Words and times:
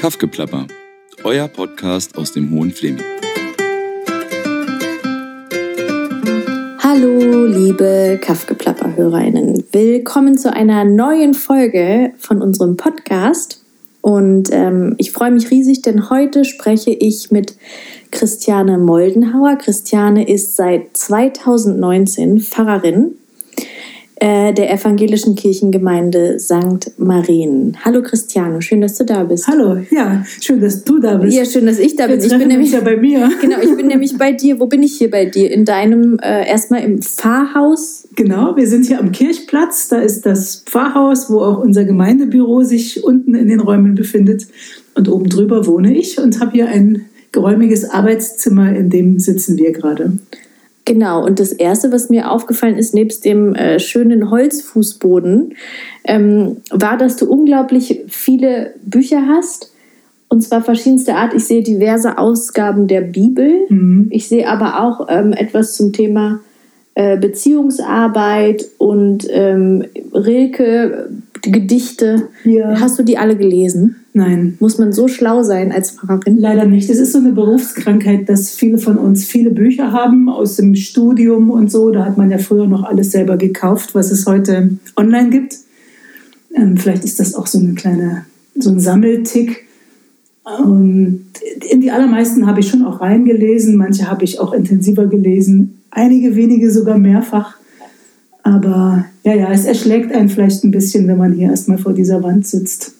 Kaffgeplapper, 0.00 0.66
euer 1.24 1.46
Podcast 1.46 2.16
aus 2.16 2.32
dem 2.32 2.50
Hohen 2.52 2.70
Fleming. 2.70 3.04
Hallo, 6.78 7.44
liebe 7.44 8.18
Kaffgeplapper-HörerInnen. 8.22 9.62
Willkommen 9.72 10.38
zu 10.38 10.54
einer 10.54 10.84
neuen 10.84 11.34
Folge 11.34 12.14
von 12.16 12.40
unserem 12.40 12.78
Podcast. 12.78 13.62
Und 14.00 14.48
ähm, 14.52 14.94
ich 14.96 15.12
freue 15.12 15.32
mich 15.32 15.50
riesig, 15.50 15.82
denn 15.82 16.08
heute 16.08 16.46
spreche 16.46 16.92
ich 16.92 17.30
mit 17.30 17.56
Christiane 18.10 18.78
Moldenhauer. 18.78 19.56
Christiane 19.56 20.26
ist 20.26 20.56
seit 20.56 20.96
2019 20.96 22.40
Pfarrerin 22.40 23.16
äh, 24.20 24.52
der 24.52 24.70
evangelischen 24.70 25.34
Kirchengemeinde 25.34 26.38
St. 26.38 26.92
Marien. 26.98 27.78
Hallo 27.82 28.02
Christiane, 28.02 28.60
schön, 28.60 28.82
dass 28.82 28.96
du 28.96 29.04
da 29.04 29.24
bist. 29.24 29.48
Hallo, 29.48 29.78
ja, 29.90 30.24
schön, 30.42 30.60
dass 30.60 30.84
du 30.84 30.98
da 30.98 31.16
bist. 31.16 31.36
Ja, 31.36 31.46
schön, 31.46 31.64
dass 31.64 31.78
ich 31.78 31.96
da 31.96 32.06
bin. 32.06 32.20
Ich 32.20 32.28
bin 32.28 32.48
nämlich 32.48 32.72
ja 32.72 32.80
bei 32.80 32.96
mir. 32.96 33.30
Genau, 33.40 33.56
ich 33.62 33.74
bin 33.74 33.86
nämlich 33.86 34.18
bei 34.18 34.32
dir. 34.32 34.60
Wo 34.60 34.66
bin 34.66 34.82
ich 34.82 34.98
hier 34.98 35.10
bei 35.10 35.24
dir? 35.24 35.50
In 35.50 35.64
deinem, 35.64 36.18
äh, 36.18 36.46
erstmal 36.46 36.84
im 36.84 37.00
Pfarrhaus. 37.00 38.06
Genau, 38.14 38.54
wir 38.56 38.68
sind 38.68 38.86
hier 38.86 39.00
am 39.00 39.12
Kirchplatz. 39.12 39.88
Da 39.88 40.00
ist 40.00 40.26
das 40.26 40.64
Pfarrhaus, 40.66 41.30
wo 41.30 41.40
auch 41.40 41.58
unser 41.58 41.84
Gemeindebüro 41.84 42.62
sich 42.62 43.02
unten 43.02 43.34
in 43.34 43.48
den 43.48 43.60
Räumen 43.60 43.94
befindet. 43.94 44.46
Und 44.94 45.08
oben 45.08 45.30
drüber 45.30 45.66
wohne 45.66 45.96
ich 45.96 46.20
und 46.20 46.40
habe 46.40 46.52
hier 46.52 46.68
ein 46.68 47.06
geräumiges 47.32 47.88
Arbeitszimmer, 47.88 48.76
in 48.76 48.90
dem 48.90 49.18
sitzen 49.18 49.56
wir 49.56 49.72
gerade. 49.72 50.12
Genau, 50.90 51.24
und 51.24 51.38
das 51.38 51.52
Erste, 51.52 51.92
was 51.92 52.10
mir 52.10 52.32
aufgefallen 52.32 52.76
ist, 52.76 52.94
nebst 52.94 53.24
dem 53.24 53.54
äh, 53.54 53.78
schönen 53.78 54.28
Holzfußboden, 54.28 55.54
ähm, 56.02 56.56
war, 56.70 56.96
dass 56.96 57.14
du 57.14 57.30
unglaublich 57.30 58.00
viele 58.08 58.74
Bücher 58.84 59.28
hast. 59.28 59.72
Und 60.26 60.42
zwar 60.42 60.62
verschiedenste 60.62 61.14
Art. 61.14 61.32
Ich 61.32 61.44
sehe 61.44 61.62
diverse 61.62 62.18
Ausgaben 62.18 62.88
der 62.88 63.02
Bibel. 63.02 63.66
Mhm. 63.68 64.08
Ich 64.10 64.26
sehe 64.26 64.48
aber 64.48 64.82
auch 64.82 65.06
ähm, 65.08 65.32
etwas 65.32 65.76
zum 65.76 65.92
Thema 65.92 66.40
äh, 66.96 67.16
Beziehungsarbeit 67.16 68.66
und 68.78 69.28
ähm, 69.30 69.84
Rilke, 70.12 71.08
die 71.44 71.52
Gedichte. 71.52 72.30
Ja. 72.42 72.80
Hast 72.80 72.98
du 72.98 73.04
die 73.04 73.16
alle 73.16 73.36
gelesen? 73.36 73.99
Nein, 74.12 74.56
Muss 74.58 74.78
man 74.78 74.92
so 74.92 75.06
schlau 75.06 75.44
sein 75.44 75.70
als 75.70 75.92
Pfarrerin? 75.92 76.38
leider 76.38 76.64
nicht. 76.64 76.90
Es 76.90 76.98
ist 76.98 77.12
so 77.12 77.18
eine 77.18 77.30
Berufskrankheit, 77.30 78.28
dass 78.28 78.50
viele 78.50 78.78
von 78.78 78.98
uns 78.98 79.24
viele 79.24 79.50
Bücher 79.50 79.92
haben 79.92 80.28
aus 80.28 80.56
dem 80.56 80.74
Studium 80.74 81.50
und 81.50 81.70
so. 81.70 81.90
Da 81.92 82.04
hat 82.04 82.18
man 82.18 82.30
ja 82.30 82.38
früher 82.38 82.66
noch 82.66 82.82
alles 82.82 83.12
selber 83.12 83.36
gekauft, 83.36 83.94
was 83.94 84.10
es 84.10 84.26
heute 84.26 84.70
online 84.96 85.30
gibt. 85.30 85.58
Ähm, 86.56 86.76
vielleicht 86.76 87.04
ist 87.04 87.20
das 87.20 87.36
auch 87.36 87.46
so 87.46 87.60
eine 87.60 87.74
kleine, 87.74 88.24
so 88.56 88.70
ein 88.70 88.80
Sammeltick. 88.80 89.66
Und 90.58 91.26
in 91.70 91.80
die 91.80 91.92
allermeisten 91.92 92.46
habe 92.46 92.58
ich 92.60 92.68
schon 92.68 92.84
auch 92.84 93.00
reingelesen, 93.00 93.76
manche 93.76 94.10
habe 94.10 94.24
ich 94.24 94.40
auch 94.40 94.52
intensiver 94.52 95.06
gelesen, 95.06 95.80
einige 95.92 96.34
wenige 96.34 96.72
sogar 96.72 96.98
mehrfach. 96.98 97.54
Aber 98.42 99.04
ja, 99.22 99.34
ja, 99.34 99.52
es 99.52 99.66
erschlägt 99.66 100.12
einen 100.12 100.28
vielleicht 100.28 100.64
ein 100.64 100.72
bisschen, 100.72 101.06
wenn 101.06 101.18
man 101.18 101.34
hier 101.34 101.50
erstmal 101.50 101.78
vor 101.78 101.92
dieser 101.92 102.22
Wand 102.24 102.46
sitzt. 102.46 102.94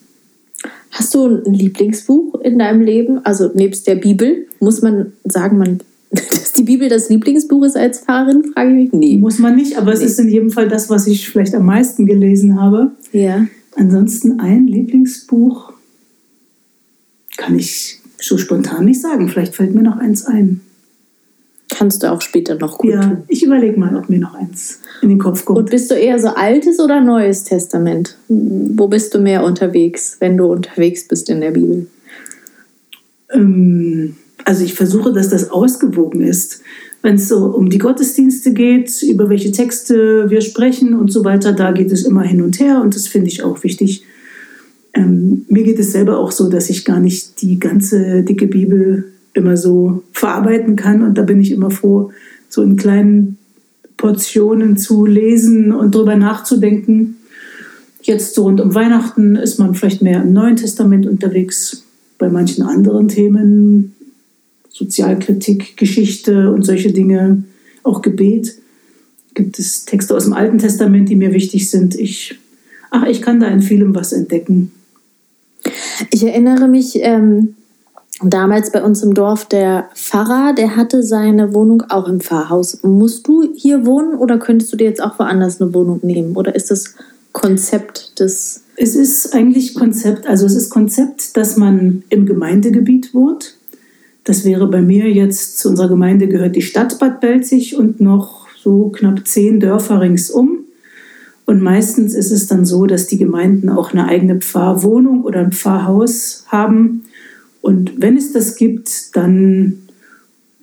Hast 0.90 1.14
du 1.14 1.26
ein 1.26 1.54
Lieblingsbuch 1.54 2.40
in 2.40 2.58
deinem 2.58 2.82
Leben? 2.82 3.24
Also 3.24 3.50
nebst 3.54 3.86
der 3.86 3.94
Bibel, 3.94 4.46
muss 4.58 4.82
man 4.82 5.12
sagen, 5.24 5.58
man, 5.58 5.80
dass 6.10 6.52
die 6.52 6.64
Bibel 6.64 6.88
das 6.88 7.08
Lieblingsbuch 7.08 7.64
ist 7.64 7.76
als 7.76 8.00
Pfarrerin, 8.00 8.52
frage 8.52 8.70
ich 8.70 8.92
mich. 8.92 8.92
Nee. 8.92 9.16
Muss 9.18 9.38
man 9.38 9.56
nicht, 9.56 9.78
aber 9.78 9.92
es 9.92 10.00
ist 10.00 10.18
in 10.18 10.28
jedem 10.28 10.50
Fall 10.50 10.68
das, 10.68 10.90
was 10.90 11.06
ich 11.06 11.28
vielleicht 11.28 11.54
am 11.54 11.66
meisten 11.66 12.06
gelesen 12.06 12.60
habe. 12.60 12.92
Ja. 13.12 13.46
Ansonsten 13.76 14.40
ein 14.40 14.66
Lieblingsbuch 14.66 15.72
kann 17.36 17.56
ich 17.58 18.00
so 18.18 18.36
spontan 18.36 18.84
nicht 18.84 19.00
sagen. 19.00 19.28
Vielleicht 19.28 19.54
fällt 19.54 19.74
mir 19.74 19.82
noch 19.82 19.96
eins 19.96 20.26
ein. 20.26 20.60
Kannst 21.80 22.02
du 22.02 22.12
auch 22.12 22.20
später 22.20 22.56
noch 22.56 22.76
gut 22.76 22.90
Ja, 22.90 23.00
tun. 23.00 23.22
ich 23.28 23.42
überlege 23.42 23.80
mal, 23.80 23.96
ob 23.96 24.10
mir 24.10 24.18
noch 24.18 24.34
eins 24.34 24.80
in 25.00 25.08
den 25.08 25.18
Kopf 25.18 25.46
kommt. 25.46 25.60
Und 25.60 25.70
bist 25.70 25.90
du 25.90 25.94
eher 25.94 26.18
so 26.18 26.28
altes 26.28 26.78
oder 26.78 27.00
neues 27.00 27.44
Testament? 27.44 28.18
Wo 28.28 28.86
bist 28.86 29.14
du 29.14 29.18
mehr 29.18 29.42
unterwegs, 29.42 30.18
wenn 30.20 30.36
du 30.36 30.44
unterwegs 30.44 31.08
bist 31.08 31.30
in 31.30 31.40
der 31.40 31.52
Bibel? 31.52 31.86
Ähm, 33.32 34.14
also 34.44 34.62
ich 34.62 34.74
versuche, 34.74 35.10
dass 35.14 35.30
das 35.30 35.48
ausgewogen 35.50 36.20
ist. 36.20 36.60
Wenn 37.00 37.14
es 37.14 37.28
so 37.28 37.46
um 37.46 37.70
die 37.70 37.78
Gottesdienste 37.78 38.52
geht, 38.52 39.02
über 39.02 39.30
welche 39.30 39.50
Texte 39.50 40.28
wir 40.28 40.42
sprechen 40.42 40.92
und 40.92 41.10
so 41.10 41.24
weiter, 41.24 41.54
da 41.54 41.72
geht 41.72 41.92
es 41.92 42.04
immer 42.04 42.24
hin 42.24 42.42
und 42.42 42.60
her 42.60 42.82
und 42.82 42.94
das 42.94 43.06
finde 43.06 43.28
ich 43.28 43.42
auch 43.42 43.62
wichtig. 43.64 44.04
Ähm, 44.92 45.46
mir 45.48 45.62
geht 45.62 45.78
es 45.78 45.92
selber 45.92 46.18
auch 46.18 46.30
so, 46.30 46.50
dass 46.50 46.68
ich 46.68 46.84
gar 46.84 47.00
nicht 47.00 47.40
die 47.40 47.58
ganze 47.58 48.22
dicke 48.22 48.48
Bibel 48.48 49.12
immer 49.34 49.56
so 49.56 50.02
verarbeiten 50.12 50.76
kann 50.76 51.02
und 51.02 51.16
da 51.16 51.22
bin 51.22 51.40
ich 51.40 51.50
immer 51.50 51.70
froh, 51.70 52.10
so 52.48 52.62
in 52.62 52.76
kleinen 52.76 53.38
Portionen 53.96 54.76
zu 54.76 55.04
lesen 55.06 55.72
und 55.72 55.94
drüber 55.94 56.16
nachzudenken. 56.16 57.16
Jetzt 58.02 58.34
so 58.34 58.44
rund 58.44 58.60
um 58.60 58.74
Weihnachten 58.74 59.36
ist 59.36 59.58
man 59.58 59.74
vielleicht 59.74 60.02
mehr 60.02 60.22
im 60.22 60.32
Neuen 60.32 60.56
Testament 60.56 61.06
unterwegs, 61.06 61.84
bei 62.18 62.28
manchen 62.28 62.62
anderen 62.62 63.08
Themen, 63.08 63.94
Sozialkritik, 64.70 65.76
Geschichte 65.76 66.50
und 66.50 66.64
solche 66.64 66.92
Dinge, 66.92 67.44
auch 67.82 68.02
Gebet. 68.02 68.56
Gibt 69.34 69.58
es 69.58 69.84
Texte 69.84 70.14
aus 70.14 70.24
dem 70.24 70.32
Alten 70.32 70.58
Testament, 70.58 71.08
die 71.08 71.16
mir 71.16 71.32
wichtig 71.32 71.70
sind. 71.70 71.94
Ich, 71.94 72.38
ach, 72.90 73.06
ich 73.06 73.22
kann 73.22 73.40
da 73.40 73.48
in 73.48 73.62
vielem 73.62 73.94
was 73.94 74.12
entdecken. 74.12 74.72
Ich 76.10 76.22
erinnere 76.22 76.68
mich 76.68 76.98
ähm, 77.00 77.54
damals 78.22 78.70
bei 78.70 78.82
uns 78.82 79.02
im 79.02 79.14
Dorf, 79.14 79.46
der 79.46 79.88
Pfarrer, 79.94 80.54
der 80.54 80.76
hatte 80.76 81.02
seine 81.02 81.54
Wohnung 81.54 81.82
auch 81.88 82.08
im 82.08 82.20
Pfarrhaus. 82.20 82.82
Musst 82.82 83.26
du 83.26 83.52
hier 83.54 83.86
wohnen 83.86 84.14
oder 84.14 84.38
könntest 84.38 84.72
du 84.72 84.76
dir 84.76 84.84
jetzt 84.84 85.02
auch 85.02 85.18
woanders 85.18 85.60
eine 85.60 85.72
Wohnung 85.74 86.00
nehmen? 86.02 86.36
Oder 86.36 86.54
ist 86.54 86.70
das 86.70 86.94
Konzept 87.32 88.18
des. 88.18 88.64
Es 88.76 88.94
ist 88.94 89.34
eigentlich 89.34 89.74
Konzept, 89.74 90.26
also 90.26 90.46
es 90.46 90.54
ist 90.54 90.70
Konzept, 90.70 91.36
dass 91.36 91.56
man 91.56 92.02
im 92.08 92.26
Gemeindegebiet 92.26 93.14
wohnt. 93.14 93.56
Das 94.24 94.44
wäre 94.44 94.66
bei 94.68 94.82
mir 94.82 95.10
jetzt, 95.10 95.58
zu 95.58 95.68
unserer 95.68 95.88
Gemeinde 95.88 96.28
gehört 96.28 96.56
die 96.56 96.62
Stadt 96.62 96.98
Bad 96.98 97.20
Belzig 97.20 97.76
und 97.76 98.00
noch 98.00 98.48
so 98.62 98.88
knapp 98.88 99.26
zehn 99.26 99.60
Dörfer 99.60 100.00
ringsum. 100.00 100.60
Und 101.46 101.62
meistens 101.62 102.14
ist 102.14 102.30
es 102.30 102.46
dann 102.46 102.64
so, 102.64 102.86
dass 102.86 103.06
die 103.06 103.18
Gemeinden 103.18 103.70
auch 103.70 103.92
eine 103.92 104.06
eigene 104.06 104.36
Pfarrwohnung 104.36 105.24
oder 105.24 105.40
ein 105.40 105.52
Pfarrhaus 105.52 106.44
haben. 106.48 107.04
Und 107.60 108.00
wenn 108.00 108.16
es 108.16 108.32
das 108.32 108.56
gibt, 108.56 109.16
dann 109.16 109.80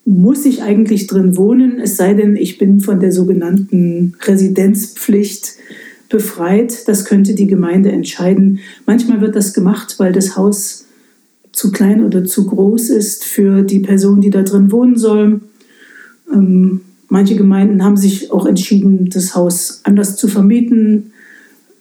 muss 0.06 0.46
ich 0.46 0.64
eigentlich 0.64 1.08
drin 1.08 1.36
wohnen, 1.36 1.80
es 1.80 1.98
sei 1.98 2.14
denn, 2.14 2.38
ich 2.38 2.58
bin 2.58 2.80
von 2.80 3.00
der 3.00 3.12
sogenannten 3.12 4.14
Residenzpflicht 4.24 5.58
befreit. 6.10 6.88
Das 6.88 7.04
könnte 7.04 7.36
die 7.36 7.48
Gemeinde 7.48 7.92
entscheiden. 7.92 8.60
Manchmal 8.86 9.20
wird 9.20 9.36
das 9.36 9.54
gemacht, 9.54 9.96
weil 9.98 10.14
das 10.14 10.38
Haus 10.38 10.86
zu 11.52 11.72
klein 11.72 12.06
oder 12.06 12.24
zu 12.24 12.46
groß 12.46 12.90
ist 12.92 13.26
für 13.26 13.64
die 13.64 13.80
Person, 13.80 14.22
die 14.22 14.30
da 14.30 14.44
drin 14.44 14.72
wohnen 14.72 14.96
soll. 14.96 15.42
Ähm, 16.34 16.82
manche 17.10 17.36
Gemeinden 17.36 17.84
haben 17.84 17.98
sich 17.98 18.32
auch 18.32 18.46
entschieden, 18.46 19.10
das 19.10 19.36
Haus 19.36 19.82
anders 19.84 20.16
zu 20.16 20.28
vermieten. 20.28 21.12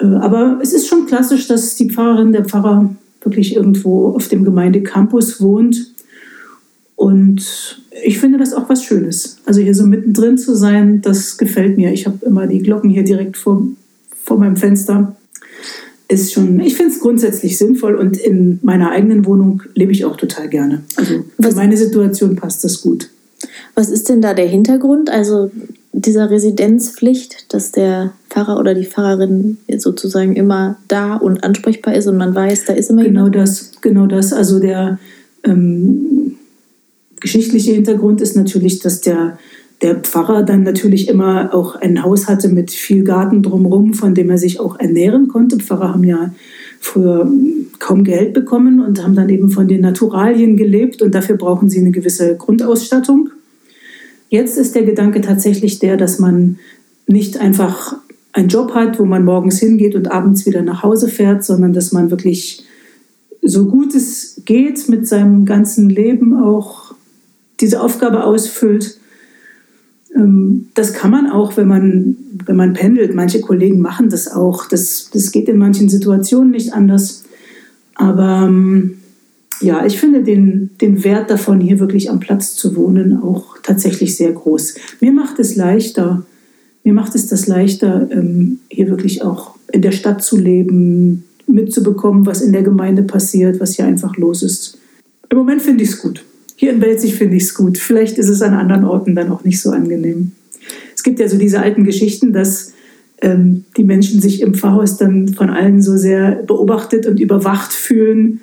Äh, 0.00 0.06
aber 0.06 0.58
es 0.62 0.72
ist 0.72 0.88
schon 0.88 1.06
klassisch, 1.06 1.46
dass 1.46 1.76
die 1.76 1.90
Pfarrerin, 1.90 2.32
der 2.32 2.44
Pfarrer 2.44 2.94
wirklich 3.22 3.56
irgendwo 3.56 4.08
auf 4.10 4.28
dem 4.28 4.44
Gemeindecampus 4.44 5.40
wohnt. 5.40 5.92
Und 6.94 7.82
ich 8.04 8.18
finde 8.18 8.38
das 8.38 8.52
auch 8.54 8.68
was 8.68 8.82
Schönes. 8.82 9.38
Also 9.44 9.60
hier 9.60 9.74
so 9.74 9.86
mittendrin 9.86 10.38
zu 10.38 10.54
sein, 10.54 11.02
das 11.02 11.36
gefällt 11.38 11.76
mir. 11.76 11.92
Ich 11.92 12.06
habe 12.06 12.24
immer 12.24 12.46
die 12.46 12.60
Glocken 12.60 12.90
hier 12.90 13.04
direkt 13.04 13.36
vor, 13.36 13.66
vor 14.24 14.38
meinem 14.38 14.56
Fenster. 14.56 15.14
Ist 16.08 16.32
schon, 16.32 16.60
ich 16.60 16.76
finde 16.76 16.92
es 16.92 17.00
grundsätzlich 17.00 17.58
sinnvoll 17.58 17.96
und 17.96 18.16
in 18.16 18.60
meiner 18.62 18.90
eigenen 18.92 19.26
Wohnung 19.26 19.62
lebe 19.74 19.90
ich 19.90 20.04
auch 20.04 20.16
total 20.16 20.48
gerne. 20.48 20.82
Also 20.94 21.14
für 21.14 21.24
Was- 21.38 21.56
meine 21.56 21.76
Situation 21.76 22.36
passt 22.36 22.62
das 22.62 22.80
gut. 22.80 23.10
Was 23.74 23.90
ist 23.90 24.08
denn 24.08 24.22
da 24.22 24.32
der 24.32 24.46
Hintergrund? 24.46 25.10
Also 25.10 25.50
dieser 25.98 26.30
Residenzpflicht, 26.30 27.52
dass 27.54 27.72
der 27.72 28.12
Pfarrer 28.28 28.58
oder 28.58 28.74
die 28.74 28.84
Pfarrerin 28.84 29.56
sozusagen 29.78 30.36
immer 30.36 30.76
da 30.88 31.16
und 31.16 31.42
ansprechbar 31.42 31.94
ist 31.94 32.06
und 32.06 32.18
man 32.18 32.34
weiß, 32.34 32.66
da 32.66 32.74
ist 32.74 32.90
immer 32.90 33.02
Genau 33.02 33.26
jemand. 33.26 33.36
das, 33.36 33.72
genau 33.80 34.06
das. 34.06 34.34
Also 34.34 34.60
der 34.60 34.98
ähm, 35.42 36.36
geschichtliche 37.20 37.72
Hintergrund 37.72 38.20
ist 38.20 38.36
natürlich, 38.36 38.80
dass 38.80 39.00
der, 39.00 39.38
der 39.80 39.96
Pfarrer 39.96 40.42
dann 40.42 40.64
natürlich 40.64 41.08
immer 41.08 41.54
auch 41.54 41.76
ein 41.76 42.02
Haus 42.02 42.28
hatte 42.28 42.48
mit 42.48 42.70
viel 42.70 43.02
Garten 43.02 43.42
drumherum, 43.42 43.94
von 43.94 44.14
dem 44.14 44.28
er 44.28 44.38
sich 44.38 44.60
auch 44.60 44.78
ernähren 44.78 45.28
konnte. 45.28 45.56
Pfarrer 45.56 45.94
haben 45.94 46.04
ja 46.04 46.34
früher 46.78 47.26
kaum 47.78 48.04
Geld 48.04 48.34
bekommen 48.34 48.80
und 48.84 49.02
haben 49.02 49.14
dann 49.14 49.30
eben 49.30 49.50
von 49.50 49.66
den 49.66 49.80
Naturalien 49.80 50.58
gelebt 50.58 51.00
und 51.00 51.14
dafür 51.14 51.36
brauchen 51.36 51.70
sie 51.70 51.80
eine 51.80 51.90
gewisse 51.90 52.36
Grundausstattung. 52.36 53.30
Jetzt 54.28 54.58
ist 54.58 54.74
der 54.74 54.82
Gedanke 54.82 55.20
tatsächlich 55.20 55.78
der, 55.78 55.96
dass 55.96 56.18
man 56.18 56.58
nicht 57.06 57.38
einfach 57.38 57.96
einen 58.32 58.48
Job 58.48 58.74
hat, 58.74 58.98
wo 58.98 59.04
man 59.04 59.24
morgens 59.24 59.58
hingeht 59.58 59.94
und 59.94 60.10
abends 60.10 60.44
wieder 60.46 60.62
nach 60.62 60.82
Hause 60.82 61.08
fährt, 61.08 61.44
sondern 61.44 61.72
dass 61.72 61.92
man 61.92 62.10
wirklich 62.10 62.64
so 63.42 63.66
gut 63.66 63.94
es 63.94 64.42
geht 64.44 64.88
mit 64.88 65.06
seinem 65.06 65.44
ganzen 65.44 65.88
Leben 65.88 66.36
auch 66.36 66.94
diese 67.60 67.80
Aufgabe 67.80 68.24
ausfüllt. 68.24 68.98
Ähm, 70.14 70.68
das 70.74 70.92
kann 70.92 71.10
man 71.10 71.30
auch, 71.30 71.56
wenn 71.56 71.68
man, 71.68 72.16
wenn 72.44 72.56
man 72.56 72.72
pendelt. 72.72 73.14
Manche 73.14 73.40
Kollegen 73.40 73.80
machen 73.80 74.10
das 74.10 74.28
auch. 74.28 74.68
Das, 74.68 75.10
das 75.12 75.30
geht 75.30 75.48
in 75.48 75.58
manchen 75.58 75.88
Situationen 75.88 76.50
nicht 76.50 76.72
anders. 76.74 77.24
Aber 77.94 78.46
ähm, 78.48 78.98
ja, 79.60 79.86
ich 79.86 79.98
finde 79.98 80.22
den, 80.22 80.70
den 80.80 81.04
Wert 81.04 81.30
davon, 81.30 81.60
hier 81.60 81.78
wirklich 81.78 82.10
am 82.10 82.20
Platz 82.20 82.54
zu 82.56 82.76
wohnen, 82.76 83.20
auch 83.22 83.58
tatsächlich 83.62 84.16
sehr 84.16 84.32
groß. 84.32 84.74
Mir 85.00 85.12
macht 85.12 85.38
es 85.38 85.56
leichter, 85.56 86.24
mir 86.84 86.92
macht 86.92 87.14
es 87.14 87.26
das 87.26 87.46
leichter, 87.46 88.08
ähm, 88.10 88.60
hier 88.68 88.88
wirklich 88.88 89.22
auch 89.22 89.56
in 89.72 89.82
der 89.82 89.92
Stadt 89.92 90.22
zu 90.22 90.36
leben, 90.36 91.24
mitzubekommen, 91.46 92.26
was 92.26 92.42
in 92.42 92.52
der 92.52 92.62
Gemeinde 92.62 93.02
passiert, 93.02 93.60
was 93.60 93.76
hier 93.76 93.86
einfach 93.86 94.16
los 94.16 94.42
ist. 94.42 94.78
Im 95.30 95.38
Moment 95.38 95.62
finde 95.62 95.84
ich 95.84 95.90
es 95.90 96.00
gut. 96.00 96.24
Hier 96.56 96.72
in 96.72 96.80
Belzig 96.80 97.14
finde 97.14 97.36
ich 97.36 97.44
es 97.44 97.54
gut. 97.54 97.78
Vielleicht 97.78 98.18
ist 98.18 98.28
es 98.28 98.42
an 98.42 98.54
anderen 98.54 98.84
Orten 98.84 99.14
dann 99.14 99.30
auch 99.30 99.44
nicht 99.44 99.60
so 99.60 99.70
angenehm. 99.70 100.32
Es 100.94 101.02
gibt 101.02 101.20
ja 101.20 101.28
so 101.28 101.36
diese 101.36 101.60
alten 101.60 101.84
Geschichten, 101.84 102.32
dass 102.32 102.72
ähm, 103.20 103.64
die 103.76 103.84
Menschen 103.84 104.20
sich 104.20 104.40
im 104.40 104.54
Pfarrhaus 104.54 104.96
dann 104.96 105.28
von 105.28 105.50
allen 105.50 105.82
so 105.82 105.96
sehr 105.96 106.42
beobachtet 106.46 107.06
und 107.06 107.20
überwacht 107.20 107.72
fühlen, 107.72 108.40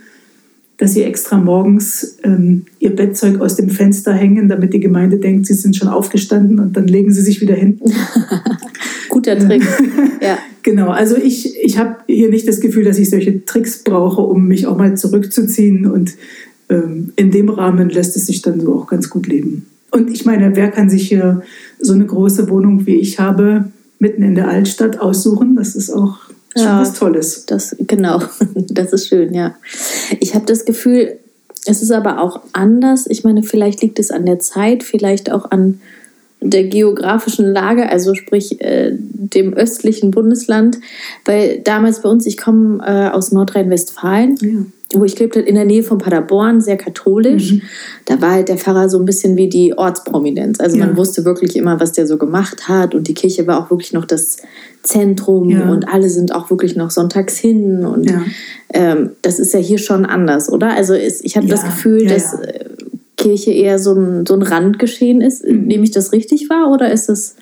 dass 0.78 0.94
sie 0.94 1.04
extra 1.04 1.38
morgens 1.38 2.18
ähm, 2.24 2.66
ihr 2.80 2.96
Bettzeug 2.96 3.40
aus 3.42 3.56
dem 3.56 3.70
Fenster 3.70 4.14
hängen, 4.14 4.50
damit 4.50 4.74
die 4.74 4.80
Gemeinde 4.80 5.18
denkt, 5.18 5.46
sie 5.46 5.54
sind 5.54 5.76
schon 5.76 5.88
aufgestanden 5.88 6.60
und 6.60 6.76
dann 6.76 6.88
legen 6.88 7.14
sie 7.14 7.22
sich 7.22 7.42
wieder 7.42 7.56
hin. 7.56 7.80
Guter 9.10 9.38
Trick. 9.38 9.64
ja. 10.22 10.38
Genau, 10.64 10.90
also 10.90 11.18
ich, 11.18 11.62
ich 11.62 11.78
habe 11.78 11.98
hier 12.08 12.30
nicht 12.30 12.48
das 12.48 12.62
Gefühl, 12.62 12.86
dass 12.86 12.98
ich 12.98 13.10
solche 13.10 13.46
Tricks 13.46 13.84
brauche, 13.84 14.22
um 14.22 14.48
mich 14.48 14.66
auch 14.66 14.78
mal 14.78 14.96
zurückzuziehen. 14.96 15.86
Und 15.86 16.16
ähm, 16.70 17.12
in 17.18 17.32
dem 17.32 17.50
Rahmen 17.50 17.90
lässt 17.90 18.16
es 18.16 18.26
sich 18.26 18.42
dann 18.42 18.62
so 18.62 18.74
auch 18.74 18.88
ganz 18.88 19.10
gut 19.10 19.28
leben. 19.28 19.68
Und 19.92 20.10
ich 20.10 20.26
meine, 20.26 20.56
wer 20.56 20.72
kann 20.72 20.90
sich 20.90 21.08
hier 21.08 21.44
so 21.80 21.94
eine 21.94 22.06
große 22.06 22.50
Wohnung 22.50 22.88
wie 22.88 22.96
ich 22.96 23.20
habe, 23.20 23.66
mitten 24.00 24.24
in 24.24 24.36
der 24.36 24.48
Altstadt 24.48 25.00
aussuchen? 25.00 25.56
Das 25.56 25.76
ist 25.76 25.92
auch 25.92 26.23
schon 26.56 26.66
ja, 26.66 26.82
was 26.82 26.94
Tolles. 26.94 27.46
Das, 27.46 27.76
genau, 27.80 28.22
das 28.56 28.94
ist 28.94 29.08
schön, 29.08 29.34
ja. 29.34 29.56
Ich 30.20 30.36
habe 30.36 30.46
das 30.46 30.66
Gefühl, 30.66 31.18
es 31.66 31.82
ist 31.82 31.92
aber 31.92 32.22
auch 32.22 32.42
anders. 32.52 33.06
Ich 33.08 33.24
meine, 33.24 33.44
vielleicht 33.44 33.82
liegt 33.82 34.00
es 34.00 34.12
an 34.12 34.26
der 34.26 34.40
Zeit, 34.40 34.84
vielleicht 34.84 35.32
auch 35.32 35.52
an 35.52 35.80
der 36.42 36.66
geografischen 36.66 37.46
Lage, 37.46 37.90
also 37.90 38.16
sprich 38.16 38.60
äh, 38.62 38.92
dem 38.92 39.54
östlichen 39.54 40.12
Bundesland, 40.12 40.78
weil 41.24 41.60
damals 41.60 42.02
bei 42.02 42.10
uns, 42.10 42.26
ich 42.26 42.38
komme 42.38 42.84
äh, 42.86 43.10
aus 43.10 43.32
Nordrhein-Westfalen, 43.32 44.38
ja. 44.42 44.66
Wo 44.94 45.06
ich 45.06 45.18
lebte 45.20 45.40
in 45.40 45.56
der 45.56 45.66
Nähe 45.66 45.84
von 45.84 45.98
Paderborn, 45.98 46.62
sehr 46.62 46.78
katholisch. 46.78 47.54
Mhm. 47.54 47.62
Da 48.06 48.22
war 48.22 48.32
halt 48.32 48.50
der 48.50 48.58
Pfarrer 48.58 48.90
so 48.90 49.00
ein 49.00 49.06
bisschen 49.06 49.36
wie 49.36 49.50
die 49.50 49.78
Ortsprominenz. 49.78 50.60
Also 50.60 50.78
ja. 50.78 50.86
man 50.86 50.98
wusste 50.98 51.26
wirklich 51.26 51.56
immer, 51.56 51.80
was 51.80 51.92
der 51.92 52.08
so 52.08 52.18
gemacht 52.18 52.68
hat 52.68 52.96
und 52.96 53.08
die 53.08 53.14
Kirche 53.14 53.48
war 53.48 53.60
auch 53.60 53.70
wirklich 53.70 53.94
noch 53.94 54.06
das 54.06 54.38
Zentrum 54.84 55.50
ja. 55.50 55.70
und 55.70 55.88
alle 55.88 56.10
sind 56.10 56.34
auch 56.36 56.50
wirklich 56.50 56.76
noch 56.76 56.92
sonntags 56.92 57.38
hin 57.38 57.86
und 57.86 58.12
ähm, 58.74 59.12
das 59.22 59.40
ist 59.40 59.54
ja 59.54 59.60
hier 59.60 59.78
schon 59.78 60.06
anders, 60.06 60.52
oder? 60.52 60.76
Also 60.76 60.94
ist, 60.94 61.24
ich 61.24 61.38
habe 61.38 61.48
das 61.48 61.64
Gefühl, 61.64 62.06
dass 62.06 62.34
äh, 62.34 62.66
Kirche 63.18 63.52
eher 63.52 63.80
so 63.80 63.94
ein, 63.94 64.26
so 64.26 64.34
ein 64.34 64.42
Randgeschehen 64.42 65.22
ist. 65.22 65.46
Mhm. 65.48 65.66
Nehme 65.66 65.84
ich 65.84 65.92
das 65.92 66.12
richtig 66.12 66.50
wahr 66.50 66.70
oder 66.72 66.92
ist 66.92 67.10
es. 67.10 67.36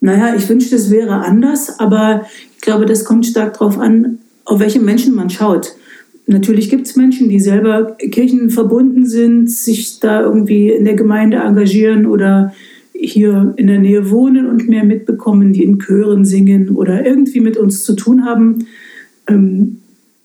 Naja, 0.00 0.34
ich 0.34 0.48
wünschte, 0.48 0.76
es 0.76 0.90
wäre 0.90 1.24
anders, 1.24 1.78
aber 1.78 2.26
ich 2.56 2.62
glaube, 2.62 2.86
das 2.86 3.04
kommt 3.04 3.26
stark 3.26 3.58
darauf 3.58 3.78
an, 3.78 4.18
auf 4.44 4.58
welche 4.58 4.80
Menschen 4.80 5.14
man 5.14 5.30
schaut. 5.30 5.74
Natürlich 6.30 6.70
gibt 6.70 6.86
es 6.86 6.94
Menschen, 6.94 7.28
die 7.28 7.40
selber 7.40 7.96
kirchenverbunden 7.96 9.04
sind, 9.04 9.50
sich 9.50 9.98
da 9.98 10.22
irgendwie 10.22 10.70
in 10.70 10.84
der 10.84 10.94
Gemeinde 10.94 11.38
engagieren 11.38 12.06
oder 12.06 12.54
hier 12.94 13.52
in 13.56 13.66
der 13.66 13.80
Nähe 13.80 14.10
wohnen 14.10 14.46
und 14.46 14.68
mehr 14.68 14.84
mitbekommen, 14.84 15.52
die 15.52 15.64
in 15.64 15.80
Chören 15.80 16.24
singen 16.24 16.68
oder 16.68 17.04
irgendwie 17.04 17.40
mit 17.40 17.56
uns 17.56 17.82
zu 17.82 17.96
tun 17.96 18.24
haben. 18.24 18.66
Ähm, 19.26 19.78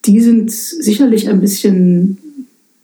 die 0.06 0.20
sind 0.20 0.52
sicherlich 0.52 1.28
ein 1.28 1.42
bisschen, 1.42 2.20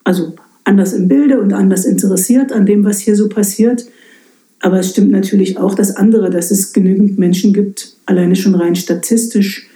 also 0.04 0.34
anders 0.64 0.94
im 0.94 1.08
Bilde 1.08 1.40
und 1.42 1.54
anders 1.54 1.86
interessiert 1.86 2.52
an 2.52 2.66
dem, 2.66 2.84
was 2.84 3.02
hier 3.02 3.16
so 3.16 3.30
passiert. 3.30 3.86
Aber 4.62 4.80
es 4.80 4.90
stimmt 4.90 5.12
natürlich 5.12 5.60
auch 5.60 5.76
das 5.76 5.96
andere, 5.96 6.32
dass 6.32 6.50
es 6.50 6.74
genügend 6.74 7.20
Menschen 7.20 7.54
gibt, 7.54 7.96
alleine 8.08 8.36
schon 8.36 8.56
rein 8.56 8.76
statistisch, 8.76 9.68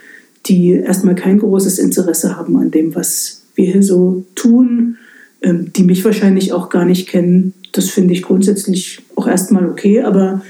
die 0.47 0.71
erstmal 0.71 1.15
kein 1.15 1.39
großes 1.39 1.79
Interesse 1.79 2.37
haben 2.37 2.57
an 2.57 2.71
dem, 2.71 2.95
was 2.95 3.43
wir 3.55 3.71
hier 3.71 3.83
so 3.83 4.25
tun, 4.35 4.97
ähm, 5.41 5.71
die 5.73 5.83
mich 5.83 6.03
wahrscheinlich 6.05 6.53
auch 6.53 6.69
gar 6.69 6.85
nicht 6.85 7.07
kennen. 7.07 7.53
Das 7.71 7.89
finde 7.89 8.13
ich 8.13 8.21
grundsätzlich 8.21 9.01
auch 9.15 9.27
erstmal 9.27 9.67
okay. 9.67 10.01
Aber 10.01 10.41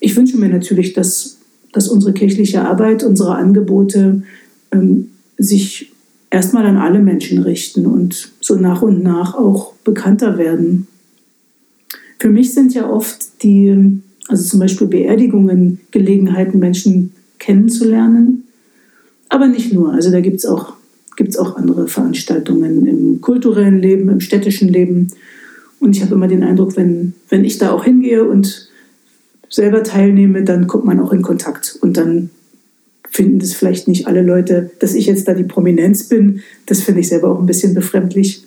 ich 0.00 0.16
wünsche 0.16 0.36
mir 0.38 0.48
natürlich, 0.48 0.92
dass, 0.92 1.38
dass 1.72 1.88
unsere 1.88 2.12
kirchliche 2.12 2.62
Arbeit, 2.62 3.04
unsere 3.04 3.36
Angebote 3.36 4.22
ähm, 4.72 5.10
sich 5.38 5.92
erstmal 6.30 6.66
an 6.66 6.76
alle 6.76 6.98
Menschen 6.98 7.38
richten 7.42 7.86
und 7.86 8.32
so 8.40 8.56
nach 8.56 8.82
und 8.82 9.02
nach 9.02 9.34
auch 9.34 9.72
bekannter 9.84 10.36
werden. 10.36 10.88
Für 12.18 12.28
mich 12.28 12.54
sind 12.54 12.74
ja 12.74 12.88
oft 12.88 13.42
die, 13.42 14.00
also 14.28 14.44
zum 14.44 14.60
Beispiel 14.60 14.86
Beerdigungen, 14.86 15.80
Gelegenheiten, 15.90 16.58
Menschen 16.58 17.12
kennenzulernen. 17.38 18.43
Aber 19.34 19.48
nicht 19.48 19.72
nur. 19.72 19.92
Also 19.92 20.12
da 20.12 20.20
gibt 20.20 20.36
es 20.36 20.46
auch, 20.46 20.74
gibt's 21.16 21.36
auch 21.36 21.56
andere 21.56 21.88
Veranstaltungen 21.88 22.86
im 22.86 23.20
kulturellen 23.20 23.82
Leben, 23.82 24.08
im 24.08 24.20
städtischen 24.20 24.68
Leben. 24.68 25.08
Und 25.80 25.96
ich 25.96 26.02
habe 26.02 26.14
immer 26.14 26.28
den 26.28 26.44
Eindruck, 26.44 26.76
wenn, 26.76 27.14
wenn 27.30 27.44
ich 27.44 27.58
da 27.58 27.72
auch 27.72 27.82
hingehe 27.82 28.22
und 28.22 28.68
selber 29.50 29.82
teilnehme, 29.82 30.44
dann 30.44 30.68
kommt 30.68 30.84
man 30.84 31.00
auch 31.00 31.12
in 31.12 31.22
Kontakt. 31.22 31.76
Und 31.80 31.96
dann 31.96 32.30
finden 33.10 33.40
das 33.40 33.54
vielleicht 33.54 33.88
nicht 33.88 34.06
alle 34.06 34.22
Leute, 34.22 34.70
dass 34.78 34.94
ich 34.94 35.06
jetzt 35.06 35.26
da 35.26 35.34
die 35.34 35.42
Prominenz 35.42 36.04
bin. 36.04 36.42
Das 36.66 36.82
finde 36.82 37.00
ich 37.00 37.08
selber 37.08 37.32
auch 37.32 37.40
ein 37.40 37.46
bisschen 37.46 37.74
befremdlich. 37.74 38.44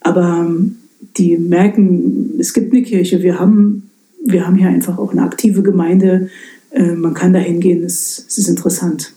Aber 0.00 0.46
ähm, 0.48 0.76
die 1.18 1.36
merken, 1.36 2.38
es 2.38 2.54
gibt 2.54 2.72
eine 2.72 2.82
Kirche, 2.82 3.22
wir 3.22 3.38
haben, 3.38 3.90
wir 4.24 4.46
haben 4.46 4.56
hier 4.56 4.68
einfach 4.68 4.96
auch 4.96 5.12
eine 5.12 5.24
aktive 5.24 5.62
Gemeinde. 5.62 6.30
Äh, 6.70 6.92
man 6.92 7.12
kann 7.12 7.34
da 7.34 7.38
hingehen, 7.38 7.84
es, 7.84 8.24
es 8.26 8.38
ist 8.38 8.48
interessant. 8.48 9.12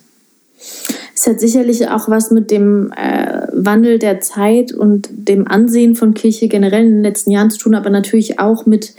Es 1.25 1.31
hat 1.31 1.39
sicherlich 1.39 1.89
auch 1.89 2.07
was 2.07 2.29
mit 2.29 2.51
dem 2.51 2.91
äh, 2.91 3.47
Wandel 3.51 3.97
der 3.97 4.21
Zeit 4.21 4.71
und 4.71 5.09
dem 5.11 5.47
Ansehen 5.47 5.95
von 5.95 6.13
Kirche 6.13 6.47
generell 6.47 6.85
in 6.85 6.91
den 6.97 7.01
letzten 7.01 7.31
Jahren 7.31 7.49
zu 7.49 7.57
tun, 7.57 7.73
aber 7.73 7.89
natürlich 7.89 8.37
auch 8.37 8.67
mit 8.67 8.93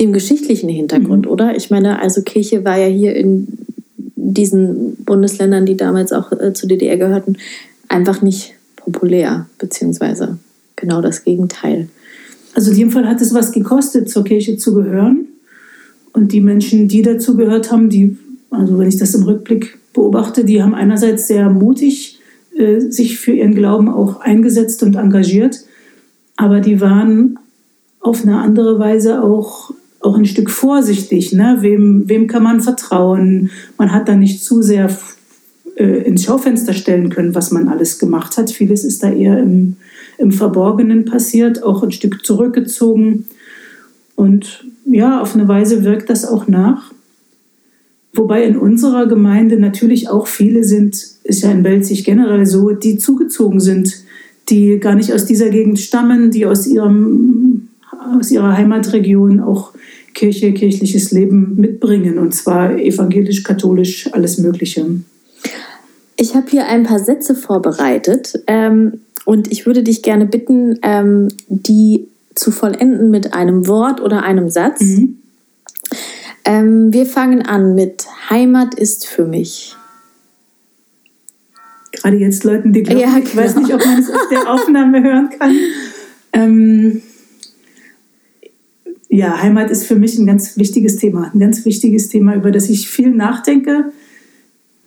dem 0.00 0.14
geschichtlichen 0.14 0.70
Hintergrund, 0.70 1.26
mhm. 1.26 1.30
oder? 1.30 1.54
Ich 1.54 1.68
meine, 1.70 2.00
also 2.00 2.22
Kirche 2.22 2.64
war 2.64 2.78
ja 2.78 2.86
hier 2.86 3.14
in 3.14 3.46
diesen 4.16 4.96
Bundesländern, 5.04 5.66
die 5.66 5.76
damals 5.76 6.14
auch 6.14 6.32
äh, 6.32 6.54
zur 6.54 6.70
DDR 6.70 6.96
gehörten, 6.96 7.36
einfach 7.88 8.22
nicht 8.22 8.54
populär, 8.76 9.44
beziehungsweise 9.58 10.38
genau 10.76 11.02
das 11.02 11.24
Gegenteil. 11.24 11.90
Also 12.54 12.70
in 12.70 12.78
jedem 12.78 12.90
Fall 12.90 13.06
hat 13.06 13.20
es 13.20 13.34
was 13.34 13.52
gekostet, 13.52 14.08
zur 14.08 14.24
Kirche 14.24 14.56
zu 14.56 14.72
gehören. 14.72 15.26
Und 16.14 16.32
die 16.32 16.40
Menschen, 16.40 16.88
die 16.88 17.02
dazu 17.02 17.36
gehört 17.36 17.70
haben, 17.70 17.90
die, 17.90 18.16
also 18.58 18.78
wenn 18.78 18.88
ich 18.88 18.98
das 18.98 19.14
im 19.14 19.22
Rückblick 19.24 19.78
beobachte, 19.92 20.44
die 20.44 20.62
haben 20.62 20.74
einerseits 20.74 21.26
sehr 21.26 21.50
mutig 21.50 22.20
äh, 22.56 22.80
sich 22.80 23.18
für 23.18 23.32
ihren 23.32 23.54
Glauben 23.54 23.88
auch 23.88 24.20
eingesetzt 24.20 24.82
und 24.82 24.96
engagiert, 24.96 25.64
aber 26.36 26.60
die 26.60 26.80
waren 26.80 27.38
auf 28.00 28.22
eine 28.22 28.38
andere 28.38 28.78
Weise 28.78 29.22
auch 29.22 29.72
auch 30.04 30.16
ein 30.16 30.26
Stück 30.26 30.50
vorsichtig. 30.50 31.32
Ne? 31.32 31.56
Wem, 31.60 32.08
wem 32.08 32.26
kann 32.26 32.42
man 32.42 32.60
vertrauen? 32.60 33.50
Man 33.78 33.92
hat 33.92 34.08
da 34.08 34.14
nicht 34.14 34.44
zu 34.44 34.60
sehr 34.60 34.90
äh, 35.76 36.02
ins 36.02 36.24
Schaufenster 36.24 36.74
stellen 36.74 37.08
können, 37.08 37.34
was 37.34 37.50
man 37.50 37.68
alles 37.68 37.98
gemacht 37.98 38.36
hat. 38.36 38.50
Vieles 38.50 38.84
ist 38.84 39.02
da 39.02 39.10
eher 39.10 39.38
im, 39.38 39.76
im 40.18 40.30
Verborgenen 40.30 41.06
passiert, 41.06 41.62
auch 41.62 41.82
ein 41.82 41.92
Stück 41.92 42.24
zurückgezogen. 42.24 43.26
Und 44.14 44.66
ja, 44.84 45.20
auf 45.20 45.34
eine 45.34 45.48
Weise 45.48 45.84
wirkt 45.84 46.10
das 46.10 46.26
auch 46.26 46.46
nach. 46.46 46.92
Wobei 48.14 48.44
in 48.44 48.56
unserer 48.56 49.06
Gemeinde 49.06 49.58
natürlich 49.58 50.08
auch 50.08 50.28
viele 50.28 50.64
sind, 50.64 50.96
ist 51.24 51.42
ja 51.42 51.50
in 51.50 51.62
Belzig 51.62 52.04
generell 52.04 52.46
so, 52.46 52.70
die 52.70 52.96
zugezogen 52.96 53.60
sind, 53.60 54.04
die 54.48 54.78
gar 54.78 54.94
nicht 54.94 55.12
aus 55.12 55.24
dieser 55.24 55.50
Gegend 55.50 55.80
stammen, 55.80 56.30
die 56.30 56.46
aus, 56.46 56.66
ihrem, 56.66 57.68
aus 58.18 58.30
ihrer 58.30 58.56
Heimatregion 58.56 59.40
auch 59.40 59.72
Kirche, 60.14 60.52
kirchliches 60.52 61.10
Leben 61.10 61.56
mitbringen, 61.56 62.18
und 62.18 62.34
zwar 62.34 62.78
evangelisch, 62.78 63.42
katholisch, 63.42 64.08
alles 64.12 64.38
Mögliche. 64.38 64.86
Ich 66.16 66.36
habe 66.36 66.46
hier 66.48 66.68
ein 66.68 66.84
paar 66.84 67.00
Sätze 67.00 67.34
vorbereitet 67.34 68.40
ähm, 68.46 69.00
und 69.24 69.50
ich 69.50 69.66
würde 69.66 69.82
dich 69.82 70.02
gerne 70.02 70.26
bitten, 70.26 70.78
ähm, 70.82 71.28
die 71.48 72.06
zu 72.36 72.52
vollenden 72.52 73.10
mit 73.10 73.34
einem 73.34 73.66
Wort 73.66 74.00
oder 74.00 74.22
einem 74.22 74.48
Satz. 74.48 74.82
Mhm. 74.82 75.18
Ähm, 76.44 76.92
wir 76.92 77.06
fangen 77.06 77.42
an 77.42 77.74
mit 77.74 78.06
Heimat 78.30 78.74
ist 78.74 79.06
für 79.06 79.24
mich. 79.24 79.76
gerade 81.92 82.16
jetzt 82.16 82.44
Leuten, 82.44 82.72
die 82.72 82.82
glauben, 82.82 83.00
Ja, 83.00 83.18
ich 83.18 83.34
weiß 83.34 83.54
genau. 83.54 83.66
nicht, 83.66 83.74
ob 83.74 83.84
man 83.84 83.98
es 83.98 84.10
auf 84.10 84.28
der 84.30 84.50
Aufnahme 84.50 85.02
hören 85.02 85.30
kann. 85.38 85.56
Ähm, 86.32 87.02
ja, 89.08 89.40
Heimat 89.40 89.70
ist 89.70 89.86
für 89.86 89.94
mich 89.94 90.18
ein 90.18 90.26
ganz 90.26 90.58
wichtiges 90.58 90.96
Thema. 90.96 91.30
Ein 91.32 91.38
ganz 91.38 91.64
wichtiges 91.64 92.08
Thema, 92.08 92.34
über 92.34 92.50
das 92.50 92.68
ich 92.68 92.88
viel 92.90 93.10
nachdenke. 93.10 93.92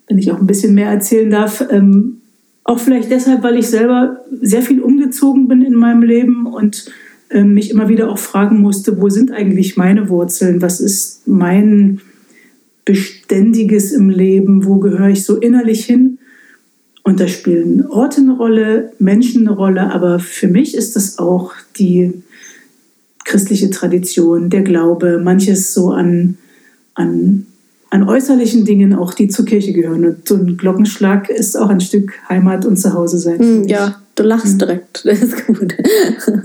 Wenn 0.06 0.18
ich 0.18 0.30
auch 0.30 0.38
ein 0.38 0.46
bisschen 0.46 0.74
mehr 0.74 0.90
erzählen 0.90 1.30
darf. 1.30 1.64
Ähm, 1.70 2.20
auch 2.62 2.78
vielleicht 2.78 3.10
deshalb, 3.10 3.42
weil 3.42 3.56
ich 3.56 3.68
selber 3.68 4.22
sehr 4.42 4.62
viel 4.62 4.80
umgezogen 4.80 5.48
bin 5.48 5.62
in 5.62 5.74
meinem 5.74 6.02
Leben 6.02 6.46
und 6.46 6.92
mich 7.30 7.70
immer 7.70 7.88
wieder 7.88 8.10
auch 8.10 8.18
fragen 8.18 8.60
musste, 8.60 9.00
wo 9.00 9.08
sind 9.08 9.30
eigentlich 9.30 9.76
meine 9.76 10.08
Wurzeln? 10.08 10.62
Was 10.62 10.80
ist 10.80 11.26
mein 11.26 12.00
Beständiges 12.84 13.92
im 13.92 14.08
Leben? 14.08 14.64
Wo 14.64 14.78
gehöre 14.78 15.08
ich 15.08 15.24
so 15.24 15.36
innerlich 15.36 15.84
hin? 15.84 16.18
Und 17.02 17.20
da 17.20 17.28
spielen 17.28 17.86
Orte 17.86 18.20
eine 18.20 18.36
Rolle, 18.36 18.92
Menschen 18.98 19.46
eine 19.46 19.56
Rolle, 19.56 19.92
aber 19.92 20.18
für 20.18 20.48
mich 20.48 20.74
ist 20.74 20.94
das 20.94 21.18
auch 21.18 21.52
die 21.78 22.22
christliche 23.24 23.70
Tradition, 23.70 24.50
der 24.50 24.62
Glaube, 24.62 25.20
manches 25.22 25.74
so 25.74 25.90
an, 25.90 26.38
an, 26.94 27.46
an 27.90 28.08
äußerlichen 28.08 28.64
Dingen 28.64 28.94
auch, 28.94 29.14
die 29.14 29.28
zur 29.28 29.44
Kirche 29.44 29.72
gehören. 29.72 30.04
Und 30.04 30.28
so 30.28 30.36
ein 30.36 30.56
Glockenschlag 30.56 31.28
ist 31.30 31.56
auch 31.56 31.68
ein 31.68 31.80
Stück 31.80 32.12
Heimat 32.28 32.66
und 32.66 32.78
Zuhause 32.78 33.18
sein. 33.18 33.38
Hm, 33.38 33.64
ja, 33.68 34.02
du 34.18 34.24
lachst 34.24 34.60
direkt. 34.60 35.02
Das 35.04 35.22
ist 35.22 35.46
gut. 35.46 35.74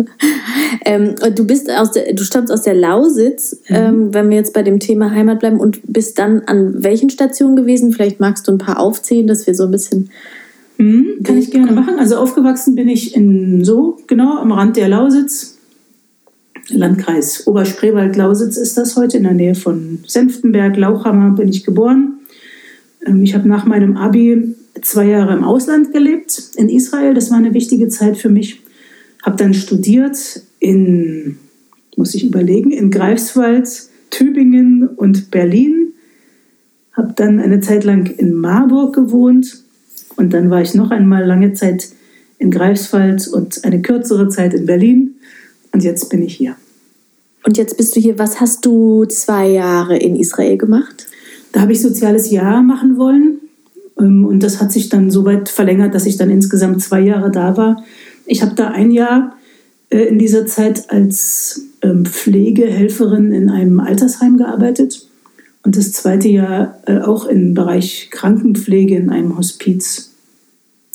ähm, 0.86 1.16
du 1.36 1.46
bist 1.46 1.70
aus 1.72 1.92
der, 1.92 2.14
du 2.14 2.24
stammst 2.24 2.52
aus 2.52 2.62
der 2.62 2.76
Lausitz, 2.76 3.58
ähm, 3.68 4.14
wenn 4.14 4.30
wir 4.30 4.38
jetzt 4.38 4.54
bei 4.54 4.64
dem 4.64 4.80
Thema 4.80 5.12
Heimat 5.12 5.40
bleiben 5.40 5.60
und 5.60 5.82
bist 5.88 6.20
dann 6.20 6.42
an 6.46 6.84
welchen 6.84 7.10
Stationen 7.10 7.56
gewesen? 7.56 7.92
Vielleicht 7.92 8.20
magst 8.20 8.48
du 8.48 8.52
ein 8.52 8.58
paar 8.58 8.80
aufzählen, 8.80 9.28
dass 9.28 9.48
wir 9.48 9.56
so 9.56 9.66
ein 9.66 9.72
bisschen. 9.72 10.10
Mhm, 10.78 11.24
kann 11.24 11.38
ich 11.38 11.52
gerne 11.52 11.72
machen. 11.72 12.00
Also 12.00 12.18
aufgewachsen 12.18 12.76
bin 12.76 12.90
ich 12.90 13.16
in 13.16 13.64
so, 13.64 13.98
genau, 14.08 14.38
am 14.38 14.52
Rand 14.52 14.78
der 14.78 14.90
Lausitz. 14.90 15.58
Landkreis 16.70 17.46
Oberspreewald-Lausitz 17.46 18.58
ist 18.58 18.78
das 18.78 18.96
heute, 18.96 19.18
in 19.18 19.24
der 19.24 19.34
Nähe 19.34 19.56
von 19.56 20.00
Senftenberg, 20.08 20.78
Lauchhammer 20.78 21.36
bin 21.36 21.50
ich 21.50 21.66
geboren. 21.66 22.20
Ähm, 23.06 23.24
Ich 23.24 23.36
habe 23.36 23.48
nach 23.48 23.66
meinem 23.66 23.98
Abi 23.98 24.56
zwei 24.84 25.08
Jahre 25.08 25.34
im 25.34 25.44
Ausland 25.44 25.92
gelebt, 25.92 26.52
in 26.56 26.70
Israel. 26.70 27.14
Das 27.14 27.32
war 27.32 27.38
eine 27.38 27.54
wichtige 27.54 27.88
Zeit 27.88 28.18
für 28.18 28.30
mich. 28.30 28.62
Habe 29.24 29.38
dann 29.38 29.54
studiert 29.54 30.42
in, 30.60 31.38
muss 31.96 32.14
ich 32.14 32.26
überlegen, 32.26 32.72
in 32.72 32.92
Greifswald, 32.92 33.70
Tübingen 34.10 34.88
und 34.88 35.32
Berlin. 35.32 35.94
Habe 36.94 37.14
dann 37.16 37.40
eine 37.40 37.60
Zeit 37.60 37.84
lang 37.84 38.06
in 38.18 38.36
Marburg 38.36 38.94
gewohnt 38.94 39.64
und 40.16 40.34
dann 40.34 40.50
war 40.50 40.62
ich 40.62 40.76
noch 40.76 40.92
einmal 40.92 41.26
lange 41.26 41.54
Zeit 41.54 41.90
in 42.38 42.52
Greifswald 42.52 43.28
und 43.28 43.64
eine 43.64 43.82
kürzere 43.82 44.30
Zeit 44.30 44.54
in 44.54 44.66
Berlin. 44.66 45.16
Und 45.72 45.84
jetzt 45.84 46.10
bin 46.10 46.22
ich 46.22 46.36
hier. 46.36 46.56
Und 47.46 47.58
jetzt 47.58 47.78
bist 47.78 47.96
du 47.96 48.00
hier. 48.00 48.20
Was 48.20 48.40
hast 48.40 48.66
du 48.66 49.06
zwei 49.06 49.48
Jahre 49.48 49.98
in 49.98 50.16
Israel 50.16 50.58
gemacht? 50.58 51.08
Da 51.52 51.62
habe 51.62 51.72
ich 51.72 51.82
soziales 51.82 52.30
Jahr 52.32 52.62
machen 52.62 52.98
wollen. 52.98 53.40
Ähm, 54.04 54.26
Und 54.26 54.44
das 54.44 54.60
hat 54.60 54.72
sich 54.72 54.90
dann 54.90 55.12
so 55.12 55.26
weit 55.26 55.50
verlängert, 55.50 55.96
dass 55.96 56.06
ich 56.06 56.18
dann 56.18 56.30
insgesamt 56.30 56.82
zwei 56.82 57.02
Jahre 57.02 57.32
da 57.32 57.58
war. 57.58 57.84
Ich 58.26 58.42
habe 58.42 58.56
da 58.56 58.70
ein 58.70 58.92
Jahr 58.92 59.36
äh, 59.90 60.04
in 60.04 60.20
dieser 60.20 60.46
Zeit 60.46 60.90
als 60.90 61.62
ähm, 61.82 62.06
Pflegehelferin 62.06 63.32
in 63.32 63.50
einem 63.50 63.80
Altersheim 63.80 64.38
gearbeitet 64.38 65.08
und 65.64 65.78
das 65.78 65.92
zweite 65.92 66.28
Jahr 66.28 66.80
äh, 66.86 67.00
auch 67.00 67.26
im 67.26 67.54
Bereich 67.54 68.10
Krankenpflege 68.12 68.96
in 68.96 69.10
einem 69.10 69.38
Hospiz. 69.38 70.12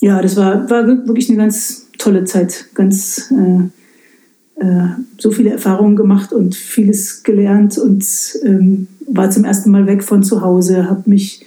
Ja, 0.01 0.23
das 0.23 0.37
war, 0.37 0.71
war 0.71 0.87
wirklich 0.87 1.29
eine 1.29 1.39
ganz 1.39 1.89
tolle 1.99 2.25
Zeit. 2.25 2.67
Ganz 2.75 3.33
äh, 3.33 4.65
äh, 4.65 4.89
so 5.19 5.31
viele 5.31 5.51
Erfahrungen 5.51 5.97
gemacht 5.97 6.33
und 6.33 6.55
vieles 6.55 7.23
gelernt 7.23 7.79
und 7.79 8.05
ähm, 8.45 8.89
war 9.07 9.31
zum 9.31 9.45
ersten 9.45 9.71
Mal 9.71 9.87
weg 9.87 10.05
von 10.05 10.23
zu 10.23 10.43
Hause, 10.43 10.89
habe 10.89 11.09
mich 11.09 11.45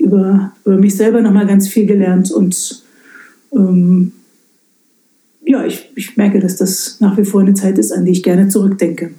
über, 0.00 0.52
über 0.64 0.76
mich 0.76 0.96
selber 0.96 1.20
nochmal 1.20 1.46
ganz 1.46 1.68
viel 1.68 1.86
gelernt 1.86 2.30
und 2.30 2.82
ähm, 3.52 4.12
ja, 5.44 5.64
ich, 5.64 5.90
ich 5.96 6.16
merke, 6.16 6.40
dass 6.40 6.56
das 6.56 6.96
nach 7.00 7.16
wie 7.18 7.24
vor 7.24 7.40
eine 7.40 7.54
Zeit 7.54 7.78
ist, 7.78 7.92
an 7.92 8.04
die 8.04 8.12
ich 8.12 8.22
gerne 8.22 8.48
zurückdenke. 8.48 9.10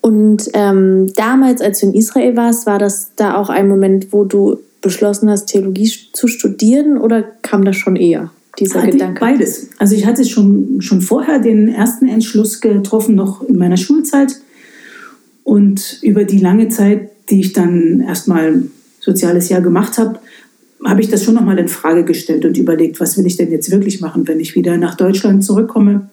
Und 0.00 0.48
ähm, 0.54 1.12
damals, 1.14 1.60
als 1.60 1.80
du 1.80 1.86
in 1.86 1.94
Israel 1.94 2.36
warst, 2.36 2.66
war 2.66 2.78
das 2.78 3.10
da 3.16 3.36
auch 3.36 3.50
ein 3.50 3.68
Moment, 3.68 4.12
wo 4.12 4.24
du 4.24 4.58
beschlossen 4.80 5.28
hast, 5.28 5.46
Theologie 5.46 5.92
zu 6.12 6.26
studieren 6.26 6.96
oder 6.96 7.22
kam 7.22 7.64
das 7.64 7.76
schon 7.76 7.96
eher, 7.96 8.30
dieser 8.58 8.80
Hatte 8.80 8.92
Gedanke? 8.92 9.20
Beides. 9.20 9.68
Also 9.78 9.94
ich 9.94 10.06
hatte 10.06 10.24
schon, 10.24 10.80
schon 10.80 11.02
vorher 11.02 11.38
den 11.38 11.68
ersten 11.68 12.08
Entschluss 12.08 12.62
getroffen, 12.62 13.14
noch 13.14 13.42
in 13.42 13.58
meiner 13.58 13.76
Schulzeit. 13.76 14.40
Und 15.44 15.98
über 16.02 16.24
die 16.24 16.38
lange 16.38 16.68
Zeit, 16.68 17.10
die 17.28 17.40
ich 17.40 17.52
dann 17.52 18.00
erstmal 18.00 18.62
soziales 19.00 19.48
Jahr 19.48 19.60
gemacht 19.60 19.98
habe, 19.98 20.18
habe 20.84 21.00
ich 21.00 21.08
das 21.08 21.24
schon 21.24 21.34
nochmal 21.34 21.58
in 21.58 21.68
Frage 21.68 22.04
gestellt 22.04 22.44
und 22.44 22.56
überlegt, 22.56 23.00
was 23.00 23.18
will 23.18 23.26
ich 23.26 23.36
denn 23.36 23.50
jetzt 23.50 23.70
wirklich 23.70 24.00
machen, 24.00 24.26
wenn 24.28 24.40
ich 24.40 24.54
wieder 24.54 24.76
nach 24.76 24.94
Deutschland 24.94 25.44
zurückkomme. 25.44 26.08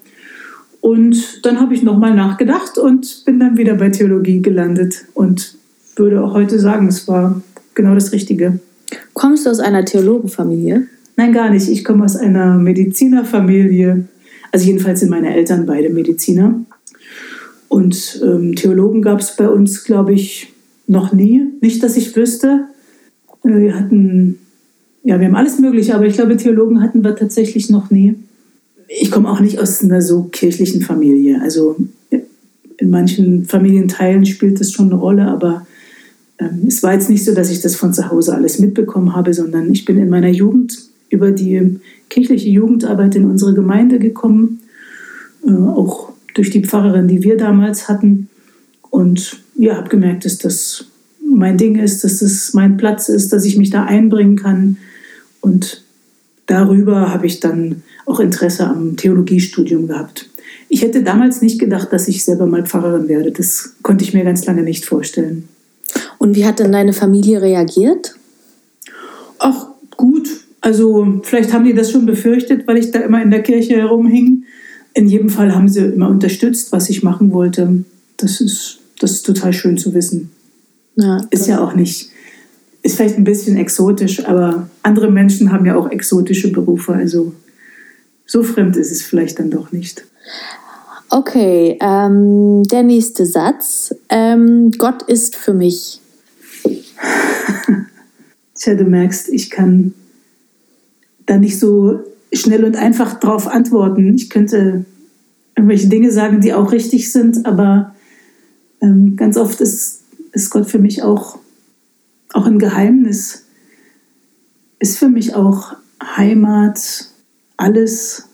Und 0.82 1.46
dann 1.46 1.60
habe 1.60 1.74
ich 1.74 1.84
nochmal 1.84 2.16
nachgedacht 2.16 2.78
und 2.78 3.24
bin 3.26 3.40
dann 3.40 3.58
wieder 3.58 3.76
bei 3.76 3.90
Theologie 3.90 4.42
gelandet 4.42 5.06
und 5.14 5.56
würde 5.96 6.24
auch 6.24 6.34
heute 6.34 6.60
sagen, 6.60 6.88
es 6.88 7.08
war 7.08 7.42
genau 7.76 7.94
das 7.94 8.12
Richtige. 8.12 8.60
Kommst 9.14 9.46
du 9.46 9.50
aus 9.50 9.60
einer 9.60 9.84
Theologenfamilie? 9.84 10.88
Nein, 11.16 11.34
gar 11.34 11.50
nicht. 11.50 11.68
Ich 11.70 11.84
komme 11.84 12.06
aus 12.06 12.16
einer 12.16 12.58
Medizinerfamilie. 12.58 14.06
Also 14.52 14.68
jedenfalls 14.68 15.00
sind 15.00 15.10
meine 15.10 15.34
Eltern 15.34 15.66
beide 15.66 15.90
Mediziner. 15.90 16.64
Und 17.68 18.22
ähm, 18.24 18.56
Theologen 18.56 19.02
gab 19.02 19.20
es 19.20 19.36
bei 19.36 19.50
uns, 19.50 19.84
glaube 19.84 20.14
ich, 20.14 20.54
noch 20.86 21.12
nie. 21.12 21.48
Nicht, 21.60 21.84
dass 21.84 21.98
ich 21.98 22.16
wüsste. 22.16 22.66
Wir 23.56 23.76
hatten, 23.76 24.40
ja, 25.04 25.20
wir 25.20 25.28
haben 25.28 25.36
alles 25.36 25.60
Mögliche, 25.60 25.96
aber 25.96 26.06
ich 26.06 26.14
glaube, 26.14 26.38
Theologen 26.38 26.82
hatten 26.82 27.04
wir 27.04 27.16
tatsächlich 27.16 27.70
noch 27.70 27.90
nie. 27.90 28.16
Ich 28.88 29.12
komme 29.12 29.30
auch 29.30 29.40
nicht 29.40 29.60
aus 29.60 29.84
einer 29.84 30.02
so 30.02 30.24
kirchlichen 30.24 30.82
Familie. 30.82 31.42
Also 31.42 31.76
in 32.78 32.90
manchen 32.90 33.46
Familienteilen 33.46 34.26
spielt 34.26 34.60
das 34.60 34.72
schon 34.72 34.88
eine 34.88 35.00
Rolle, 35.00 35.28
aber 35.28 35.66
ähm, 36.40 36.66
es 36.68 36.84
war 36.84 36.94
jetzt 36.94 37.10
nicht 37.10 37.26
so, 37.26 37.34
dass 37.34 37.50
ich 37.50 37.62
das 37.62 37.76
von 37.76 37.94
zu 37.94 38.10
Hause 38.10 38.36
alles 38.36 38.60
mitbekommen 38.60 39.16
habe, 39.16 39.34
sondern 39.34 39.72
ich 39.72 39.86
bin 39.86 39.98
in 39.98 40.10
meiner 40.10 40.30
Jugend 40.30 40.78
über 41.10 41.32
die 41.32 41.80
kirchliche 42.10 42.50
Jugendarbeit 42.50 43.16
in 43.16 43.26
unsere 43.26 43.54
Gemeinde 43.54 44.00
gekommen, 44.00 44.60
äh, 45.46 45.52
auch 45.52 46.12
durch 46.34 46.52
die 46.52 46.64
Pfarrerin, 46.64 47.08
die 47.08 47.24
wir 47.24 47.38
damals 47.38 47.90
hatten. 47.90 48.30
Und 48.90 49.42
ja, 49.56 49.76
habe 49.76 49.90
gemerkt, 49.90 50.26
dass 50.26 50.38
das 50.38 50.86
mein 51.36 51.58
Ding 51.58 51.78
ist, 51.78 52.04
dass 52.04 52.20
das 52.20 52.54
mein 52.54 52.78
Platz 52.78 53.10
ist, 53.10 53.34
dass 53.34 53.46
ich 53.46 53.58
mich 53.58 53.70
da 53.70 53.84
einbringen 53.84 54.38
kann. 54.38 54.78
Und 55.42 55.84
darüber 56.46 57.14
habe 57.14 57.28
ich 57.28 57.40
dann 57.40 57.84
auch 58.06 58.20
Interesse 58.20 58.68
am 58.68 58.96
Theologiestudium 58.96 59.88
gehabt. 59.88 60.30
Ich 60.70 60.82
hätte 60.82 61.04
damals 61.04 61.42
nicht 61.42 61.60
gedacht, 61.60 61.92
dass 61.92 62.08
ich 62.08 62.24
selber 62.24 62.46
mal 62.46 62.66
Pfarrerin 62.66 63.08
werde. 63.08 63.32
Das 63.32 63.74
konnte 63.82 64.04
ich 64.04 64.14
mir 64.14 64.24
ganz 64.24 64.46
lange 64.46 64.64
nicht 64.64 64.86
vorstellen. 64.86 65.48
Und 66.18 66.36
wie 66.36 66.46
hat 66.46 66.60
denn 66.60 66.72
deine 66.72 66.94
Familie 66.94 67.42
reagiert? 67.42 68.16
Ach, 69.40 69.68
gut. 69.96 70.28
Also 70.62 71.22
vielleicht 71.24 71.54
haben 71.54 71.66
die 71.66 71.74
das 71.74 71.92
schon 71.92 72.06
befürchtet, 72.06 72.68
weil 72.68 72.78
ich 72.78 72.92
da 72.92 73.00
immer 73.00 73.22
in 73.22 73.32
der 73.32 73.44
Kirche 73.44 73.78
herumhing. 73.78 74.44
In 74.94 75.08
jedem 75.08 75.30
Fall 75.30 75.54
haben 75.54 75.70
sie 75.70 75.82
immer 75.82 76.10
unterstützt, 76.10 76.72
was 76.72 76.90
ich 76.90 77.04
machen 77.04 77.32
wollte. 77.32 77.86
Das 78.18 78.42
ist, 78.42 78.80
das 79.00 79.12
ist 79.12 79.26
total 79.26 79.54
schön 79.54 79.78
zu 79.78 79.94
wissen. 79.94 80.32
Ja, 80.98 81.22
Ist 81.30 81.48
ja 81.48 81.64
auch 81.64 81.74
nicht, 81.76 82.10
ist 82.82 82.98
vielleicht 82.98 83.18
ein 83.18 83.24
bisschen 83.24 83.56
exotisch, 83.56 84.26
aber 84.26 84.70
andere 84.82 85.12
Menschen 85.12 85.52
haben 85.52 85.66
ja 85.66 85.76
auch 85.76 85.90
exotische 85.92 86.52
Berufe. 86.52 86.94
Also 86.94 87.34
so 88.26 88.44
fremd 88.44 88.76
ist 88.76 88.92
es 88.92 89.04
vielleicht 89.04 89.40
dann 89.40 89.52
doch 89.52 89.72
nicht. 89.72 90.06
Okay, 91.10 91.78
ähm, 91.80 92.64
der 92.64 92.84
nächste 92.84 93.26
Satz. 93.26 93.96
Ähm, 94.10 94.72
Gott 94.78 95.04
ist 95.04 95.36
für 95.36 95.54
mich. 95.54 96.02
Tja, 98.56 98.74
du 98.74 98.84
merkst, 98.84 99.30
ich 99.30 99.52
kann 99.52 99.94
da 101.28 101.38
nicht 101.38 101.60
so 101.60 102.00
schnell 102.34 102.66
und 102.66 102.76
einfach 102.76 103.20
drauf 103.20 103.48
antworten. 103.48 104.16
Ich 104.16 104.30
könnte 104.32 104.86
irgendwelche 105.56 105.88
Dinge 105.90 106.12
sagen, 106.12 106.42
die 106.42 106.54
auch 106.54 106.72
richtig 106.72 107.12
sind, 107.12 107.46
aber 107.46 107.96
ähm, 108.82 109.16
ganz 109.16 109.38
oft 109.38 109.62
ist, 109.62 109.97
ist 110.38 110.52
Gott 110.52 110.70
für 110.70 110.78
mich 110.78 111.02
auch, 111.02 111.40
auch 112.32 112.46
ein 112.46 112.60
Geheimnis. 112.60 113.48
Ist 114.78 115.00
für 115.00 115.10
mich 115.10 115.34
auch 115.34 115.74
Heimat, 116.16 117.10
alles, 117.58 118.30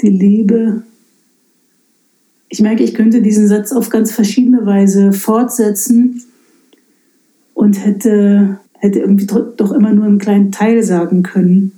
die 0.00 0.08
Liebe. 0.08 0.84
Ich 2.48 2.62
merke, 2.62 2.82
ich 2.82 2.94
könnte 2.94 3.20
diesen 3.20 3.46
Satz 3.46 3.72
auf 3.72 3.90
ganz 3.90 4.10
verschiedene 4.10 4.64
Weise 4.64 5.12
fortsetzen 5.12 6.24
und 7.52 7.84
hätte, 7.84 8.58
hätte 8.78 9.00
irgendwie 9.00 9.26
doch 9.26 9.72
immer 9.72 9.92
nur 9.92 10.06
einen 10.06 10.18
kleinen 10.18 10.50
Teil 10.50 10.82
sagen 10.82 11.22
können. 11.22 11.72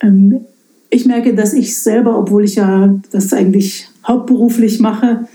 ähm, 0.00 0.42
ich 0.90 1.04
merke, 1.04 1.34
dass 1.34 1.52
ich 1.52 1.76
selber, 1.76 2.16
obwohl 2.16 2.44
ich 2.44 2.54
ja 2.54 2.94
das 3.10 3.32
eigentlich 3.32 3.88
hauptberuflich 4.06 4.78
mache, 4.78 5.26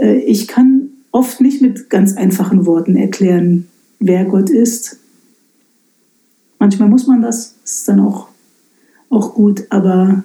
äh, 0.00 0.18
ich 0.20 0.46
kann 0.46 0.83
oft 1.14 1.40
nicht 1.40 1.62
mit 1.62 1.88
ganz 1.90 2.16
einfachen 2.16 2.66
Worten 2.66 2.96
erklären, 2.96 3.68
wer 4.00 4.24
Gott 4.24 4.50
ist. 4.50 4.98
Manchmal 6.58 6.88
muss 6.88 7.06
man 7.06 7.22
das, 7.22 7.54
ist 7.64 7.86
dann 7.86 8.00
auch, 8.00 8.26
auch 9.10 9.32
gut, 9.32 9.64
aber 9.70 10.24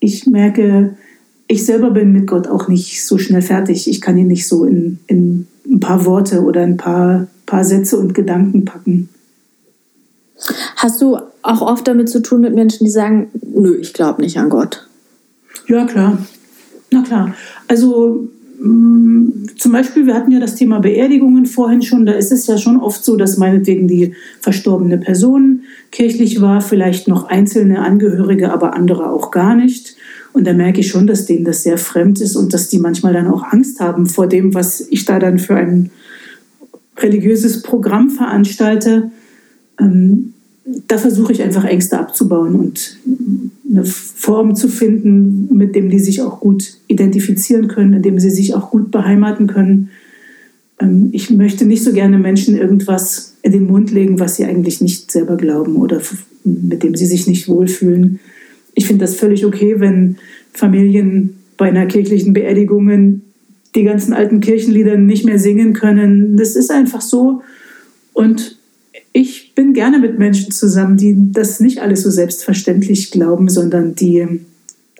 ich 0.00 0.26
merke, 0.26 0.98
ich 1.46 1.64
selber 1.64 1.90
bin 1.90 2.12
mit 2.12 2.26
Gott 2.26 2.46
auch 2.48 2.68
nicht 2.68 3.04
so 3.06 3.16
schnell 3.16 3.40
fertig. 3.40 3.88
Ich 3.88 4.02
kann 4.02 4.18
ihn 4.18 4.26
nicht 4.26 4.46
so 4.46 4.66
in, 4.66 4.98
in 5.06 5.46
ein 5.66 5.80
paar 5.80 6.04
Worte 6.04 6.42
oder 6.42 6.62
ein 6.62 6.76
paar, 6.76 7.26
paar 7.46 7.64
Sätze 7.64 7.96
und 7.96 8.12
Gedanken 8.12 8.66
packen. 8.66 9.08
Hast 10.76 11.00
du 11.00 11.16
auch 11.40 11.62
oft 11.62 11.88
damit 11.88 12.10
zu 12.10 12.20
tun 12.20 12.42
mit 12.42 12.54
Menschen, 12.54 12.84
die 12.84 12.90
sagen, 12.90 13.30
nö, 13.40 13.74
ich 13.76 13.94
glaube 13.94 14.20
nicht 14.20 14.38
an 14.38 14.50
Gott? 14.50 14.86
Ja, 15.66 15.86
klar. 15.86 16.18
Na 16.90 17.02
klar. 17.02 17.34
Also 17.68 18.28
zum 18.64 19.72
Beispiel, 19.72 20.06
wir 20.06 20.14
hatten 20.14 20.30
ja 20.30 20.40
das 20.40 20.54
Thema 20.54 20.78
Beerdigungen 20.78 21.44
vorhin 21.44 21.82
schon. 21.82 22.06
Da 22.06 22.12
ist 22.12 22.32
es 22.32 22.46
ja 22.46 22.56
schon 22.56 22.78
oft 22.78 23.04
so, 23.04 23.16
dass 23.16 23.36
meinetwegen 23.36 23.88
die 23.88 24.14
verstorbene 24.40 24.96
Person 24.96 25.62
kirchlich 25.90 26.40
war, 26.40 26.62
vielleicht 26.62 27.06
noch 27.06 27.28
einzelne 27.28 27.80
Angehörige, 27.80 28.52
aber 28.52 28.74
andere 28.74 29.10
auch 29.10 29.30
gar 29.30 29.54
nicht. 29.54 29.96
Und 30.32 30.46
da 30.46 30.54
merke 30.54 30.80
ich 30.80 30.88
schon, 30.88 31.06
dass 31.06 31.26
denen 31.26 31.44
das 31.44 31.62
sehr 31.62 31.76
fremd 31.76 32.20
ist 32.20 32.36
und 32.36 32.54
dass 32.54 32.68
die 32.68 32.78
manchmal 32.78 33.12
dann 33.12 33.28
auch 33.28 33.42
Angst 33.42 33.80
haben 33.80 34.06
vor 34.06 34.28
dem, 34.28 34.54
was 34.54 34.80
ich 34.80 35.04
da 35.04 35.18
dann 35.18 35.38
für 35.38 35.56
ein 35.56 35.90
religiöses 36.98 37.62
Programm 37.62 38.10
veranstalte. 38.10 39.10
Ähm, 39.78 40.32
da 40.88 40.96
versuche 40.96 41.32
ich 41.32 41.42
einfach 41.42 41.64
Ängste 41.64 41.98
abzubauen 41.98 42.54
und 42.54 42.96
eine 43.68 43.84
Form 43.84 44.56
zu 44.56 44.68
finden, 44.68 45.48
mit 45.56 45.74
dem 45.74 45.90
die 45.90 45.98
sich 45.98 46.22
auch 46.22 46.40
gut 46.40 46.78
identifizieren 46.86 47.68
können, 47.68 47.94
in 47.94 48.02
dem 48.02 48.18
sie 48.18 48.30
sich 48.30 48.54
auch 48.54 48.70
gut 48.70 48.90
beheimaten 48.90 49.46
können. 49.46 49.90
Ähm, 50.78 51.08
ich 51.12 51.30
möchte 51.30 51.64
nicht 51.64 51.82
so 51.82 51.92
gerne 51.92 52.18
Menschen 52.18 52.56
irgendwas 52.56 53.36
in 53.42 53.52
den 53.52 53.66
Mund 53.66 53.90
legen, 53.90 54.20
was 54.20 54.36
sie 54.36 54.44
eigentlich 54.44 54.80
nicht 54.80 55.10
selber 55.10 55.36
glauben 55.36 55.76
oder 55.76 56.00
mit 56.44 56.82
dem 56.82 56.94
sie 56.94 57.06
sich 57.06 57.26
nicht 57.26 57.48
wohlfühlen 57.48 58.20
ich 58.74 58.86
finde 58.86 59.04
das 59.04 59.16
völlig 59.16 59.46
okay, 59.46 59.76
wenn 59.78 60.16
Familien 60.52 61.36
bei 61.56 61.68
einer 61.68 61.86
kirchlichen 61.86 62.32
Beerdigung 62.32 63.22
die 63.74 63.84
ganzen 63.84 64.12
alten 64.12 64.40
Kirchenlieder 64.40 64.96
nicht 64.96 65.24
mehr 65.24 65.38
singen 65.38 65.72
können. 65.72 66.36
Das 66.36 66.56
ist 66.56 66.70
einfach 66.70 67.00
so. 67.00 67.42
Und 68.12 68.58
ich 69.12 69.54
bin 69.54 69.74
gerne 69.74 69.98
mit 69.98 70.18
Menschen 70.18 70.52
zusammen, 70.52 70.96
die 70.96 71.32
das 71.32 71.60
nicht 71.60 71.80
alles 71.80 72.02
so 72.02 72.10
selbstverständlich 72.10 73.10
glauben, 73.10 73.48
sondern 73.48 73.94
die 73.94 74.40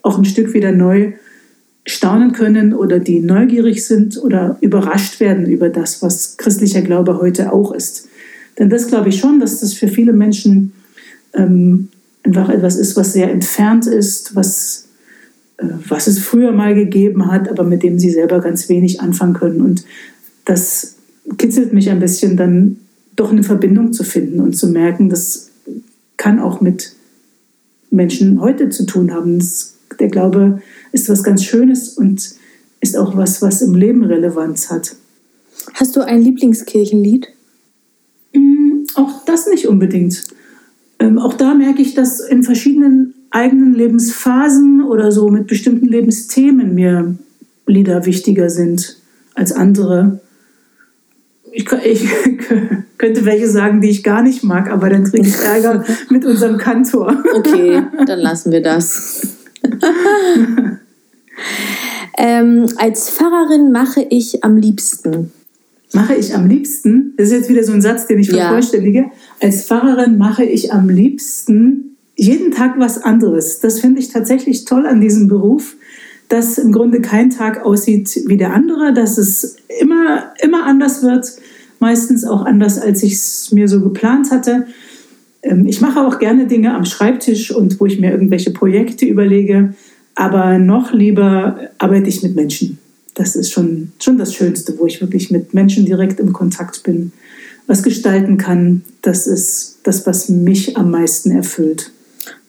auch 0.02 0.18
ein 0.18 0.24
Stück 0.24 0.52
wieder 0.52 0.72
neu 0.72 1.12
staunen 1.86 2.32
können 2.32 2.74
oder 2.74 2.98
die 2.98 3.20
neugierig 3.20 3.84
sind 3.86 4.22
oder 4.22 4.56
überrascht 4.60 5.20
werden 5.20 5.46
über 5.46 5.68
das, 5.68 6.02
was 6.02 6.36
christlicher 6.36 6.82
Glaube 6.82 7.20
heute 7.20 7.52
auch 7.52 7.72
ist. 7.72 8.08
Denn 8.58 8.70
das 8.70 8.86
glaube 8.88 9.10
ich 9.10 9.18
schon, 9.18 9.40
dass 9.40 9.60
das 9.60 9.74
für 9.74 9.88
viele 9.88 10.12
Menschen 10.12 10.72
ähm, 11.34 11.88
einfach 12.22 12.48
etwas 12.48 12.76
ist, 12.76 12.96
was 12.96 13.12
sehr 13.12 13.30
entfernt 13.30 13.86
ist, 13.86 14.34
was, 14.34 14.88
äh, 15.58 15.66
was 15.88 16.06
es 16.06 16.18
früher 16.18 16.52
mal 16.52 16.74
gegeben 16.74 17.30
hat, 17.30 17.50
aber 17.50 17.64
mit 17.64 17.82
dem 17.82 17.98
sie 17.98 18.10
selber 18.10 18.40
ganz 18.40 18.68
wenig 18.68 19.00
anfangen 19.00 19.34
können. 19.34 19.60
Und 19.60 19.84
das 20.46 20.96
kitzelt 21.36 21.72
mich 21.72 21.90
ein 21.90 22.00
bisschen, 22.00 22.36
dann 22.36 22.78
doch 23.16 23.30
eine 23.30 23.42
Verbindung 23.42 23.92
zu 23.92 24.04
finden 24.04 24.40
und 24.40 24.56
zu 24.56 24.68
merken, 24.68 25.08
das 25.08 25.50
kann 26.16 26.38
auch 26.38 26.60
mit 26.60 26.94
Menschen 27.90 28.40
heute 28.40 28.68
zu 28.68 28.86
tun 28.86 29.12
haben. 29.12 29.38
Das, 29.38 29.74
der 29.98 30.08
Glaube 30.08 30.62
ist 30.92 31.08
was 31.08 31.22
ganz 31.22 31.44
Schönes 31.44 31.90
und 31.90 32.34
ist 32.80 32.96
auch 32.96 33.16
was, 33.16 33.40
was 33.40 33.62
im 33.62 33.74
Leben 33.74 34.04
Relevanz 34.04 34.70
hat. 34.70 34.96
Hast 35.74 35.96
du 35.96 36.00
ein 36.00 36.20
Lieblingskirchenlied? 36.20 37.28
Mm, 38.34 38.84
auch 38.96 39.24
das 39.24 39.46
nicht 39.48 39.66
unbedingt. 39.66 40.24
Ähm, 40.98 41.18
auch 41.18 41.34
da 41.34 41.54
merke 41.54 41.82
ich, 41.82 41.94
dass 41.94 42.20
in 42.20 42.42
verschiedenen 42.42 43.14
eigenen 43.30 43.74
Lebensphasen 43.74 44.84
oder 44.84 45.10
so 45.10 45.28
mit 45.28 45.46
bestimmten 45.46 45.86
Lebensthemen 45.86 46.74
mir 46.74 47.16
Lieder 47.66 48.04
wichtiger 48.04 48.50
sind 48.50 48.98
als 49.34 49.52
andere. 49.52 50.20
Ich, 51.50 51.70
ich 51.72 52.08
könnte 53.04 53.26
welche 53.26 53.50
sagen, 53.50 53.82
die 53.82 53.90
ich 53.90 54.02
gar 54.02 54.22
nicht 54.22 54.42
mag, 54.44 54.70
aber 54.70 54.88
dann 54.88 55.04
kriege 55.04 55.28
ich 55.28 55.36
Ärger 55.36 55.84
mit 56.08 56.24
unserem 56.24 56.56
Kantor. 56.56 57.22
Okay, 57.34 57.82
dann 58.06 58.18
lassen 58.18 58.50
wir 58.50 58.62
das. 58.62 59.26
ähm, 62.16 62.66
als 62.78 63.10
Pfarrerin 63.10 63.72
mache 63.72 64.06
ich 64.08 64.42
am 64.42 64.56
liebsten 64.56 65.32
mache 65.92 66.14
ich 66.16 66.34
am 66.34 66.48
liebsten, 66.48 67.14
das 67.16 67.28
ist 67.28 67.34
jetzt 67.34 67.48
wieder 67.50 67.62
so 67.62 67.72
ein 67.72 67.80
Satz, 67.80 68.08
den 68.08 68.18
ich 68.18 68.28
vervollständige, 68.28 68.98
ja. 68.98 69.10
als 69.40 69.66
Pfarrerin 69.66 70.18
mache 70.18 70.42
ich 70.42 70.72
am 70.72 70.88
liebsten 70.88 71.96
jeden 72.16 72.50
Tag 72.50 72.74
was 72.78 73.00
anderes. 73.00 73.60
Das 73.60 73.78
finde 73.78 74.00
ich 74.00 74.08
tatsächlich 74.08 74.64
toll 74.64 74.86
an 74.86 75.00
diesem 75.00 75.28
Beruf, 75.28 75.76
dass 76.28 76.58
im 76.58 76.72
Grunde 76.72 77.00
kein 77.00 77.30
Tag 77.30 77.64
aussieht 77.64 78.24
wie 78.26 78.36
der 78.36 78.52
andere, 78.52 78.92
dass 78.92 79.18
es 79.18 79.54
immer, 79.78 80.32
immer 80.42 80.64
anders 80.66 81.04
wird, 81.04 81.30
meistens 81.84 82.24
auch 82.24 82.44
anders, 82.44 82.78
als 82.78 83.02
ich 83.02 83.12
es 83.12 83.52
mir 83.52 83.68
so 83.68 83.80
geplant 83.80 84.30
hatte. 84.30 84.66
Ähm, 85.42 85.66
ich 85.66 85.80
mache 85.80 86.00
auch 86.00 86.18
gerne 86.18 86.46
Dinge 86.46 86.74
am 86.74 86.84
Schreibtisch 86.84 87.50
und 87.50 87.78
wo 87.78 87.86
ich 87.86 88.00
mir 88.00 88.10
irgendwelche 88.10 88.50
Projekte 88.50 89.04
überlege, 89.06 89.74
aber 90.14 90.58
noch 90.58 90.92
lieber 90.92 91.58
arbeite 91.78 92.08
ich 92.08 92.22
mit 92.22 92.34
Menschen 92.34 92.78
das 93.14 93.36
ist 93.36 93.52
schon, 93.52 93.92
schon 94.02 94.18
das 94.18 94.34
Schönste, 94.34 94.78
wo 94.78 94.86
ich 94.86 95.00
wirklich 95.00 95.30
mit 95.30 95.54
Menschen 95.54 95.86
direkt 95.86 96.20
im 96.20 96.32
Kontakt 96.32 96.82
bin, 96.82 97.12
was 97.66 97.82
gestalten 97.82 98.36
kann. 98.36 98.82
Das 99.02 99.26
ist 99.26 99.78
das, 99.84 100.06
was 100.06 100.28
mich 100.28 100.76
am 100.76 100.90
meisten 100.90 101.30
erfüllt. 101.30 101.92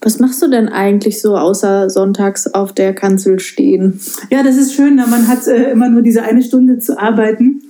Was 0.05 0.19
machst 0.19 0.39
du 0.43 0.47
denn 0.47 0.69
eigentlich 0.69 1.19
so 1.19 1.35
außer 1.35 1.89
sonntags 1.89 2.45
auf 2.45 2.73
der 2.73 2.93
Kanzel 2.93 3.39
stehen? 3.39 3.99
Ja, 4.29 4.43
das 4.43 4.55
ist 4.55 4.75
schön. 4.75 4.97
Man 4.97 5.27
hat 5.27 5.47
äh, 5.47 5.71
immer 5.71 5.89
nur 5.89 6.03
diese 6.03 6.21
eine 6.21 6.43
Stunde 6.43 6.77
zu 6.77 6.99
arbeiten, 6.99 7.63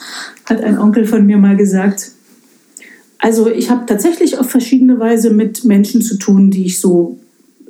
hat 0.43 0.61
ein 0.61 0.77
Onkel 0.77 1.05
von 1.05 1.25
mir 1.25 1.37
mal 1.37 1.55
gesagt. 1.55 2.11
Also 3.19 3.49
ich 3.49 3.69
habe 3.69 3.85
tatsächlich 3.85 4.37
auf 4.37 4.49
verschiedene 4.49 4.99
Weise 4.99 5.29
mit 5.29 5.63
Menschen 5.63 6.01
zu 6.01 6.17
tun, 6.17 6.51
die 6.51 6.65
ich 6.65 6.81
so 6.81 7.17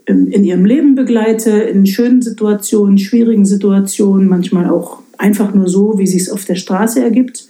ähm, 0.08 0.32
in 0.32 0.44
ihrem 0.44 0.66
Leben 0.66 0.96
begleite, 0.96 1.52
in 1.52 1.86
schönen 1.86 2.24
Situationen, 2.24 2.98
schwierigen 2.98 3.46
Situationen, 3.46 4.28
manchmal 4.28 4.68
auch 4.72 5.04
einfach 5.20 5.54
nur 5.54 5.68
so, 5.68 6.00
wie 6.00 6.08
sich 6.08 6.24
es 6.24 6.32
auf 6.32 6.44
der 6.46 6.56
Straße 6.56 7.04
ergibt. 7.04 7.50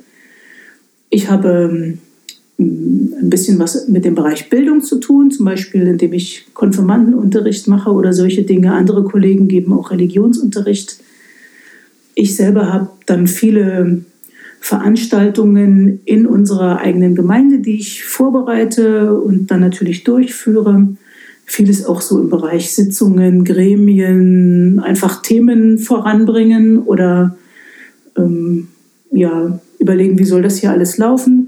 Ich 1.10 1.30
habe 1.30 1.69
ähm, 1.71 1.99
ein 2.58 3.30
bisschen 3.30 3.60
was 3.60 3.88
mit 3.88 4.06
dem 4.06 4.15
Bereich 4.15 4.50
Bildung 4.50 4.82
zu 4.82 5.00
tun, 5.00 5.32
zum 5.32 5.46
Beispiel 5.46 5.88
indem 5.88 6.13
ich 6.13 6.48
Konfirmandenunterricht 6.54 7.68
mache 7.68 7.91
oder 7.91 8.13
solche 8.13 8.44
Dinge. 8.44 8.74
Andere 8.74 9.04
Kollegen 9.04 9.48
geben 9.48 9.74
auch 9.74 9.91
Religionsunterricht. 9.91 10.98
Ich 12.13 12.36
selber 12.36 12.72
habe 12.72 12.89
dann 13.06 13.28
viele 13.28 14.06
Veranstaltungen 14.62 16.00
in 16.06 16.26
unserer 16.26 16.80
eigenen 16.80 17.13
Gemeinde, 17.13 17.60
die 17.60 17.76
ich 17.76 18.06
vorbereite 18.06 19.13
und 19.13 19.52
dann 19.52 19.60
natürlich 19.60 20.04
durchführe. 20.04 20.96
Vieles 21.46 21.86
auch 21.86 22.02
so 22.02 22.20
im 22.20 22.30
Bereich 22.30 22.74
Sitzungen, 22.74 23.44
Gremien, 23.44 24.80
einfach 24.80 25.22
Themen 25.22 25.78
voranbringen 25.78 26.80
oder 26.80 27.38
ähm, 28.18 28.70
ja, 29.12 29.60
überlegen, 29.78 30.18
wie 30.18 30.26
soll 30.26 30.41
das 30.41 30.58
hier 30.58 30.72
alles 30.72 30.98
laufen. 30.98 31.44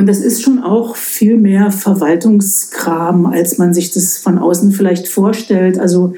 Und 0.00 0.06
das 0.06 0.20
ist 0.20 0.42
schon 0.42 0.60
auch 0.60 0.96
viel 0.96 1.36
mehr 1.36 1.70
Verwaltungskram, 1.70 3.26
als 3.26 3.58
man 3.58 3.74
sich 3.74 3.90
das 3.90 4.16
von 4.16 4.38
außen 4.38 4.72
vielleicht 4.72 5.08
vorstellt. 5.08 5.78
Also 5.78 6.14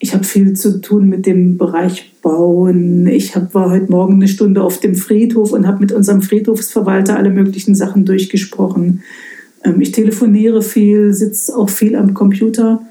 ich 0.00 0.12
habe 0.12 0.24
viel 0.24 0.54
zu 0.54 0.80
tun 0.80 1.08
mit 1.08 1.24
dem 1.24 1.56
Bereich 1.56 2.16
Bauen. 2.20 3.06
Ich 3.06 3.36
hab, 3.36 3.54
war 3.54 3.70
heute 3.70 3.92
Morgen 3.92 4.14
eine 4.14 4.26
Stunde 4.26 4.60
auf 4.60 4.80
dem 4.80 4.96
Friedhof 4.96 5.52
und 5.52 5.68
habe 5.68 5.78
mit 5.78 5.92
unserem 5.92 6.20
Friedhofsverwalter 6.20 7.16
alle 7.16 7.30
möglichen 7.30 7.76
Sachen 7.76 8.04
durchgesprochen. 8.04 9.04
Ähm, 9.62 9.80
ich 9.80 9.92
telefoniere 9.92 10.60
viel, 10.60 11.14
sitze 11.14 11.56
auch 11.56 11.70
viel 11.70 11.94
am 11.94 12.14
Computer, 12.14 12.82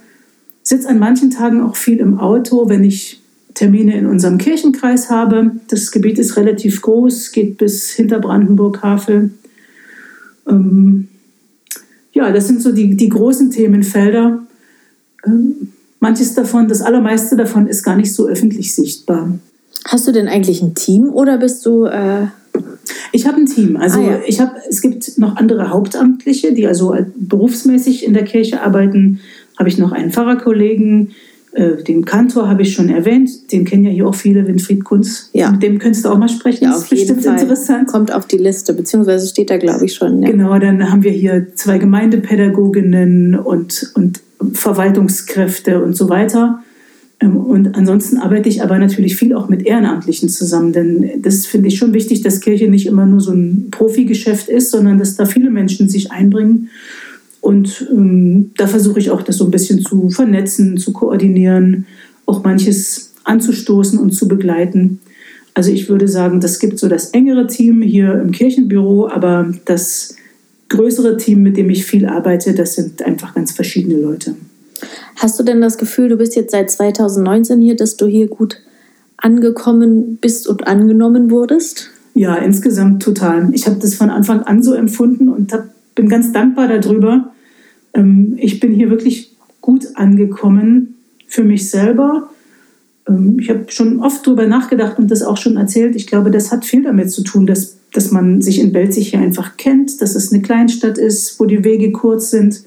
sitze 0.64 0.88
an 0.88 1.00
manchen 1.00 1.32
Tagen 1.32 1.60
auch 1.60 1.76
viel 1.76 1.98
im 1.98 2.18
Auto, 2.18 2.70
wenn 2.70 2.86
ich 2.86 3.22
Termine 3.54 3.98
in 3.98 4.06
unserem 4.06 4.38
Kirchenkreis 4.38 5.10
habe. 5.10 5.52
Das 5.68 5.92
Gebiet 5.92 6.18
ist 6.20 6.38
relativ 6.38 6.82
groß, 6.82 7.34
geht 7.34 7.58
bis 7.58 7.90
hinter 7.90 8.22
Brandenburg-Havel. 8.22 9.32
Ähm, 10.48 11.08
ja, 12.14 12.32
das 12.32 12.48
sind 12.48 12.62
so 12.62 12.72
die, 12.72 12.96
die 12.96 13.10
großen 13.10 13.52
Themenfelder. 13.52 14.40
Ähm, 15.26 15.74
manches 16.00 16.34
davon, 16.34 16.68
das 16.68 16.82
allermeiste 16.82 17.36
davon 17.36 17.68
ist 17.68 17.84
gar 17.84 17.96
nicht 17.96 18.14
so 18.14 18.28
öffentlich 18.28 18.74
sichtbar. 18.76 19.38
Hast 19.86 20.08
du 20.08 20.12
denn 20.12 20.28
eigentlich 20.28 20.62
ein 20.62 20.76
Team 20.76 21.10
oder 21.10 21.38
bist 21.38 21.66
du... 21.66 21.86
Äh 21.86 22.28
ich 23.12 23.28
habe 23.28 23.38
ein 23.38 23.46
Team. 23.46 23.78
Also 23.78 24.00
ah, 24.00 24.12
ja. 24.12 24.20
ich 24.26 24.40
habe, 24.40 24.54
es 24.70 24.82
gibt 24.82 25.18
noch 25.18 25.36
andere 25.36 25.70
Hauptamtliche, 25.70 26.54
die 26.54 26.68
also 26.68 26.96
berufsmäßig 27.16 28.06
in 28.06 28.14
der 28.14 28.24
Kirche 28.24 28.62
arbeiten. 28.62 29.20
habe 29.58 29.70
ich 29.70 29.78
noch 29.78 29.92
einen 29.92 30.12
Pfarrerkollegen, 30.12 31.12
äh, 31.54 31.84
den 31.84 32.06
Kantor 32.06 32.48
habe 32.48 32.62
ich 32.62 32.74
schon 32.74 32.90
erwähnt, 32.90 33.52
den 33.52 33.66
kennen 33.66 33.84
ja 33.84 33.90
hier 33.90 34.08
auch 34.08 34.16
viele, 34.16 34.48
Winfried 34.48 34.86
Kunz. 34.86 35.30
Ja. 35.34 35.52
Mit 35.52 35.64
dem 35.64 35.80
könntest 35.80 36.06
du 36.06 36.10
auch 36.10 36.18
mal 36.18 36.30
sprechen. 36.30 36.66
Ja, 36.66 36.78
auf 36.78 36.88
jeden 36.88 37.22
Fall. 37.22 37.40
interessant. 37.40 37.88
Kommt 37.88 38.14
auf 38.14 38.26
die 38.26 38.38
Liste, 38.38 38.74
beziehungsweise 38.74 39.28
steht 39.28 39.50
da, 39.50 39.58
glaube 39.58 39.86
ich, 39.86 39.94
schon. 39.94 40.24
Ja. 40.24 40.30
Genau, 40.30 40.58
dann 40.60 40.90
haben 40.90 41.04
wir 41.04 41.12
hier 41.12 41.48
zwei 41.56 41.78
Gemeindepädagoginnen 41.78 43.36
und, 43.36 43.92
und 43.96 44.22
Verwaltungskräfte 44.54 45.84
und 45.84 45.96
so 45.98 46.08
weiter. 46.10 46.64
Ähm, 47.20 47.38
und 47.38 47.76
ansonsten 47.76 48.18
arbeite 48.18 48.50
ich 48.50 48.64
aber 48.64 48.80
natürlich 48.80 49.16
viel 49.16 49.34
auch 49.34 49.50
mit 49.50 49.66
Ehrenamtlichen 49.66 50.30
zusammen, 50.30 50.74
denn 50.74 51.22
das 51.22 51.46
finde 51.46 51.68
ich 51.68 51.78
schon 51.78 51.94
wichtig, 51.94 52.22
dass 52.22 52.40
Kirche 52.40 52.70
nicht 52.70 52.88
immer 52.88 53.06
nur 53.06 53.20
so 53.20 53.32
ein 53.32 53.68
Profigeschäft 53.72 54.50
ist, 54.50 54.72
sondern 54.72 54.98
dass 54.98 55.16
da 55.16 55.26
viele 55.26 55.50
Menschen 55.50 55.90
sich 55.90 56.12
einbringen. 56.12 56.70
Und 57.42 57.88
ähm, 57.92 58.52
da 58.56 58.68
versuche 58.68 59.00
ich 59.00 59.10
auch, 59.10 59.24
das 59.24 59.38
so 59.38 59.46
ein 59.46 59.52
bisschen 59.52 59.82
zu 59.82 60.10
vernetzen, 60.10 60.78
zu 60.78 60.94
koordinieren, 60.94 61.88
auch 62.26 62.44
manches 62.44 63.14
anzustoßen 63.24 64.00
und 64.00 64.12
zu 64.12 64.28
begleiten. 64.28 65.00
Also 65.54 65.72
ich 65.72 65.90
würde 65.90 66.08
sagen, 66.08 66.40
das 66.40 66.60
gibt 66.60 66.80
so 66.80 66.88
das 66.88 67.10
engere 67.10 67.48
Team 67.48 67.82
hier 67.82 68.22
im 68.22 68.32
Kirchenbüro, 68.32 69.10
aber 69.10 69.52
das 69.66 70.16
größere 70.70 71.18
Team, 71.18 71.44
mit 71.44 71.58
dem 71.58 71.70
ich 71.70 71.86
viel 71.86 72.06
arbeite, 72.06 72.54
das 72.54 72.76
sind 72.76 73.04
einfach 73.04 73.36
ganz 73.36 73.52
verschiedene 73.52 74.00
Leute. 74.00 74.36
Hast 75.18 75.40
du 75.40 75.44
denn 75.44 75.62
das 75.62 75.78
Gefühl, 75.78 76.10
du 76.10 76.18
bist 76.18 76.36
jetzt 76.36 76.52
seit 76.52 76.72
2019 76.72 77.60
hier, 77.60 77.76
dass 77.76 77.98
du 77.98 78.06
hier 78.08 78.28
gut 78.28 78.62
angekommen 79.18 80.18
bist 80.20 80.48
und 80.48 80.68
angenommen 80.68 81.30
wurdest? 81.30 81.90
Ja, 82.14 82.36
insgesamt 82.36 83.04
total. 83.04 83.50
Ich 83.54 83.68
habe 83.68 83.78
das 83.80 83.94
von 83.94 84.10
Anfang 84.10 84.44
an 84.44 84.64
so 84.64 84.74
empfunden 84.74 85.30
und 85.30 85.54
hab, 85.54 85.70
bin 85.96 86.10
ganz 86.10 86.32
dankbar 86.32 86.68
darüber. 86.68 87.32
Ähm, 87.94 88.36
ich 88.38 88.60
bin 88.60 88.74
hier 88.74 88.90
wirklich 88.90 89.36
gut 89.62 89.88
angekommen 89.96 90.96
für 91.28 91.44
mich 91.44 91.70
selber. 91.70 92.30
Ähm, 93.08 93.38
ich 93.40 93.50
habe 93.50 93.66
schon 93.70 94.00
oft 94.00 94.26
darüber 94.26 94.48
nachgedacht 94.48 94.98
und 95.00 95.10
das 95.10 95.24
auch 95.24 95.38
schon 95.38 95.58
erzählt. 95.58 95.96
Ich 95.96 96.08
glaube, 96.08 96.32
das 96.32 96.52
hat 96.52 96.66
viel 96.66 96.84
damit 96.84 97.12
zu 97.12 97.24
tun, 97.24 97.46
dass, 97.46 97.78
dass 97.94 98.12
man 98.12 98.42
sich 98.42 98.60
in 98.60 98.72
Belzig 98.72 99.10
hier 99.10 99.20
einfach 99.20 99.58
kennt, 99.58 100.02
dass 100.02 100.16
es 100.16 100.32
eine 100.32 100.42
Kleinstadt 100.42 100.98
ist, 100.98 101.40
wo 101.40 101.46
die 101.46 101.64
Wege 101.64 101.92
kurz 101.92 102.32
sind, 102.32 102.64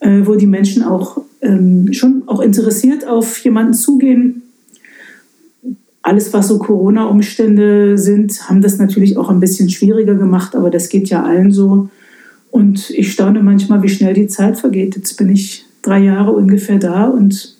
äh, 0.00 0.22
wo 0.24 0.34
die 0.34 0.46
Menschen 0.46 0.82
auch 0.82 1.22
ähm, 1.42 1.92
schon 1.92 2.24
auch 2.26 2.40
interessiert 2.40 3.06
auf 3.06 3.38
jemanden 3.38 3.74
zugehen. 3.74 4.42
Alles, 6.02 6.32
was 6.32 6.48
so 6.48 6.58
Corona-Umstände 6.58 7.98
sind, 7.98 8.48
haben 8.48 8.62
das 8.62 8.78
natürlich 8.78 9.16
auch 9.16 9.28
ein 9.28 9.40
bisschen 9.40 9.68
schwieriger 9.68 10.14
gemacht, 10.14 10.54
aber 10.54 10.70
das 10.70 10.88
geht 10.88 11.08
ja 11.08 11.24
allen 11.24 11.50
so. 11.50 11.88
Und 12.50 12.90
ich 12.90 13.12
staune 13.12 13.42
manchmal, 13.42 13.82
wie 13.82 13.88
schnell 13.88 14.14
die 14.14 14.28
Zeit 14.28 14.58
vergeht. 14.58 14.96
Jetzt 14.96 15.16
bin 15.16 15.30
ich 15.30 15.64
drei 15.82 16.00
Jahre 16.00 16.32
ungefähr 16.32 16.78
da 16.78 17.06
und 17.06 17.56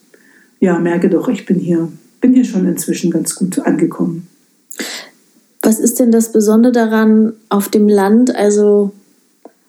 ja, 0.60 0.78
merke 0.78 1.10
doch, 1.10 1.28
ich 1.28 1.44
bin 1.44 1.58
hier, 1.58 1.88
bin 2.20 2.32
hier 2.32 2.44
schon 2.44 2.66
inzwischen 2.66 3.10
ganz 3.10 3.34
gut 3.34 3.58
angekommen. 3.58 4.26
Was 5.62 5.78
ist 5.80 5.98
denn 5.98 6.10
das 6.10 6.32
Besondere 6.32 6.72
daran, 6.72 7.32
auf 7.48 7.68
dem 7.68 7.88
Land, 7.88 8.34
also 8.34 8.92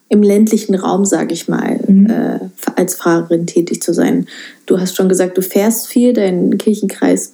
im 0.10 0.23
ländlichen 0.23 0.75
Raum, 0.75 1.06
sage 1.06 1.34
ich 1.34 1.47
mal, 1.47 1.80
mhm. 1.88 2.10
äh, 2.10 2.39
als 2.75 2.95
Fahrerin 2.95 3.45
tätig 3.45 3.82
zu 3.82 3.93
sein. 3.93 4.27
Du 4.65 4.80
hast 4.80 4.95
schon 4.95 5.10
gesagt, 5.10 5.38
du 5.38 5.41
fährst 5.41 5.88
viel, 5.88 6.13
dein 6.13 6.58
Kirchenkreis 6.58 7.34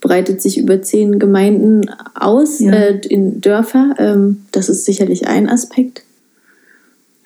breitet 0.00 0.40
sich 0.40 0.56
über 0.56 0.80
zehn 0.80 1.18
Gemeinden 1.18 1.90
aus, 2.14 2.58
ja. 2.60 2.72
äh, 2.72 3.00
in 3.06 3.40
Dörfer. 3.40 3.94
Ähm, 3.98 4.44
das 4.50 4.70
ist 4.70 4.86
sicherlich 4.86 5.26
ein 5.26 5.48
Aspekt. 5.48 6.04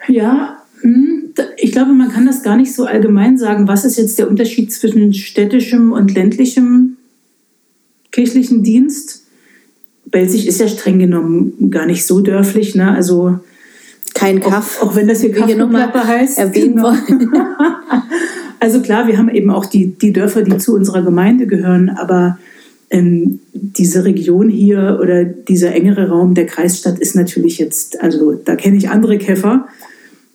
Ja, 0.09 0.63
hm, 0.81 1.33
ich 1.57 1.73
glaube, 1.73 1.93
man 1.93 2.11
kann 2.11 2.27
das 2.27 2.43
gar 2.43 2.57
nicht 2.57 2.75
so 2.75 2.85
allgemein 2.85 3.39
sagen. 3.39 3.69
Was 3.69 3.85
ist 3.85 3.97
jetzt 3.97 4.19
der 4.19 4.29
Unterschied 4.29 4.73
zwischen 4.73 5.15
städtischem 5.15 5.93
und 5.93 6.15
ländlichem 6.15 6.97
kirchlichen 8.13 8.63
Dienst? 8.63 9.23
Belzig 10.07 10.47
ist 10.47 10.61
ja 10.61 10.69
streng 10.69 10.99
genommen 10.99 11.71
gar 11.71 11.87
nicht 11.87 12.07
so 12.07 12.21
dörflich. 12.21 12.75
Ne? 12.75 12.93
Also 12.93 13.41
kein 14.15 14.41
Kaff. 14.41 14.81
Auch, 14.81 14.91
auch 14.91 14.97
wenn 14.97 15.09
das 15.09 15.23
hier 15.23 15.33
Kaffeeklappe 15.33 16.07
heißt. 16.07 16.39
Erwähnen 16.39 16.77
genau. 16.77 16.85
wollen. 16.85 17.31
also 18.61 18.81
klar, 18.81 19.07
wir 19.09 19.19
haben 19.19 19.29
eben 19.29 19.51
auch 19.51 19.67
die, 19.67 19.87
die 19.87 20.13
Dörfer, 20.13 20.43
die 20.43 20.59
zu 20.59 20.75
unserer 20.75 21.03
Gemeinde 21.03 21.47
gehören, 21.47 21.89
aber 21.89 22.39
ähm, 22.91 23.41
diese 23.53 24.05
Region 24.05 24.49
hier 24.49 24.99
oder 25.03 25.25
dieser 25.25 25.73
engere 25.73 26.11
Raum 26.11 26.35
der 26.35 26.47
Kreisstadt 26.47 26.99
ist 26.99 27.17
natürlich 27.17 27.59
jetzt, 27.59 28.01
also 28.01 28.35
da 28.35 28.55
kenne 28.55 28.77
ich 28.77 28.91
andere 28.91 29.19
Käfer. 29.19 29.67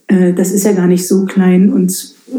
Äh, 0.09 0.33
das 0.33 0.51
ist 0.51 0.65
ja 0.65 0.73
gar 0.73 0.87
nicht 0.87 1.07
so 1.07 1.25
klein 1.25 1.71
und 1.71 1.89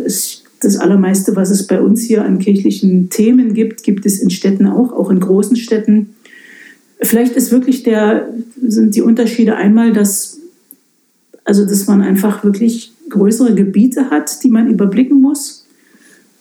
es, 0.04 0.44
das 0.60 0.76
Allermeiste, 0.76 1.34
was 1.36 1.48
es 1.48 1.66
bei 1.66 1.80
uns 1.80 2.02
hier 2.02 2.22
an 2.22 2.38
kirchlichen 2.38 3.08
Themen 3.08 3.54
gibt, 3.54 3.82
gibt 3.82 4.04
es 4.04 4.20
in 4.20 4.28
Städten 4.28 4.66
auch, 4.66 4.92
auch 4.92 5.10
in 5.10 5.18
großen 5.18 5.56
Städten. 5.56 6.14
Vielleicht 7.00 7.34
ist 7.34 7.50
wirklich 7.50 7.82
der, 7.82 8.28
sind 8.60 8.94
die 8.94 9.00
Unterschiede 9.00 9.56
einmal, 9.56 9.94
dass 9.94 10.40
also, 11.50 11.64
dass 11.64 11.86
man 11.88 12.00
einfach 12.00 12.44
wirklich 12.44 12.92
größere 13.08 13.56
Gebiete 13.56 14.10
hat, 14.10 14.44
die 14.44 14.50
man 14.50 14.68
überblicken 14.68 15.20
muss. 15.20 15.66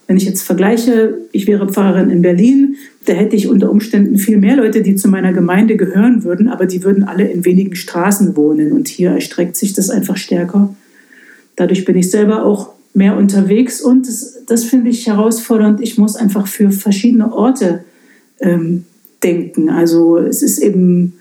Wenn 0.06 0.18
ich 0.18 0.26
jetzt 0.26 0.44
vergleiche, 0.44 1.18
ich 1.32 1.48
wäre 1.48 1.68
Pfarrerin 1.68 2.12
in 2.12 2.22
Berlin, 2.22 2.76
da 3.06 3.14
hätte 3.14 3.36
ich 3.36 3.48
unter 3.48 3.72
Umständen 3.72 4.18
viel 4.18 4.38
mehr 4.38 4.56
Leute, 4.56 4.84
die 4.84 4.96
zu 4.96 5.08
meiner 5.08 5.34
Gemeinde 5.34 5.78
gehören 5.78 6.24
würden, 6.24 6.48
aber 6.48 6.68
die 6.68 6.84
würden 6.84 7.04
alle 7.04 7.28
in 7.28 7.46
wenigen 7.46 7.76
Straßen 7.76 8.36
wohnen. 8.36 8.72
Und 8.72 8.88
hier 8.88 9.12
erstreckt 9.12 9.56
sich 9.56 9.74
das 9.74 9.90
einfach 9.90 10.18
stärker. 10.18 10.76
Dadurch 11.60 11.84
bin 11.84 11.98
ich 11.98 12.10
selber 12.10 12.46
auch 12.46 12.70
mehr 12.94 13.18
unterwegs 13.18 13.82
und 13.82 14.08
das, 14.08 14.46
das 14.48 14.64
finde 14.64 14.92
ich 14.92 15.08
herausfordernd. 15.08 15.82
Ich 15.82 15.98
muss 15.98 16.16
einfach 16.16 16.48
für 16.48 16.72
verschiedene 16.72 17.34
Orte 17.34 17.84
ähm, 18.40 18.86
denken. 19.22 19.70
Also 19.70 20.16
es 20.16 20.42
ist 20.42 20.60
eben, 20.60 21.16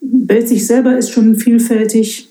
Belzig 0.00 0.66
selber 0.66 0.96
ist 0.96 1.10
schon 1.10 1.36
vielfältig 1.36 2.30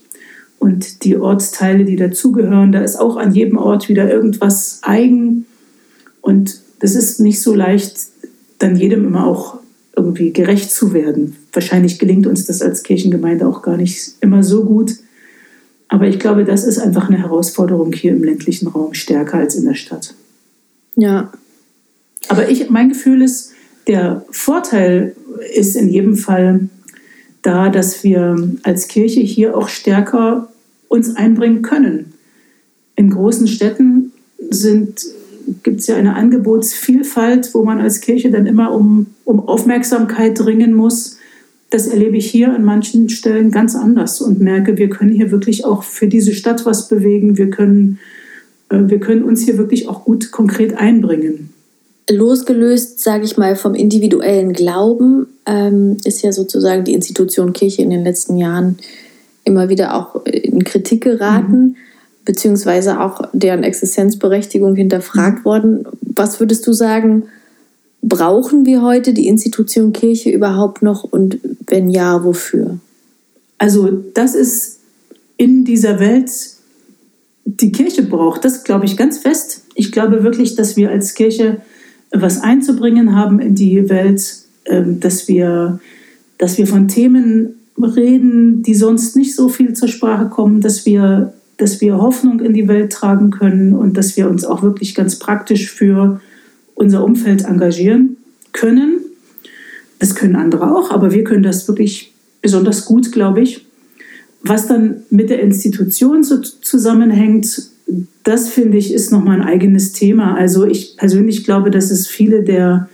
und 0.57 1.03
die 1.03 1.15
Ortsteile, 1.15 1.85
die 1.85 1.95
dazugehören. 1.95 2.71
Da 2.71 2.81
ist 2.81 2.95
auch 2.95 3.17
an 3.17 3.35
jedem 3.35 3.59
Ort 3.59 3.87
wieder 3.87 4.11
irgendwas 4.11 4.79
eigen. 4.81 5.45
Und 6.21 6.59
das 6.79 6.95
ist 6.95 7.19
nicht 7.19 7.39
so 7.39 7.53
leicht, 7.53 7.97
dann 8.57 8.77
jedem 8.77 9.05
immer 9.05 9.27
auch 9.27 9.59
irgendwie 9.95 10.33
gerecht 10.33 10.71
zu 10.71 10.91
werden. 10.91 11.35
Wahrscheinlich 11.51 11.99
gelingt 11.99 12.25
uns 12.25 12.45
das 12.45 12.63
als 12.63 12.81
Kirchengemeinde 12.81 13.47
auch 13.47 13.61
gar 13.61 13.77
nicht 13.77 14.13
immer 14.21 14.41
so 14.41 14.65
gut. 14.65 14.95
Aber 15.93 16.07
ich 16.07 16.17
glaube, 16.17 16.43
das 16.43 16.63
ist 16.63 16.79
einfach 16.79 17.07
eine 17.07 17.19
Herausforderung 17.19 17.93
hier 17.93 18.13
im 18.13 18.23
ländlichen 18.23 18.67
Raum 18.67 18.95
stärker 18.95 19.37
als 19.37 19.53
in 19.53 19.65
der 19.65 19.75
Stadt. 19.75 20.15
Ja. 20.95 21.31
Aber 22.29 22.49
ich, 22.49 22.71
mein 22.71 22.89
Gefühl 22.89 23.21
ist, 23.21 23.51
der 23.85 24.25
Vorteil 24.31 25.15
ist 25.55 25.75
in 25.75 25.89
jedem 25.89 26.17
Fall 26.17 26.67
da, 27.43 27.69
dass 27.69 28.03
wir 28.03 28.35
als 28.63 28.87
Kirche 28.87 29.19
hier 29.19 29.55
auch 29.55 29.69
stärker 29.69 30.51
uns 30.87 31.15
einbringen 31.15 31.61
können. 31.61 32.13
In 32.95 33.11
großen 33.11 33.47
Städten 33.47 34.13
gibt 35.61 35.79
es 35.79 35.85
ja 35.85 35.95
eine 35.95 36.15
Angebotsvielfalt, 36.15 37.53
wo 37.53 37.63
man 37.63 37.79
als 37.79 38.01
Kirche 38.01 38.31
dann 38.31 38.47
immer 38.47 38.71
um, 38.73 39.13
um 39.25 39.47
Aufmerksamkeit 39.47 40.39
dringen 40.39 40.73
muss. 40.73 41.19
Das 41.73 41.87
erlebe 41.87 42.17
ich 42.17 42.29
hier 42.29 42.53
an 42.53 42.63
manchen 42.63 43.09
Stellen 43.09 43.49
ganz 43.49 43.75
anders 43.75 44.21
und 44.21 44.39
merke, 44.39 44.77
wir 44.77 44.91
können 44.91 45.11
hier 45.11 45.31
wirklich 45.31 45.65
auch 45.65 45.81
für 45.81 46.05
diese 46.05 46.35
Stadt 46.35 46.67
was 46.67 46.87
bewegen. 46.87 47.35
Wir 47.39 47.49
können, 47.49 47.97
äh, 48.69 48.77
wir 48.85 48.99
können 48.99 49.23
uns 49.23 49.41
hier 49.41 49.57
wirklich 49.57 49.89
auch 49.89 50.05
gut 50.05 50.29
konkret 50.29 50.77
einbringen. 50.77 51.51
Losgelöst, 52.07 52.99
sage 52.99 53.23
ich 53.25 53.37
mal, 53.37 53.55
vom 53.55 53.73
individuellen 53.73 54.53
Glauben 54.53 55.25
ähm, 55.47 55.97
ist 56.05 56.21
ja 56.21 56.31
sozusagen 56.31 56.83
die 56.83 56.93
Institution 56.93 57.53
Kirche 57.53 57.81
in 57.81 57.89
den 57.89 58.03
letzten 58.03 58.37
Jahren 58.37 58.77
immer 59.43 59.67
wieder 59.67 59.95
auch 59.95 60.23
in 60.27 60.63
Kritik 60.63 61.01
geraten, 61.01 61.57
mhm. 61.57 61.75
beziehungsweise 62.23 63.01
auch 63.01 63.19
deren 63.33 63.63
Existenzberechtigung 63.63 64.75
hinterfragt 64.75 65.39
mhm. 65.39 65.45
worden. 65.45 65.85
Was 66.01 66.39
würdest 66.39 66.67
du 66.67 66.73
sagen, 66.73 67.23
brauchen 68.03 68.65
wir 68.65 68.81
heute 68.81 69.13
die 69.13 69.27
Institution 69.27 69.93
Kirche 69.93 70.29
überhaupt 70.29 70.83
noch 70.83 71.03
und 71.03 71.39
wenn 71.67 71.89
ja, 71.89 72.23
wofür? 72.23 72.77
Also 73.57 73.89
das 74.13 74.35
ist 74.35 74.79
in 75.37 75.63
dieser 75.63 75.99
Welt, 75.99 76.29
die 77.45 77.71
Kirche 77.71 78.03
braucht, 78.03 78.45
das 78.45 78.63
glaube 78.63 78.85
ich 78.85 78.97
ganz 78.97 79.17
fest. 79.17 79.63
Ich 79.73 79.91
glaube 79.91 80.23
wirklich, 80.23 80.55
dass 80.55 80.75
wir 80.75 80.91
als 80.91 81.13
Kirche 81.13 81.61
was 82.11 82.41
einzubringen 82.41 83.15
haben 83.15 83.39
in 83.39 83.55
die 83.55 83.89
Welt, 83.89 84.35
ähm, 84.65 84.99
dass 84.99 85.27
wir, 85.27 85.79
dass 86.37 86.57
wir 86.57 86.67
von 86.67 86.87
Themen 86.87 87.55
reden, 87.81 88.63
die 88.63 88.75
sonst 88.75 89.15
nicht 89.15 89.35
so 89.35 89.49
viel 89.49 89.73
zur 89.73 89.87
Sprache 89.87 90.29
kommen, 90.29 90.61
dass 90.61 90.85
wir, 90.85 91.33
dass 91.57 91.81
wir 91.81 91.97
Hoffnung 91.97 92.39
in 92.41 92.53
die 92.53 92.67
Welt 92.67 92.91
tragen 92.91 93.31
können 93.31 93.73
und 93.73 93.97
dass 93.97 94.15
wir 94.17 94.29
uns 94.29 94.45
auch 94.45 94.61
wirklich 94.61 94.93
ganz 94.93 95.17
praktisch 95.17 95.71
für 95.71 96.21
unser 96.75 97.03
Umfeld 97.03 97.45
engagieren 97.45 98.17
können. 98.51 98.99
Das 99.99 100.15
können 100.15 100.35
andere 100.35 100.75
auch, 100.75 100.91
aber 100.91 101.11
wir 101.11 101.23
können 101.23 101.43
das 101.43 101.67
wirklich 101.67 102.13
besonders 102.41 102.85
gut, 102.85 103.11
glaube 103.11 103.41
ich. 103.41 103.65
Was 104.41 104.67
dann 104.67 105.03
mit 105.09 105.29
der 105.29 105.41
Institution 105.41 106.23
so 106.23 106.41
zusammenhängt, 106.41 107.69
das 108.23 108.49
finde 108.49 108.77
ich 108.77 108.93
ist 108.93 109.11
nochmal 109.11 109.39
ein 109.39 109.47
eigenes 109.47 109.93
Thema. 109.93 110.35
Also 110.35 110.65
ich 110.65 110.97
persönlich 110.97 111.45
glaube, 111.45 111.71
dass 111.71 111.91
es 111.91 112.07
viele 112.07 112.43
der 112.43 112.89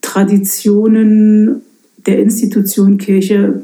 Traditionen 0.00 1.62
der 2.06 2.18
Institution 2.18 2.98
Kirche, 2.98 3.62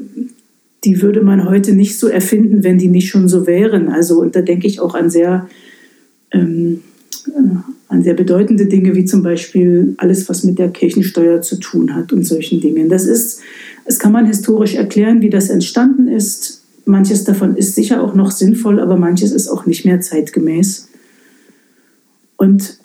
die 0.83 1.01
würde 1.01 1.21
man 1.21 1.49
heute 1.49 1.73
nicht 1.73 1.99
so 1.99 2.07
erfinden, 2.07 2.63
wenn 2.63 2.77
die 2.77 2.87
nicht 2.87 3.09
schon 3.09 3.27
so 3.27 3.45
wären. 3.45 3.89
Also 3.89 4.19
und 4.21 4.35
da 4.35 4.41
denke 4.41 4.67
ich 4.67 4.79
auch 4.79 4.95
an 4.95 5.09
sehr 5.09 5.49
ähm, 6.31 6.81
äh, 7.27 7.68
an 7.89 8.03
sehr 8.03 8.13
bedeutende 8.13 8.67
Dinge, 8.67 8.95
wie 8.95 9.05
zum 9.05 9.23
Beispiel 9.23 9.95
alles, 9.97 10.29
was 10.29 10.43
mit 10.43 10.59
der 10.59 10.69
Kirchensteuer 10.69 11.41
zu 11.41 11.59
tun 11.59 11.95
hat 11.95 12.13
und 12.13 12.23
solchen 12.23 12.61
Dingen. 12.61 12.87
Das 12.87 13.05
ist, 13.05 13.41
es 13.85 13.97
kann 13.97 14.11
man 14.11 14.27
historisch 14.27 14.75
erklären, 14.75 15.21
wie 15.21 15.31
das 15.31 15.49
entstanden 15.49 16.07
ist. 16.07 16.63
Manches 16.85 17.23
davon 17.23 17.55
ist 17.55 17.75
sicher 17.75 18.03
auch 18.03 18.13
noch 18.13 18.31
sinnvoll, 18.31 18.79
aber 18.79 18.95
manches 18.95 19.31
ist 19.31 19.47
auch 19.47 19.65
nicht 19.65 19.85
mehr 19.85 20.01
zeitgemäß. 20.01 20.87
Und 22.37 22.77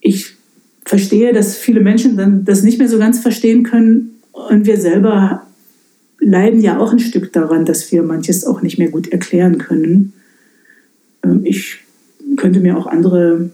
ich 0.00 0.36
verstehe, 0.84 1.32
dass 1.32 1.56
viele 1.56 1.80
Menschen 1.80 2.16
dann 2.16 2.44
das 2.44 2.62
nicht 2.62 2.78
mehr 2.78 2.88
so 2.88 2.98
ganz 2.98 3.18
verstehen 3.18 3.64
können. 3.64 4.20
Und 4.30 4.64
wir 4.64 4.80
selber 4.80 5.42
leiden 6.20 6.60
ja 6.60 6.78
auch 6.78 6.92
ein 6.92 7.00
Stück 7.00 7.32
daran, 7.32 7.64
dass 7.64 7.90
wir 7.90 8.04
manches 8.04 8.46
auch 8.46 8.62
nicht 8.62 8.78
mehr 8.78 8.90
gut 8.90 9.08
erklären 9.08 9.58
können. 9.58 10.12
Ähm, 11.24 11.40
ich 11.44 11.78
könnte 12.36 12.60
mir 12.60 12.78
auch 12.78 12.86
andere 12.86 13.50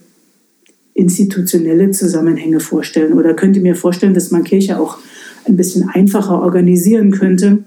institutionelle 0.95 1.91
Zusammenhänge 1.91 2.61
vorstellen 2.61 3.15
oder 3.15 3.35
könnte 3.35 3.61
mir 3.61 3.75
vorstellen, 3.75 4.15
dass 4.15 4.31
man 4.31 4.45
Kirche 4.45 4.79
auch 4.79 4.99
ein 5.47 5.57
bisschen 5.57 5.89
einfacher 5.89 6.41
organisieren 6.41 7.11
könnte. 7.11 7.65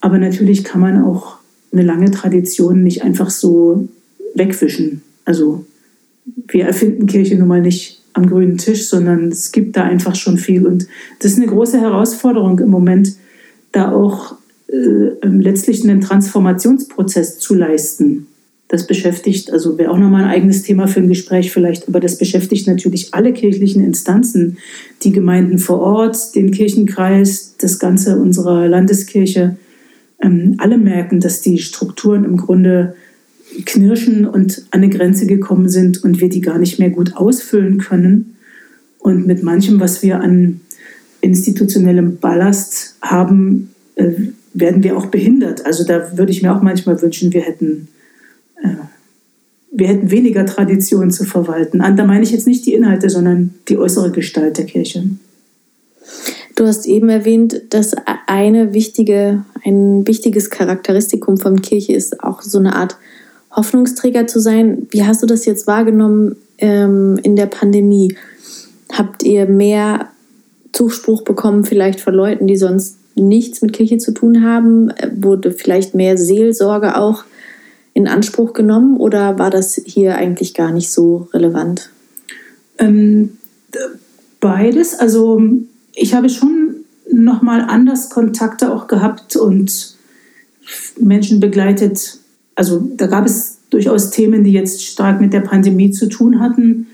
Aber 0.00 0.18
natürlich 0.18 0.64
kann 0.64 0.80
man 0.80 1.02
auch 1.02 1.36
eine 1.72 1.82
lange 1.82 2.10
Tradition 2.10 2.82
nicht 2.82 3.02
einfach 3.02 3.30
so 3.30 3.88
wegwischen. 4.34 5.02
Also 5.24 5.66
wir 6.48 6.64
erfinden 6.64 7.06
Kirche 7.06 7.36
nun 7.36 7.48
mal 7.48 7.60
nicht 7.60 8.02
am 8.14 8.28
grünen 8.28 8.58
Tisch, 8.58 8.86
sondern 8.88 9.28
es 9.28 9.52
gibt 9.52 9.76
da 9.76 9.84
einfach 9.84 10.14
schon 10.14 10.38
viel. 10.38 10.66
Und 10.66 10.86
das 11.18 11.32
ist 11.32 11.38
eine 11.38 11.48
große 11.48 11.80
Herausforderung 11.80 12.58
im 12.60 12.70
Moment, 12.70 13.16
da 13.72 13.92
auch 13.92 14.36
äh, 14.68 15.26
letztlich 15.26 15.84
einen 15.84 16.00
Transformationsprozess 16.00 17.38
zu 17.38 17.54
leisten. 17.54 18.28
Das 18.74 18.88
beschäftigt, 18.88 19.52
also 19.52 19.78
wäre 19.78 19.92
auch 19.92 19.98
nochmal 19.98 20.24
ein 20.24 20.30
eigenes 20.30 20.64
Thema 20.64 20.88
für 20.88 20.98
ein 20.98 21.06
Gespräch 21.06 21.52
vielleicht, 21.52 21.86
aber 21.86 22.00
das 22.00 22.18
beschäftigt 22.18 22.66
natürlich 22.66 23.14
alle 23.14 23.32
kirchlichen 23.32 23.84
Instanzen, 23.84 24.58
die 25.04 25.12
Gemeinden 25.12 25.58
vor 25.58 25.78
Ort, 25.78 26.34
den 26.34 26.50
Kirchenkreis, 26.50 27.54
das 27.56 27.78
Ganze 27.78 28.18
unserer 28.18 28.66
Landeskirche. 28.66 29.54
Ähm, 30.20 30.56
alle 30.58 30.76
merken, 30.76 31.20
dass 31.20 31.40
die 31.40 31.58
Strukturen 31.58 32.24
im 32.24 32.36
Grunde 32.36 32.96
knirschen 33.64 34.26
und 34.26 34.66
an 34.72 34.82
eine 34.82 34.88
Grenze 34.88 35.26
gekommen 35.26 35.68
sind 35.68 36.02
und 36.02 36.20
wir 36.20 36.28
die 36.28 36.40
gar 36.40 36.58
nicht 36.58 36.80
mehr 36.80 36.90
gut 36.90 37.14
ausfüllen 37.14 37.78
können. 37.78 38.34
Und 38.98 39.24
mit 39.24 39.44
manchem, 39.44 39.78
was 39.78 40.02
wir 40.02 40.20
an 40.20 40.62
institutionellem 41.20 42.16
Ballast 42.16 42.96
haben, 43.00 43.72
äh, 43.94 44.10
werden 44.52 44.82
wir 44.82 44.96
auch 44.96 45.06
behindert. 45.06 45.64
Also 45.64 45.84
da 45.84 46.18
würde 46.18 46.32
ich 46.32 46.42
mir 46.42 46.52
auch 46.52 46.62
manchmal 46.62 47.00
wünschen, 47.00 47.32
wir 47.32 47.42
hätten 47.42 47.86
wir 49.76 49.88
hätten 49.88 50.10
weniger 50.10 50.46
Tradition 50.46 51.10
zu 51.10 51.24
verwalten. 51.24 51.80
Da 51.96 52.04
meine 52.04 52.22
ich 52.22 52.30
jetzt 52.30 52.46
nicht 52.46 52.64
die 52.64 52.74
Inhalte, 52.74 53.10
sondern 53.10 53.54
die 53.68 53.76
äußere 53.76 54.12
Gestalt 54.12 54.56
der 54.56 54.66
Kirche. 54.66 55.04
Du 56.54 56.66
hast 56.66 56.86
eben 56.86 57.08
erwähnt, 57.08 57.60
dass 57.70 57.96
eine 58.28 58.72
wichtige, 58.72 59.44
ein 59.64 60.06
wichtiges 60.06 60.50
Charakteristikum 60.50 61.38
von 61.38 61.60
Kirche 61.60 61.92
ist, 61.92 62.22
auch 62.22 62.42
so 62.42 62.58
eine 62.58 62.76
Art 62.76 62.96
Hoffnungsträger 63.50 64.28
zu 64.28 64.38
sein. 64.38 64.86
Wie 64.90 65.04
hast 65.04 65.22
du 65.22 65.26
das 65.26 65.44
jetzt 65.44 65.66
wahrgenommen 65.66 66.36
ähm, 66.58 67.18
in 67.24 67.34
der 67.34 67.46
Pandemie? 67.46 68.16
Habt 68.92 69.24
ihr 69.24 69.46
mehr 69.46 70.08
Zuspruch 70.72 71.22
bekommen, 71.22 71.64
vielleicht 71.64 72.00
von 72.00 72.14
Leuten, 72.14 72.46
die 72.46 72.56
sonst 72.56 72.98
nichts 73.16 73.60
mit 73.60 73.72
Kirche 73.72 73.98
zu 73.98 74.12
tun 74.12 74.44
haben? 74.44 74.92
Wurde 75.16 75.50
vielleicht 75.50 75.96
mehr 75.96 76.16
Seelsorge 76.16 76.96
auch 76.96 77.24
in 77.94 78.08
Anspruch 78.08 78.52
genommen 78.52 78.96
oder 78.96 79.38
war 79.38 79.50
das 79.50 79.80
hier 79.84 80.16
eigentlich 80.16 80.52
gar 80.52 80.72
nicht 80.72 80.90
so 80.90 81.28
relevant? 81.32 81.90
Ähm, 82.78 83.38
beides. 84.40 84.98
Also 84.98 85.40
ich 85.94 86.14
habe 86.14 86.28
schon 86.28 86.84
noch 87.10 87.40
mal 87.40 87.60
anders 87.60 88.10
Kontakte 88.10 88.72
auch 88.74 88.88
gehabt 88.88 89.36
und 89.36 89.96
Menschen 90.98 91.38
begleitet. 91.40 92.18
Also 92.56 92.88
da 92.96 93.06
gab 93.06 93.26
es 93.26 93.58
durchaus 93.70 94.10
Themen, 94.10 94.44
die 94.44 94.52
jetzt 94.52 94.84
stark 94.84 95.20
mit 95.20 95.32
der 95.32 95.40
Pandemie 95.40 95.90
zu 95.90 96.08
tun 96.08 96.40
hatten. 96.40 96.88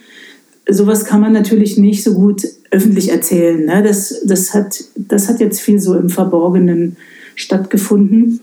Sowas 0.69 1.05
kann 1.05 1.21
man 1.21 1.33
natürlich 1.33 1.79
nicht 1.79 2.05
so 2.05 2.15
gut 2.15 2.47
öffentlich 2.71 3.11
erzählen. 3.11 3.65
Ne? 3.65 3.83
Das, 3.83 4.21
das, 4.25 4.55
hat, 4.55 4.85
das 4.95 5.29
hat 5.29 5.41
jetzt 5.41 5.61
viel 5.61 5.81
so 5.81 5.95
im 5.95 6.11
Verborgenen 6.11 6.97
stattgefunden. 7.35 8.41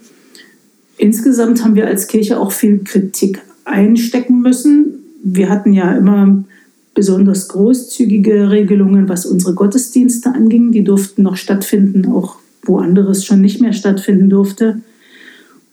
Insgesamt 0.97 1.63
haben 1.63 1.75
wir 1.75 1.87
als 1.87 2.07
Kirche 2.07 2.39
auch 2.39 2.51
viel 2.51 2.79
Kritik 2.83 3.41
einstecken 3.65 4.41
müssen. 4.41 5.03
Wir 5.23 5.49
hatten 5.49 5.73
ja 5.73 5.95
immer 5.95 6.43
besonders 6.95 7.47
großzügige 7.49 8.49
Regelungen, 8.49 9.07
was 9.07 9.27
unsere 9.27 9.53
Gottesdienste 9.53 10.33
anging. 10.33 10.71
Die 10.71 10.83
durften 10.83 11.21
noch 11.21 11.35
stattfinden, 11.35 12.07
auch 12.11 12.37
wo 12.63 12.79
anderes 12.79 13.23
schon 13.23 13.41
nicht 13.41 13.61
mehr 13.61 13.73
stattfinden 13.73 14.29
durfte. 14.29 14.81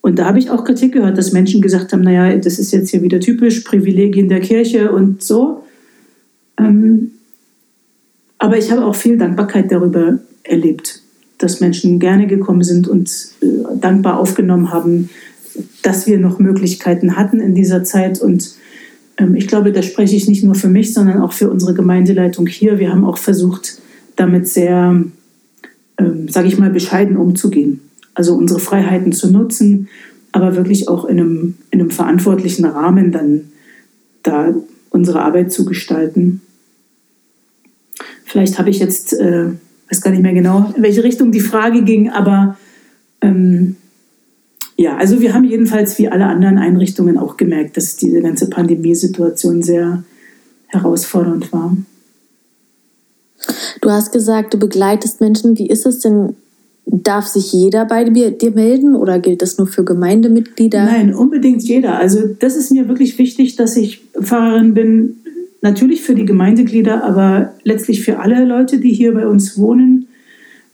Und 0.03 0.19
da 0.19 0.27
habe 0.27 0.39
ich 0.39 0.51
auch 0.51 0.65
Kritik 0.65 0.93
gehört, 0.93 1.17
dass 1.17 1.33
Menschen 1.33 1.63
gesagt 1.63 1.95
haben, 1.95 2.03
naja, 2.03 2.37
das 2.37 2.59
ist 2.59 2.73
jetzt 2.73 2.91
hier 2.91 3.01
wieder 3.01 3.21
typisch, 3.21 3.61
Privilegien 3.61 4.29
der 4.29 4.41
Kirche 4.41 4.93
und 4.93 5.23
so. 5.23 5.65
Ähm, 6.59 7.13
aber 8.39 8.59
ich 8.59 8.71
habe 8.71 8.85
auch 8.85 8.95
viel 8.95 9.17
Dankbarkeit 9.17 9.73
darüber 9.73 10.19
erlebt 10.43 11.04
dass 11.45 11.61
Menschen 11.61 11.99
gerne 11.99 12.27
gekommen 12.27 12.65
sind 12.65 12.89
und 12.89 13.11
äh, 13.43 13.47
dankbar 13.79 14.19
aufgenommen 14.19 14.73
haben, 14.73 15.11
dass 15.83 16.07
wir 16.07 16.19
noch 16.19 16.39
Möglichkeiten 16.39 17.17
hatten 17.17 17.41
in 17.41 17.55
dieser 17.55 17.85
Zeit. 17.85 18.21
Und 18.21 18.55
ähm, 19.19 19.35
ich 19.35 19.47
glaube, 19.47 19.71
da 19.71 19.83
spreche 19.83 20.17
ich 20.17 20.27
nicht 20.27 20.43
nur 20.43 20.55
für 20.55 20.69
mich, 20.69 20.95
sondern 20.95 21.21
auch 21.21 21.33
für 21.33 21.51
unsere 21.51 21.75
Gemeindeleitung 21.75 22.47
hier. 22.47 22.79
Wir 22.79 22.91
haben 22.91 23.05
auch 23.05 23.19
versucht, 23.19 23.79
damit 24.17 24.49
sehr, 24.49 25.03
ähm, 25.99 26.29
sage 26.29 26.49
ich 26.49 26.59
mal, 26.59 26.71
bescheiden 26.71 27.17
umzugehen. 27.17 27.81
Also 28.15 28.35
unsere 28.35 28.61
Freiheiten 28.61 29.13
zu 29.13 29.31
nutzen, 29.31 29.89
aber 30.33 30.57
wirklich 30.57 30.89
auch 30.89 31.05
in 31.05 31.21
einem, 31.21 31.55
in 31.71 31.81
einem 31.81 31.91
verantwortlichen 31.91 32.65
Rahmen 32.65 33.13
dann 33.13 33.53
da 34.23 34.55
unsere 34.91 35.21
Arbeit 35.21 35.53
zu 35.53 35.65
gestalten. 35.65 36.41
Vielleicht 38.25 38.59
habe 38.59 38.71
ich 38.71 38.79
jetzt 38.79 39.13
äh, 39.13 39.51
weiß 39.91 40.01
gar 40.01 40.11
nicht 40.11 40.23
mehr 40.23 40.33
genau, 40.33 40.73
in 40.77 40.83
welche 40.83 41.05
Richtung 41.05 41.33
die 41.33 41.41
Frage 41.41 41.83
ging, 41.83 42.11
aber 42.11 42.57
ähm, 43.21 43.77
ja, 44.77 44.97
also 44.97 45.21
wir 45.21 45.35
haben 45.35 45.45
jedenfalls 45.45 45.99
wie 45.99 46.09
alle 46.09 46.27
anderen 46.27 46.59
Einrichtungen 46.59 47.19
auch 47.19 47.37
gemerkt, 47.37 47.77
dass 47.77 47.97
diese 47.97 48.21
ganze 48.21 48.51
Pandemiesituation 48.51 49.63
sehr 49.63 50.03
herausfordernd 50.67 51.53
war. 51.53 51.77
Du 53.81 53.91
hast 53.91 54.13
gesagt, 54.13 54.55
du 54.55 54.59
begleitest 54.59 55.21
Menschen. 55.21 55.59
Wie 55.59 55.69
ist 55.69 55.87
es 55.87 56.01
denn? 56.01 56.35
Darf 56.87 57.27
sich 57.27 57.53
jeder 57.53 57.87
bei 57.87 58.05
dir 58.05 58.51
melden 58.51 58.95
oder 58.95 59.19
gilt 59.19 59.41
das 59.41 59.57
nur 59.57 59.67
für 59.67 59.85
Gemeindemitglieder? 59.85 60.85
Nein, 60.85 61.15
unbedingt 61.15 61.63
jeder. 61.63 61.99
Also 61.99 62.29
das 62.39 62.57
ist 62.57 62.71
mir 62.73 62.89
wirklich 62.89 63.19
wichtig, 63.19 63.57
dass 63.57 63.77
ich 63.77 64.03
Pfarrerin 64.21 64.75
bin 64.75 65.17
Natürlich 65.65 66.03
für 66.03 66.15
die 66.15 66.27
Gemeindeglieder, 66.27 67.03
aber 67.05 67.55
letztlich 67.63 68.03
für 68.03 68.19
alle 68.19 68.45
Leute, 68.45 68.81
die 68.81 68.93
hier 68.93 69.15
bei 69.15 69.27
uns 69.27 69.57
wohnen. 69.57 70.09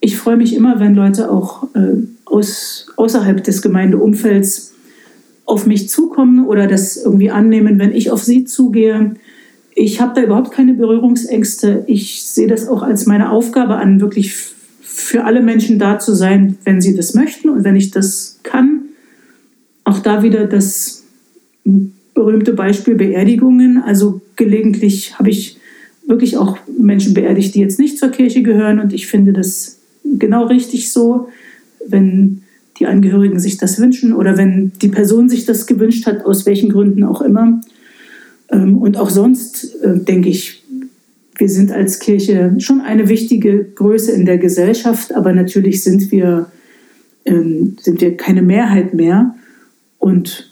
Ich 0.00 0.16
freue 0.16 0.36
mich 0.36 0.52
immer, 0.52 0.80
wenn 0.80 0.96
Leute 0.96 1.30
auch 1.30 1.62
äh, 1.76 2.02
aus, 2.24 2.88
außerhalb 2.96 3.44
des 3.44 3.62
Gemeindeumfelds 3.62 4.74
auf 5.44 5.64
mich 5.64 5.88
zukommen 5.88 6.44
oder 6.44 6.66
das 6.66 6.96
irgendwie 6.96 7.30
annehmen, 7.30 7.78
wenn 7.78 7.92
ich 7.92 8.10
auf 8.10 8.24
sie 8.24 8.46
zugehe. 8.46 9.14
Ich 9.76 10.00
habe 10.00 10.12
da 10.16 10.26
überhaupt 10.26 10.50
keine 10.50 10.74
Berührungsängste. 10.74 11.84
Ich 11.86 12.24
sehe 12.24 12.48
das 12.48 12.66
auch 12.66 12.82
als 12.82 13.06
meine 13.06 13.30
Aufgabe 13.30 13.76
an, 13.76 14.00
wirklich 14.00 14.34
für 14.80 15.22
alle 15.22 15.40
Menschen 15.40 15.78
da 15.78 16.00
zu 16.00 16.16
sein, 16.16 16.58
wenn 16.64 16.80
sie 16.80 16.96
das 16.96 17.14
möchten 17.14 17.48
und 17.48 17.62
wenn 17.62 17.76
ich 17.76 17.92
das 17.92 18.40
kann. 18.42 18.80
Auch 19.84 20.00
da 20.00 20.24
wieder 20.24 20.48
das 20.48 21.04
berühmte 22.12 22.54
Beispiel 22.54 22.96
Beerdigungen. 22.96 23.80
Also 23.84 24.20
gelegentlich 24.40 25.18
habe 25.18 25.30
ich 25.30 25.58
wirklich 26.06 26.38
auch 26.38 26.56
Menschen 26.66 27.12
beerdigt, 27.14 27.54
die 27.54 27.60
jetzt 27.60 27.78
nicht 27.78 27.98
zur 27.98 28.08
Kirche 28.08 28.42
gehören. 28.42 28.80
Und 28.80 28.92
ich 28.92 29.06
finde 29.06 29.32
das 29.32 29.78
genau 30.18 30.46
richtig 30.46 30.90
so, 30.90 31.28
wenn 31.86 32.42
die 32.78 32.86
Angehörigen 32.86 33.38
sich 33.38 33.58
das 33.58 33.78
wünschen 33.78 34.14
oder 34.14 34.38
wenn 34.38 34.72
die 34.80 34.88
Person 34.88 35.28
sich 35.28 35.44
das 35.44 35.66
gewünscht 35.66 36.06
hat, 36.06 36.24
aus 36.24 36.46
welchen 36.46 36.70
Gründen 36.70 37.04
auch 37.04 37.20
immer. 37.20 37.60
Ähm, 38.50 38.78
und 38.78 38.96
auch 38.96 39.10
sonst 39.10 39.76
äh, 39.82 39.98
denke 39.98 40.30
ich, 40.30 40.64
wir 41.36 41.48
sind 41.48 41.70
als 41.70 41.98
Kirche 41.98 42.54
schon 42.58 42.80
eine 42.80 43.08
wichtige 43.08 43.64
Größe 43.64 44.12
in 44.12 44.24
der 44.24 44.38
Gesellschaft, 44.38 45.14
aber 45.14 45.32
natürlich 45.32 45.82
sind 45.82 46.10
wir, 46.10 46.50
ähm, 47.26 47.76
sind 47.80 48.00
wir 48.00 48.16
keine 48.16 48.42
Mehrheit 48.42 48.94
mehr. 48.94 49.34
Und 49.98 50.49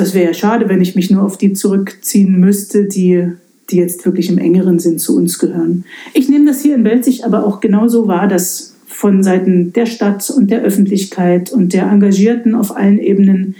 das 0.00 0.14
wäre 0.14 0.28
ja 0.28 0.34
schade, 0.34 0.68
wenn 0.68 0.80
ich 0.80 0.96
mich 0.96 1.10
nur 1.10 1.22
auf 1.22 1.36
die 1.36 1.52
zurückziehen 1.52 2.40
müsste, 2.40 2.84
die, 2.84 3.28
die 3.70 3.76
jetzt 3.76 4.04
wirklich 4.06 4.30
im 4.30 4.38
engeren 4.38 4.78
Sinn 4.78 4.98
zu 4.98 5.16
uns 5.16 5.38
gehören. 5.38 5.84
Ich 6.14 6.28
nehme 6.28 6.46
das 6.46 6.62
hier 6.62 6.74
in 6.74 6.84
Welzig 6.84 7.24
aber 7.24 7.46
auch 7.46 7.60
genauso 7.60 8.08
wahr, 8.08 8.26
dass 8.26 8.74
von 8.86 9.22
Seiten 9.22 9.72
der 9.72 9.86
Stadt 9.86 10.30
und 10.30 10.50
der 10.50 10.62
Öffentlichkeit 10.62 11.52
und 11.52 11.72
der 11.72 11.90
Engagierten 11.90 12.54
auf 12.54 12.76
allen 12.76 12.98
Ebenen 12.98 13.54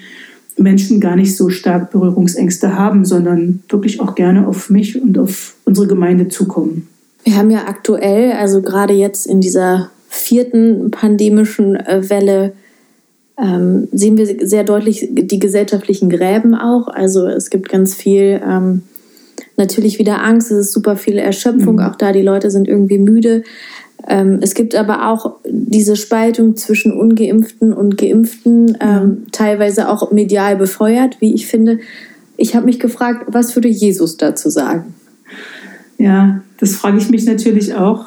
Menschen 0.57 1.01
gar 1.01 1.17
nicht 1.17 1.37
so 1.37 1.49
stark 1.49 1.91
Berührungsängste 1.91 2.77
haben, 2.77 3.05
sondern 3.05 3.63
wirklich 3.69 4.01
auch 4.01 4.15
gerne 4.15 4.47
auf 4.47 4.69
mich 4.71 5.01
und 5.01 5.19
auf 5.19 5.55
unsere 5.65 5.87
Gemeinde 5.87 6.29
zukommen. 6.29 6.89
Wir 7.25 7.37
haben 7.37 7.51
ja 7.51 7.67
aktuell, 7.67 8.33
also 8.33 8.61
gerade 8.63 8.95
jetzt 8.95 9.27
in 9.27 9.41
dieser 9.41 9.91
vierten 10.09 10.91
pandemischen 10.91 11.77
äh, 11.77 12.09
Welle, 12.11 12.53
ähm, 13.41 13.89
sehen 13.93 14.17
wir 14.17 14.47
sehr 14.47 14.65
deutlich 14.65 15.09
die 15.11 15.39
gesellschaftlichen 15.39 16.11
Gräben 16.11 16.55
auch. 16.55 16.89
Also 16.89 17.27
es 17.27 17.51
gibt 17.51 17.69
ganz 17.69 17.95
viel 17.95 18.41
ähm, 18.47 18.83
natürlich 19.57 19.99
wieder 19.99 20.23
Angst, 20.23 20.51
es 20.51 20.67
ist 20.67 20.73
super 20.73 20.97
viel 20.97 21.19
Erschöpfung, 21.19 21.77
mhm. 21.77 21.83
auch 21.83 21.97
da 21.97 22.13
die 22.13 22.23
Leute 22.23 22.51
sind 22.51 22.69
irgendwie 22.69 22.99
müde. 22.99 23.43
Ähm, 24.09 24.39
es 24.41 24.55
gibt 24.55 24.75
aber 24.75 25.09
auch 25.09 25.37
diese 25.45 25.97
Spaltung 25.97 26.57
zwischen 26.57 26.93
ungeimpften 26.93 27.73
und 27.73 27.97
geimpften, 27.97 28.77
ähm, 28.81 29.27
teilweise 29.33 29.89
auch 29.89 30.11
medial 30.11 30.57
befeuert, 30.57 31.21
wie 31.21 31.35
ich 31.35 31.47
finde. 31.47 31.81
Ich 32.37 32.55
habe 32.57 32.67
mich 32.67 32.81
gefragt, 32.81 33.27
was 33.29 33.55
würde 33.55 33.69
Jesus 33.69 34.17
dazu 34.17 34.49
sagen? 34.49 34.95
Ja, 35.99 36.43
das 36.59 36.77
frage 36.77 36.99
ich 36.99 37.11
mich 37.11 37.27
natürlich 37.27 37.75
auch. 37.75 38.07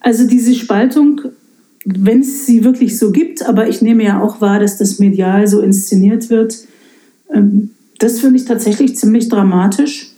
Also 0.00 0.26
diese 0.26 0.54
Spaltung, 0.54 1.22
wenn 1.84 2.20
es 2.20 2.46
sie 2.46 2.64
wirklich 2.64 2.98
so 2.98 3.10
gibt, 3.10 3.44
aber 3.44 3.68
ich 3.68 3.82
nehme 3.82 4.04
ja 4.04 4.22
auch 4.22 4.40
wahr, 4.40 4.60
dass 4.60 4.78
das 4.78 4.98
medial 4.98 5.48
so 5.48 5.60
inszeniert 5.60 6.30
wird, 6.30 6.58
ähm, 7.32 7.70
das 7.98 8.20
finde 8.20 8.36
ich 8.36 8.44
tatsächlich 8.44 8.96
ziemlich 8.96 9.28
dramatisch. 9.28 10.10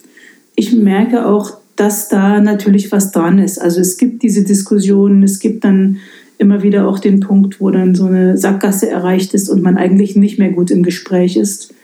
Ich 0.57 0.72
merke 0.72 1.27
auch, 1.27 1.59
dass 1.77 2.09
da 2.09 2.40
natürlich 2.40 2.92
was 2.92 3.12
dran 3.12 3.38
ist. 3.38 3.61
Also 3.61 3.81
es 3.81 3.96
gibt 3.96 4.22
diese 4.22 4.44
Diskussionen, 4.44 5.22
es 5.22 5.38
gibt 5.38 5.64
dann 5.64 5.98
immer 6.38 6.62
wieder 6.62 6.88
auch 6.88 6.98
den 6.98 7.20
Punkt, 7.20 7.61
wo 7.61 7.70
dann 7.70 7.94
so 7.94 8.07
eine 8.07 8.37
Sackgasse 8.38 8.88
erreicht 8.88 9.35
ist 9.35 9.48
und 9.48 9.62
man 9.62 9.77
eigentlich 9.77 10.16
nicht 10.16 10.38
mehr 10.38 10.50
gut 10.50 10.70
im 10.70 10.83
Gespräch 10.83 11.37
ist. 11.37 11.74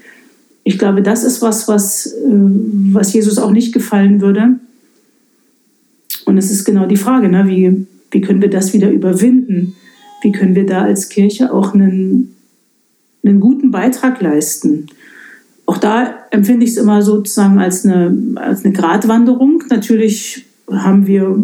Ich 0.65 0.79
glaube, 0.79 1.03
das 1.03 1.25
ist 1.25 1.43
was, 1.43 1.69
was, 1.69 2.07
äh, 2.07 2.13
was 2.93 3.13
Jesus 3.13 3.39
auch 3.39 3.51
nicht 3.51 3.73
gefallen 3.73 4.21
würde. 4.21 4.57
Und 6.27 6.39
es 6.39 6.51
ist 6.51 6.65
genau 6.65 6.87
die 6.87 6.97
Frage, 6.97 7.29
ne? 7.29 7.47
wie, 7.47 7.87
wie 8.11 8.21
können 8.21 8.43
wir 8.43 8.51
das 8.51 8.73
wieder 8.73 8.91
überwinden? 8.91 9.77
Wie 10.23 10.33
können 10.33 10.55
wir 10.55 10.67
da 10.67 10.83
als 10.83 11.09
Kirche 11.09 11.53
auch 11.53 11.75
einen, 11.75 12.37
einen 13.25 13.41
guten 13.41 13.71
Beitrag 13.71 14.21
leisten? 14.21 14.87
Auch 15.67 15.79
da 15.79 16.25
empfinde 16.31 16.65
ich 16.65 16.73
es 16.73 16.77
immer 16.77 17.03
sozusagen 17.03 17.59
als 17.59 17.85
eine, 17.85 18.17
als 18.37 18.65
eine 18.65 18.75
Gratwanderung. 18.75 19.63
Natürlich 19.71 20.47
haben 20.69 21.07
wir 21.07 21.43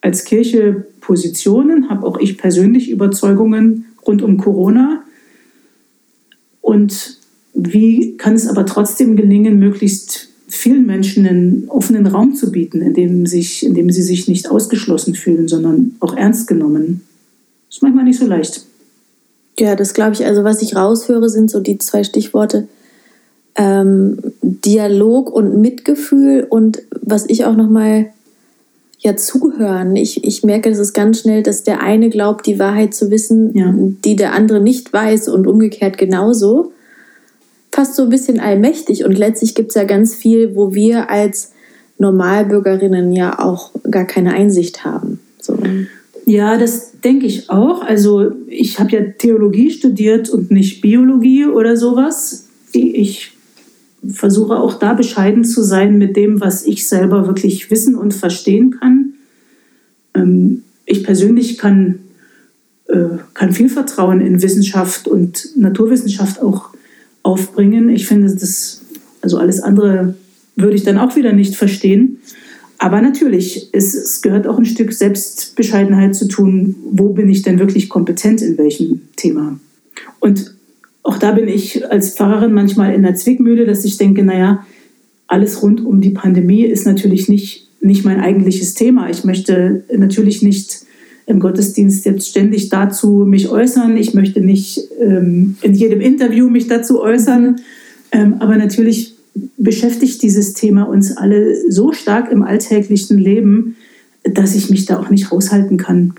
als 0.00 0.24
Kirche 0.24 0.84
Positionen, 1.00 1.88
habe 1.88 2.06
auch 2.06 2.18
ich 2.18 2.38
persönlich 2.38 2.90
Überzeugungen 2.90 3.86
rund 4.06 4.22
um 4.22 4.36
Corona. 4.36 5.02
Und 6.60 7.18
wie 7.54 8.16
kann 8.16 8.34
es 8.34 8.48
aber 8.48 8.66
trotzdem 8.66 9.16
gelingen, 9.16 9.58
möglichst 9.58 10.31
vielen 10.52 10.84
Menschen 10.84 11.26
einen 11.26 11.68
offenen 11.68 12.06
Raum 12.06 12.34
zu 12.34 12.52
bieten, 12.52 12.82
in 12.82 12.92
dem, 12.92 13.26
sich, 13.26 13.64
in 13.64 13.74
dem 13.74 13.90
sie 13.90 14.02
sich 14.02 14.28
nicht 14.28 14.50
ausgeschlossen 14.50 15.14
fühlen, 15.14 15.48
sondern 15.48 15.96
auch 16.00 16.14
ernst 16.14 16.46
genommen? 16.46 17.00
Das 17.68 17.78
ist 17.78 17.82
manchmal 17.82 18.04
nicht 18.04 18.18
so 18.18 18.26
leicht. 18.26 18.66
Ja, 19.58 19.76
das 19.76 19.94
glaube 19.94 20.12
ich. 20.12 20.26
Also 20.26 20.44
was 20.44 20.60
ich 20.60 20.76
raushöre, 20.76 21.30
sind 21.30 21.50
so 21.50 21.60
die 21.60 21.78
zwei 21.78 22.04
Stichworte 22.04 22.68
ähm, 23.54 24.18
Dialog 24.42 25.32
und 25.32 25.60
Mitgefühl 25.60 26.46
und 26.48 26.82
was 27.00 27.28
ich 27.28 27.46
auch 27.46 27.56
noch 27.56 27.70
mal 27.70 28.10
ja 28.98 29.16
zuhören. 29.16 29.96
Ich, 29.96 30.22
ich 30.22 30.44
merke, 30.44 30.68
das 30.68 30.78
ist 30.78 30.92
ganz 30.92 31.20
schnell, 31.20 31.42
dass 31.42 31.64
der 31.64 31.80
eine 31.80 32.10
glaubt, 32.10 32.46
die 32.46 32.58
Wahrheit 32.58 32.94
zu 32.94 33.10
wissen, 33.10 33.56
ja. 33.56 33.74
die 33.74 34.16
der 34.16 34.34
andere 34.34 34.60
nicht 34.60 34.92
weiß 34.92 35.28
und 35.28 35.46
umgekehrt 35.46 35.96
genauso. 35.96 36.72
Fast 37.72 37.96
so 37.96 38.02
ein 38.04 38.10
bisschen 38.10 38.38
allmächtig 38.38 39.04
und 39.04 39.16
letztlich 39.16 39.54
gibt 39.54 39.70
es 39.70 39.74
ja 39.74 39.84
ganz 39.84 40.14
viel, 40.14 40.54
wo 40.54 40.74
wir 40.74 41.10
als 41.10 41.52
Normalbürgerinnen 41.98 43.12
ja 43.12 43.38
auch 43.38 43.70
gar 43.90 44.04
keine 44.04 44.34
Einsicht 44.34 44.84
haben. 44.84 45.20
So. 45.40 45.58
Ja, 46.26 46.58
das 46.58 47.00
denke 47.00 47.26
ich 47.26 47.50
auch. 47.50 47.82
Also 47.82 48.32
ich 48.46 48.78
habe 48.78 48.90
ja 48.92 49.00
Theologie 49.02 49.70
studiert 49.70 50.30
und 50.30 50.50
nicht 50.50 50.80
Biologie 50.80 51.46
oder 51.46 51.76
sowas. 51.76 52.48
Ich 52.72 53.32
versuche 54.06 54.56
auch 54.56 54.74
da 54.74 54.94
bescheiden 54.94 55.44
zu 55.44 55.62
sein 55.62 55.98
mit 55.98 56.16
dem, 56.16 56.40
was 56.40 56.66
ich 56.66 56.88
selber 56.88 57.26
wirklich 57.26 57.70
wissen 57.70 57.94
und 57.94 58.14
verstehen 58.14 58.78
kann. 58.78 59.14
Ähm, 60.14 60.64
ich 60.86 61.04
persönlich 61.04 61.58
kann, 61.58 62.00
äh, 62.88 63.18
kann 63.34 63.52
viel 63.52 63.68
Vertrauen 63.68 64.20
in 64.20 64.42
Wissenschaft 64.42 65.06
und 65.08 65.56
Naturwissenschaft 65.56 66.42
auch 66.42 66.70
aufbringen. 67.22 67.88
Ich 67.90 68.06
finde, 68.06 68.34
das, 68.34 68.82
also 69.20 69.38
alles 69.38 69.60
andere 69.60 70.14
würde 70.56 70.76
ich 70.76 70.84
dann 70.84 70.98
auch 70.98 71.16
wieder 71.16 71.32
nicht 71.32 71.56
verstehen. 71.56 72.18
Aber 72.78 73.00
natürlich, 73.00 73.68
es, 73.72 73.94
es 73.94 74.22
gehört 74.22 74.46
auch 74.46 74.58
ein 74.58 74.64
Stück 74.64 74.92
Selbstbescheidenheit 74.92 76.16
zu 76.16 76.26
tun, 76.26 76.74
wo 76.90 77.10
bin 77.10 77.28
ich 77.28 77.42
denn 77.42 77.58
wirklich 77.60 77.88
kompetent 77.88 78.42
in 78.42 78.58
welchem 78.58 79.02
Thema. 79.14 79.58
Und 80.18 80.54
auch 81.04 81.18
da 81.18 81.32
bin 81.32 81.48
ich 81.48 81.88
als 81.90 82.16
Pfarrerin 82.16 82.52
manchmal 82.52 82.94
in 82.94 83.02
der 83.02 83.14
Zwickmühle, 83.14 83.66
dass 83.66 83.84
ich 83.84 83.98
denke, 83.98 84.24
naja, 84.24 84.66
alles 85.26 85.62
rund 85.62 85.84
um 85.84 86.00
die 86.00 86.10
Pandemie 86.10 86.64
ist 86.64 86.84
natürlich 86.84 87.28
nicht, 87.28 87.68
nicht 87.80 88.04
mein 88.04 88.20
eigentliches 88.20 88.74
Thema. 88.74 89.08
Ich 89.10 89.24
möchte 89.24 89.84
natürlich 89.96 90.42
nicht 90.42 90.80
im 91.26 91.40
Gottesdienst 91.40 92.04
jetzt 92.04 92.28
ständig 92.28 92.68
dazu 92.68 93.24
mich 93.26 93.48
äußern. 93.48 93.96
Ich 93.96 94.14
möchte 94.14 94.40
nicht 94.40 94.80
ähm, 95.00 95.56
in 95.62 95.74
jedem 95.74 96.00
Interview 96.00 96.48
mich 96.48 96.66
dazu 96.66 97.00
äußern. 97.00 97.60
Ähm, 98.10 98.34
aber 98.40 98.56
natürlich 98.56 99.14
beschäftigt 99.56 100.22
dieses 100.22 100.54
Thema 100.54 100.82
uns 100.82 101.16
alle 101.16 101.56
so 101.70 101.92
stark 101.92 102.30
im 102.30 102.42
alltäglichen 102.42 103.18
Leben, 103.18 103.76
dass 104.24 104.54
ich 104.54 104.68
mich 104.68 104.84
da 104.84 104.98
auch 104.98 105.10
nicht 105.10 105.32
raushalten 105.32 105.76
kann 105.76 106.14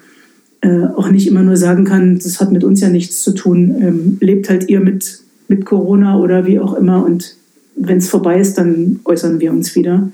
äh, 0.63 0.85
auch 0.95 1.09
nicht 1.09 1.27
immer 1.27 1.43
nur 1.43 1.57
sagen 1.57 1.83
kann, 1.83 2.19
das 2.19 2.39
hat 2.39 2.51
mit 2.51 2.63
uns 2.63 2.79
ja 2.79 2.89
nichts 2.89 3.21
zu 3.21 3.33
tun. 3.33 3.75
Ähm, 3.81 4.17
lebt 4.21 4.49
halt 4.49 4.69
ihr 4.69 4.79
mit, 4.79 5.19
mit 5.49 5.65
Corona 5.65 6.17
oder 6.17 6.47
wie 6.47 6.59
auch 6.59 6.73
immer 6.73 7.05
und 7.05 7.35
wenn 7.75 7.97
es 7.97 8.09
vorbei 8.09 8.39
ist, 8.39 8.57
dann 8.57 8.99
äußern 9.03 9.39
wir 9.41 9.51
uns 9.51 9.75
wieder. 9.75 10.09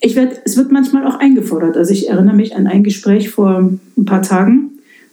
Ich 0.00 0.14
werd, 0.14 0.40
es 0.44 0.56
wird 0.56 0.70
manchmal 0.70 1.06
auch 1.06 1.16
eingefordert. 1.16 1.76
Also 1.76 1.92
ich 1.92 2.08
erinnere 2.08 2.36
mich 2.36 2.54
an 2.54 2.66
ein 2.66 2.84
Gespräch 2.84 3.30
vor 3.30 3.58
ein 3.96 4.04
paar 4.04 4.22
Tagen, 4.22 4.70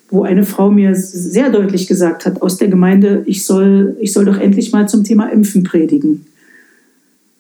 wo 0.10 0.24
eine 0.24 0.43
Frau 0.43 0.69
mir 0.69 0.95
sehr 0.95 1.50
deutlich 1.50 1.88
gesagt 1.88 2.26
hat 2.26 2.41
aus 2.41 2.58
der 2.58 2.67
Gemeinde, 2.67 3.24
ich 3.26 3.45
soll, 3.45 3.98
ich 4.00 4.13
soll 4.13 4.26
doch 4.26 4.38
endlich 4.38 4.71
mal 4.71 4.88
zum 4.88 5.04
Thema 5.04 5.32
Impfen 5.32 5.63
predigen. 5.63 6.26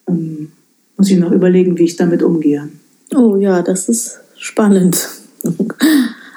Ähm, 0.07 0.51
muss 0.97 1.11
ich 1.11 1.19
noch 1.19 1.31
überlegen, 1.31 1.77
wie 1.77 1.83
ich 1.83 1.95
damit 1.97 2.23
umgehe. 2.23 2.69
Oh 3.13 3.35
ja, 3.35 3.61
das 3.61 3.89
ist 3.89 4.19
spannend. 4.37 5.07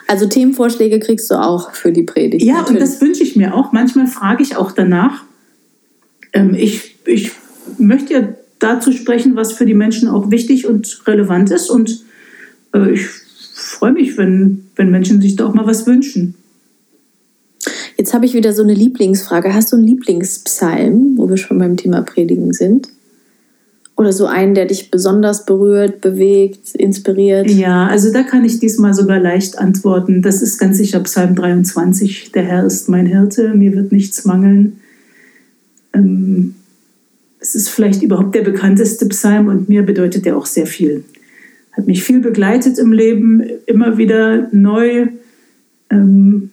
Also 0.07 0.27
Themenvorschläge 0.27 1.01
kriegst 1.01 1.31
du 1.31 1.35
auch 1.35 1.73
für 1.75 1.92
die 1.92 2.03
Predigt. 2.03 2.42
Ja, 2.42 2.55
natürlich. 2.55 2.81
und 2.81 2.88
das 2.88 3.01
wünsche 3.01 3.23
ich 3.23 3.37
mir 3.37 3.55
auch. 3.55 3.73
Manchmal 3.73 4.07
frage 4.07 4.42
ich 4.42 4.57
auch 4.57 4.73
danach. 4.73 5.23
Ähm, 6.33 6.55
ich, 6.55 6.97
ich 7.05 7.33
möchte 7.77 8.14
ja 8.14 8.29
dazu 8.59 8.92
sprechen, 8.92 9.37
was 9.37 9.53
für 9.53 9.66
die 9.66 9.75
Menschen 9.75 10.09
auch 10.09 10.31
wichtig 10.31 10.66
und 10.66 11.07
relevant 11.07 11.51
ist. 11.51 11.71
Und 11.71 12.03
äh, 12.75 12.92
ich 12.92 13.07
freue 13.55 13.92
mich, 13.92 14.16
wenn, 14.16 14.64
wenn 14.77 14.90
Menschen 14.90 15.21
sich 15.21 15.37
da 15.37 15.47
auch 15.47 15.55
mal 15.55 15.66
was 15.66 15.87
wünschen. 15.87 16.35
Jetzt 17.97 18.14
habe 18.14 18.27
ich 18.27 18.35
wieder 18.35 18.53
so 18.53 18.62
eine 18.62 18.75
Lieblingsfrage. 18.75 19.53
Hast 19.53 19.73
du 19.73 19.77
einen 19.77 19.87
Lieblingspsalm, 19.87 21.14
wo 21.16 21.28
wir 21.28 21.37
schon 21.37 21.59
beim 21.59 21.76
Thema 21.76 22.03
Predigen 22.03 22.53
sind? 22.53 22.89
Oder 23.97 24.12
so 24.12 24.26
einen, 24.26 24.55
der 24.55 24.66
dich 24.66 24.93
besonders 24.93 25.45
berührt, 25.45 26.01
bewegt, 26.01 26.76
inspiriert? 26.76 27.51
Ja, 27.51 27.89
also 27.89 28.12
da 28.12 28.22
kann 28.22 28.45
ich 28.45 28.61
diesmal 28.61 28.95
sogar 28.95 29.18
leicht 29.18 29.59
antworten. 29.59 30.22
Das 30.22 30.41
ist 30.41 30.59
ganz 30.59 30.78
sicher 30.78 31.01
Psalm 31.01 31.35
23. 31.35 32.30
Der 32.30 32.45
Herr 32.45 32.64
ist 32.64 32.89
mein 32.89 33.07
Hirte, 33.07 33.55
mir 33.55 33.74
wird 33.74 33.91
nichts 33.91 34.24
mangeln. 34.24 34.78
Ähm, 35.93 36.55
es 37.41 37.55
ist 37.55 37.68
vielleicht 37.68 38.03
überhaupt 38.03 38.34
der 38.34 38.43
bekannteste 38.43 39.07
Psalm 39.07 39.49
und 39.49 39.68
mir 39.68 39.82
bedeutet 39.82 40.26
er 40.26 40.36
auch 40.36 40.47
sehr 40.47 40.66
viel. 40.66 41.05
Hat 41.72 41.86
mich 41.86 42.03
viel 42.03 42.20
begleitet 42.20 42.78
im 42.78 42.93
Leben, 42.93 43.43
immer 43.66 43.99
wieder 43.99 44.49
neu. 44.53 45.09
Ähm, 45.91 46.51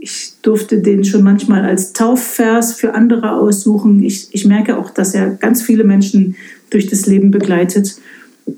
ich 0.00 0.34
durfte 0.42 0.78
den 0.80 1.04
schon 1.04 1.24
manchmal 1.24 1.64
als 1.64 1.92
Taufvers 1.92 2.74
für 2.74 2.94
andere 2.94 3.32
aussuchen. 3.32 4.02
Ich, 4.02 4.28
ich 4.32 4.44
merke 4.44 4.76
auch, 4.76 4.90
dass 4.90 5.14
er 5.14 5.30
ganz 5.30 5.62
viele 5.62 5.84
Menschen 5.84 6.36
durch 6.70 6.86
das 6.86 7.06
Leben 7.06 7.30
begleitet. 7.30 7.96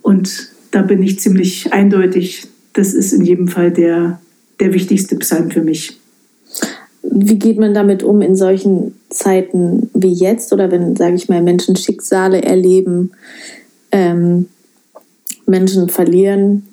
Und 0.02 0.50
da 0.72 0.82
bin 0.82 1.02
ich 1.02 1.20
ziemlich 1.20 1.72
eindeutig, 1.72 2.48
das 2.72 2.92
ist 2.92 3.12
in 3.12 3.24
jedem 3.24 3.48
Fall 3.48 3.70
der, 3.70 4.20
der 4.58 4.74
wichtigste 4.74 5.16
Psalm 5.16 5.50
für 5.50 5.62
mich. 5.62 5.99
Wie 7.02 7.38
geht 7.38 7.58
man 7.58 7.74
damit 7.74 8.02
um 8.02 8.20
in 8.22 8.36
solchen 8.36 8.94
Zeiten 9.08 9.90
wie 9.94 10.12
jetzt 10.12 10.52
oder 10.52 10.70
wenn, 10.70 10.96
sage 10.96 11.16
ich 11.16 11.28
mal, 11.28 11.42
Menschen 11.42 11.76
Schicksale 11.76 12.42
erleben, 12.42 13.12
ähm, 13.92 14.46
Menschen 15.46 15.88
verlieren 15.88 16.66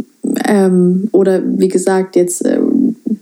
ähm, 0.45 1.09
oder 1.11 1.41
wie 1.43 1.69
gesagt 1.69 2.15
jetzt 2.15 2.45
äh, 2.45 2.59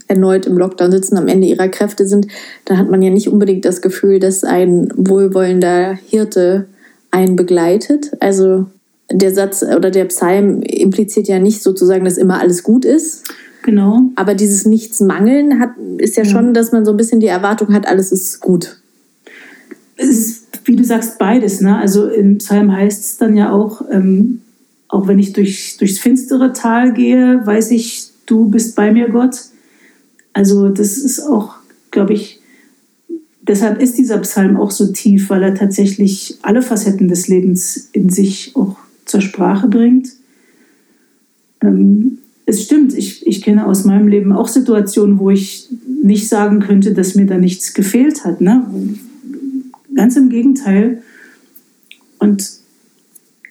erneut 0.08 0.46
im 0.46 0.58
Lockdown 0.58 0.92
sitzen, 0.92 1.18
am 1.18 1.28
Ende 1.28 1.48
ihrer 1.48 1.68
Kräfte 1.68 2.08
sind, 2.08 2.28
dann 2.66 2.78
hat 2.78 2.90
man 2.90 3.02
ja 3.02 3.10
nicht 3.10 3.30
unbedingt 3.30 3.66
das 3.66 3.82
Gefühl, 3.82 4.20
dass 4.20 4.44
ein 4.44 4.90
wohlwollender 4.96 5.98
Hirte 6.06 6.66
einen 7.12 7.36
begleitet. 7.36 8.12
Also 8.20 8.66
der 9.12 9.34
Satz 9.34 9.64
oder 9.64 9.92
der 9.92 10.06
Psalm 10.06 10.62
impliziert 10.62 11.28
ja 11.28 11.40
nicht 11.40 11.64
sozusagen, 11.64 12.06
dass 12.06 12.18
immer 12.18 12.40
alles 12.40 12.64
gut 12.64 12.86
ist. 12.86 13.24
Genau. 13.66 14.12
Aber 14.14 14.36
dieses 14.36 14.68
Nichtsmangeln 14.68 15.60
hat, 15.60 15.72
ist 15.98 16.18
ja, 16.18 16.24
ja 16.24 16.30
schon, 16.30 16.54
dass 16.54 16.72
man 16.72 16.86
so 16.86 16.92
ein 16.92 16.98
bisschen 16.98 17.20
die 17.20 17.26
Erwartung 17.26 17.74
hat, 17.74 17.88
alles 17.88 18.12
ist 18.12 18.40
gut. 18.40 18.78
Es 19.96 20.08
ist, 20.08 20.48
wie 20.66 20.76
du 20.76 20.84
sagst, 20.84 21.18
beides. 21.18 21.62
Ne? 21.62 21.76
Also 21.76 22.08
im 22.08 22.38
Psalm 22.38 22.72
heißt 22.72 23.04
es 23.04 23.18
dann 23.18 23.36
ja 23.36 23.52
auch, 23.52 23.82
ähm, 23.92 24.42
auch 24.88 25.08
wenn 25.08 25.18
ich 25.18 25.34
durch, 25.34 25.78
durchs 25.80 25.98
finstere 25.98 26.54
Tal 26.54 26.94
gehe, 26.94 27.42
weiß 27.44 27.72
ich, 27.72 28.12
du 28.28 28.50
bist 28.50 28.76
bei 28.76 28.92
mir, 28.92 29.10
Gott. 29.10 29.36
Also 30.34 30.70
das 30.70 31.00
ist 31.00 31.20
auch, 31.22 31.56
glaube 31.90 32.14
ich, 32.14 32.40
deshalb 33.42 33.82
ist 33.82 33.98
dieser 33.98 34.20
Psalm 34.20 34.58
auch 34.58 34.70
so 34.70 34.92
tief, 34.92 35.32
weil 35.32 35.42
er 35.42 35.56
tatsächlich 35.56 36.38
alle 36.44 36.62
Facetten 36.62 37.08
des 37.08 37.30
Lebens 37.30 37.90
in 37.94 38.12
sich 38.12 38.52
auch 38.56 38.78
zur 39.06 39.22
Sprache 39.22 39.68
bringt. 39.68 40.10
Ähm, 41.64 42.20
es 42.46 42.64
stimmt, 42.64 42.94
ich, 42.94 43.26
ich 43.26 43.42
kenne 43.42 43.66
aus 43.66 43.86
meinem 43.86 44.08
Leben 44.08 44.32
auch 44.32 44.48
Situationen, 44.48 45.20
wo 45.20 45.30
ich 45.32 45.70
nicht 46.04 46.28
sagen 46.28 46.60
könnte, 46.60 46.94
dass 46.94 47.16
mir 47.16 47.26
da 47.26 47.38
nichts 47.38 47.74
gefehlt 47.74 48.24
hat. 48.24 48.42
Ne? 48.42 48.66
Ganz 49.96 50.16
im 50.16 50.30
Gegenteil. 50.30 51.02
Und 52.20 52.50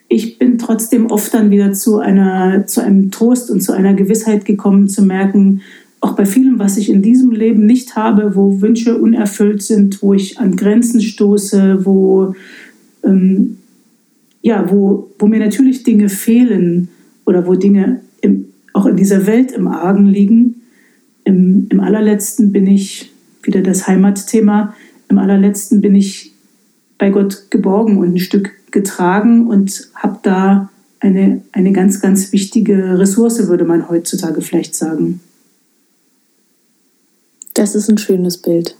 ich 0.08 0.38
bin 0.38 0.58
trotzdem 0.58 1.06
oft 1.06 1.34
dann 1.34 1.50
wieder 1.50 1.72
zu, 1.72 1.98
einer, 1.98 2.66
zu 2.66 2.82
einem 2.82 3.10
Trost 3.10 3.50
und 3.50 3.62
zu 3.62 3.72
einer 3.72 3.94
Gewissheit 3.94 4.44
gekommen, 4.44 4.88
zu 4.88 5.02
merken, 5.02 5.62
auch 6.00 6.14
bei 6.14 6.26
vielem, 6.26 6.58
was 6.58 6.76
ich 6.76 6.90
in 6.90 7.02
diesem 7.02 7.32
Leben 7.32 7.64
nicht 7.66 7.96
habe, 7.96 8.36
wo 8.36 8.60
Wünsche 8.60 8.98
unerfüllt 8.98 9.62
sind, 9.62 10.02
wo 10.02 10.12
ich 10.12 10.38
an 10.38 10.54
Grenzen 10.54 11.00
stoße, 11.00 11.86
wo, 11.86 12.34
ähm, 13.02 13.56
ja, 14.42 14.70
wo, 14.70 15.10
wo 15.18 15.26
mir 15.26 15.40
natürlich 15.40 15.82
Dinge 15.82 16.10
fehlen 16.10 16.88
oder 17.24 17.46
wo 17.46 17.54
Dinge 17.54 18.02
im, 18.20 18.46
auch 18.74 18.84
in 18.84 18.96
dieser 18.96 19.26
Welt 19.26 19.52
im 19.52 19.68
Argen 19.68 20.04
liegen. 20.04 20.62
Im, 21.24 21.68
Im 21.70 21.80
allerletzten 21.80 22.52
bin 22.52 22.66
ich, 22.66 23.10
wieder 23.42 23.62
das 23.62 23.86
Heimatthema, 23.86 24.74
im 25.08 25.16
allerletzten 25.16 25.80
bin 25.80 25.94
ich 25.94 26.32
bei 26.98 27.10
Gott 27.10 27.50
geborgen 27.50 27.96
und 27.98 28.14
ein 28.14 28.18
Stück 28.18 28.50
getragen 28.70 29.46
und 29.46 29.88
habe 29.94 30.18
da 30.22 30.70
eine, 31.00 31.42
eine 31.52 31.72
ganz, 31.72 32.00
ganz 32.00 32.32
wichtige 32.32 32.98
Ressource, 32.98 33.46
würde 33.46 33.64
man 33.64 33.88
heutzutage 33.88 34.40
vielleicht 34.40 34.74
sagen. 34.74 35.20
Das 37.54 37.74
ist 37.74 37.88
ein 37.88 37.98
schönes 37.98 38.38
Bild. 38.38 38.76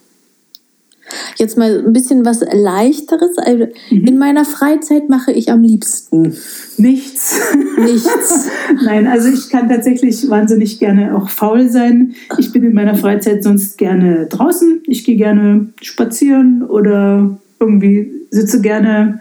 Jetzt 1.36 1.56
mal 1.56 1.84
ein 1.84 1.92
bisschen 1.92 2.24
was 2.24 2.40
Leichteres. 2.40 3.38
Also 3.38 3.66
mhm. 3.90 4.06
In 4.06 4.18
meiner 4.18 4.44
Freizeit 4.44 5.08
mache 5.08 5.32
ich 5.32 5.50
am 5.50 5.62
liebsten 5.62 6.34
nichts. 6.76 7.40
Nichts. 7.78 8.48
Nein, 8.84 9.06
also 9.06 9.28
ich 9.28 9.48
kann 9.48 9.68
tatsächlich 9.68 10.28
wahnsinnig 10.28 10.78
gerne 10.78 11.16
auch 11.16 11.28
faul 11.28 11.68
sein. 11.68 12.14
Ich 12.38 12.52
bin 12.52 12.64
in 12.64 12.74
meiner 12.74 12.94
Freizeit 12.94 13.42
sonst 13.42 13.78
gerne 13.78 14.26
draußen. 14.26 14.82
Ich 14.86 15.04
gehe 15.04 15.16
gerne 15.16 15.68
spazieren 15.80 16.62
oder 16.62 17.38
irgendwie 17.60 18.12
sitze 18.30 18.60
gerne 18.60 19.20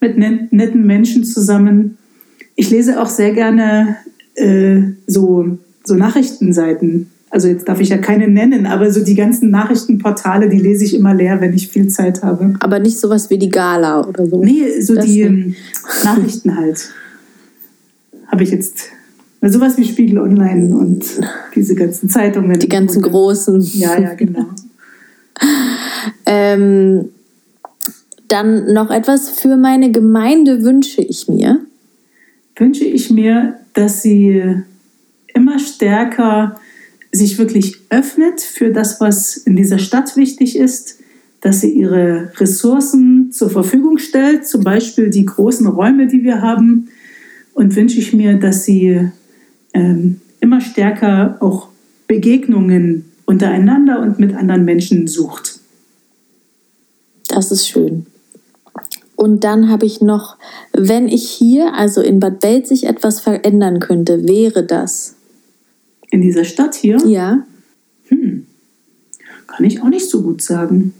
mit 0.00 0.16
netten 0.16 0.86
Menschen 0.86 1.24
zusammen. 1.24 1.98
Ich 2.56 2.70
lese 2.70 3.00
auch 3.00 3.08
sehr 3.08 3.32
gerne 3.32 3.96
äh, 4.34 4.82
so, 5.06 5.58
so 5.84 5.94
Nachrichtenseiten 5.94 7.09
also 7.30 7.46
jetzt 7.46 7.68
darf 7.68 7.80
ich 7.80 7.90
ja 7.90 7.98
keine 7.98 8.26
nennen, 8.26 8.66
aber 8.66 8.92
so 8.92 9.04
die 9.04 9.14
ganzen 9.14 9.50
Nachrichtenportale, 9.50 10.48
die 10.48 10.58
lese 10.58 10.84
ich 10.84 10.94
immer 10.94 11.14
leer, 11.14 11.40
wenn 11.40 11.54
ich 11.54 11.68
viel 11.68 11.86
Zeit 11.86 12.24
habe. 12.24 12.54
Aber 12.58 12.80
nicht 12.80 12.98
sowas 12.98 13.30
wie 13.30 13.38
die 13.38 13.48
Gala 13.48 14.04
oder 14.04 14.26
so. 14.26 14.42
Nee, 14.42 14.80
so 14.80 14.96
das 14.96 15.04
die 15.04 15.20
ähm, 15.20 15.54
Nachrichten 16.02 16.56
halt. 16.56 16.90
Habe 18.26 18.42
ich 18.42 18.50
jetzt. 18.50 18.80
Sowas 19.42 19.78
wie 19.78 19.84
Spiegel 19.84 20.18
Online 20.18 20.76
und 20.76 21.04
diese 21.54 21.74
ganzen 21.74 22.10
Zeitungen. 22.10 22.58
Die 22.58 22.68
ganzen 22.68 23.02
und, 23.02 23.10
großen. 23.10 23.60
Ja, 23.74 23.98
ja, 23.98 24.14
genau. 24.14 24.46
ähm, 26.26 27.08
dann 28.28 28.72
noch 28.72 28.90
etwas 28.90 29.30
für 29.30 29.56
meine 29.56 29.92
Gemeinde 29.92 30.62
wünsche 30.62 31.00
ich 31.00 31.28
mir. 31.28 31.60
Wünsche 32.56 32.84
ich 32.84 33.08
mir, 33.10 33.54
dass 33.72 34.02
sie 34.02 34.42
immer 35.32 35.58
stärker 35.58 36.56
sich 37.12 37.38
wirklich 37.38 37.78
öffnet 37.90 38.40
für 38.40 38.70
das, 38.70 39.00
was 39.00 39.36
in 39.36 39.56
dieser 39.56 39.78
Stadt 39.78 40.16
wichtig 40.16 40.56
ist, 40.56 40.98
dass 41.40 41.60
sie 41.62 41.72
ihre 41.72 42.32
Ressourcen 42.36 43.32
zur 43.32 43.50
Verfügung 43.50 43.98
stellt, 43.98 44.46
zum 44.46 44.62
Beispiel 44.62 45.10
die 45.10 45.24
großen 45.24 45.66
Räume, 45.66 46.06
die 46.06 46.22
wir 46.22 46.42
haben. 46.42 46.88
Und 47.54 47.76
wünsche 47.76 47.98
ich 47.98 48.12
mir, 48.12 48.38
dass 48.38 48.64
sie 48.64 49.10
ähm, 49.74 50.20
immer 50.40 50.60
stärker 50.60 51.36
auch 51.40 51.68
Begegnungen 52.06 53.04
untereinander 53.24 54.00
und 54.00 54.18
mit 54.18 54.34
anderen 54.34 54.64
Menschen 54.64 55.06
sucht. 55.06 55.60
Das 57.28 57.50
ist 57.50 57.68
schön. 57.68 58.06
Und 59.16 59.44
dann 59.44 59.68
habe 59.68 59.86
ich 59.86 60.00
noch, 60.00 60.36
wenn 60.72 61.06
ich 61.06 61.28
hier, 61.28 61.74
also 61.74 62.00
in 62.00 62.20
Bad 62.20 62.40
Belzig, 62.40 62.84
etwas 62.84 63.20
verändern 63.20 63.78
könnte, 63.78 64.26
wäre 64.26 64.64
das 64.64 65.16
in 66.10 66.20
dieser 66.20 66.44
Stadt 66.44 66.74
hier? 66.74 66.98
Ja. 67.06 67.44
Hm. 68.08 68.46
Kann 69.46 69.64
ich 69.64 69.82
auch 69.82 69.88
nicht 69.88 70.08
so 70.08 70.22
gut 70.22 70.42
sagen. 70.42 70.92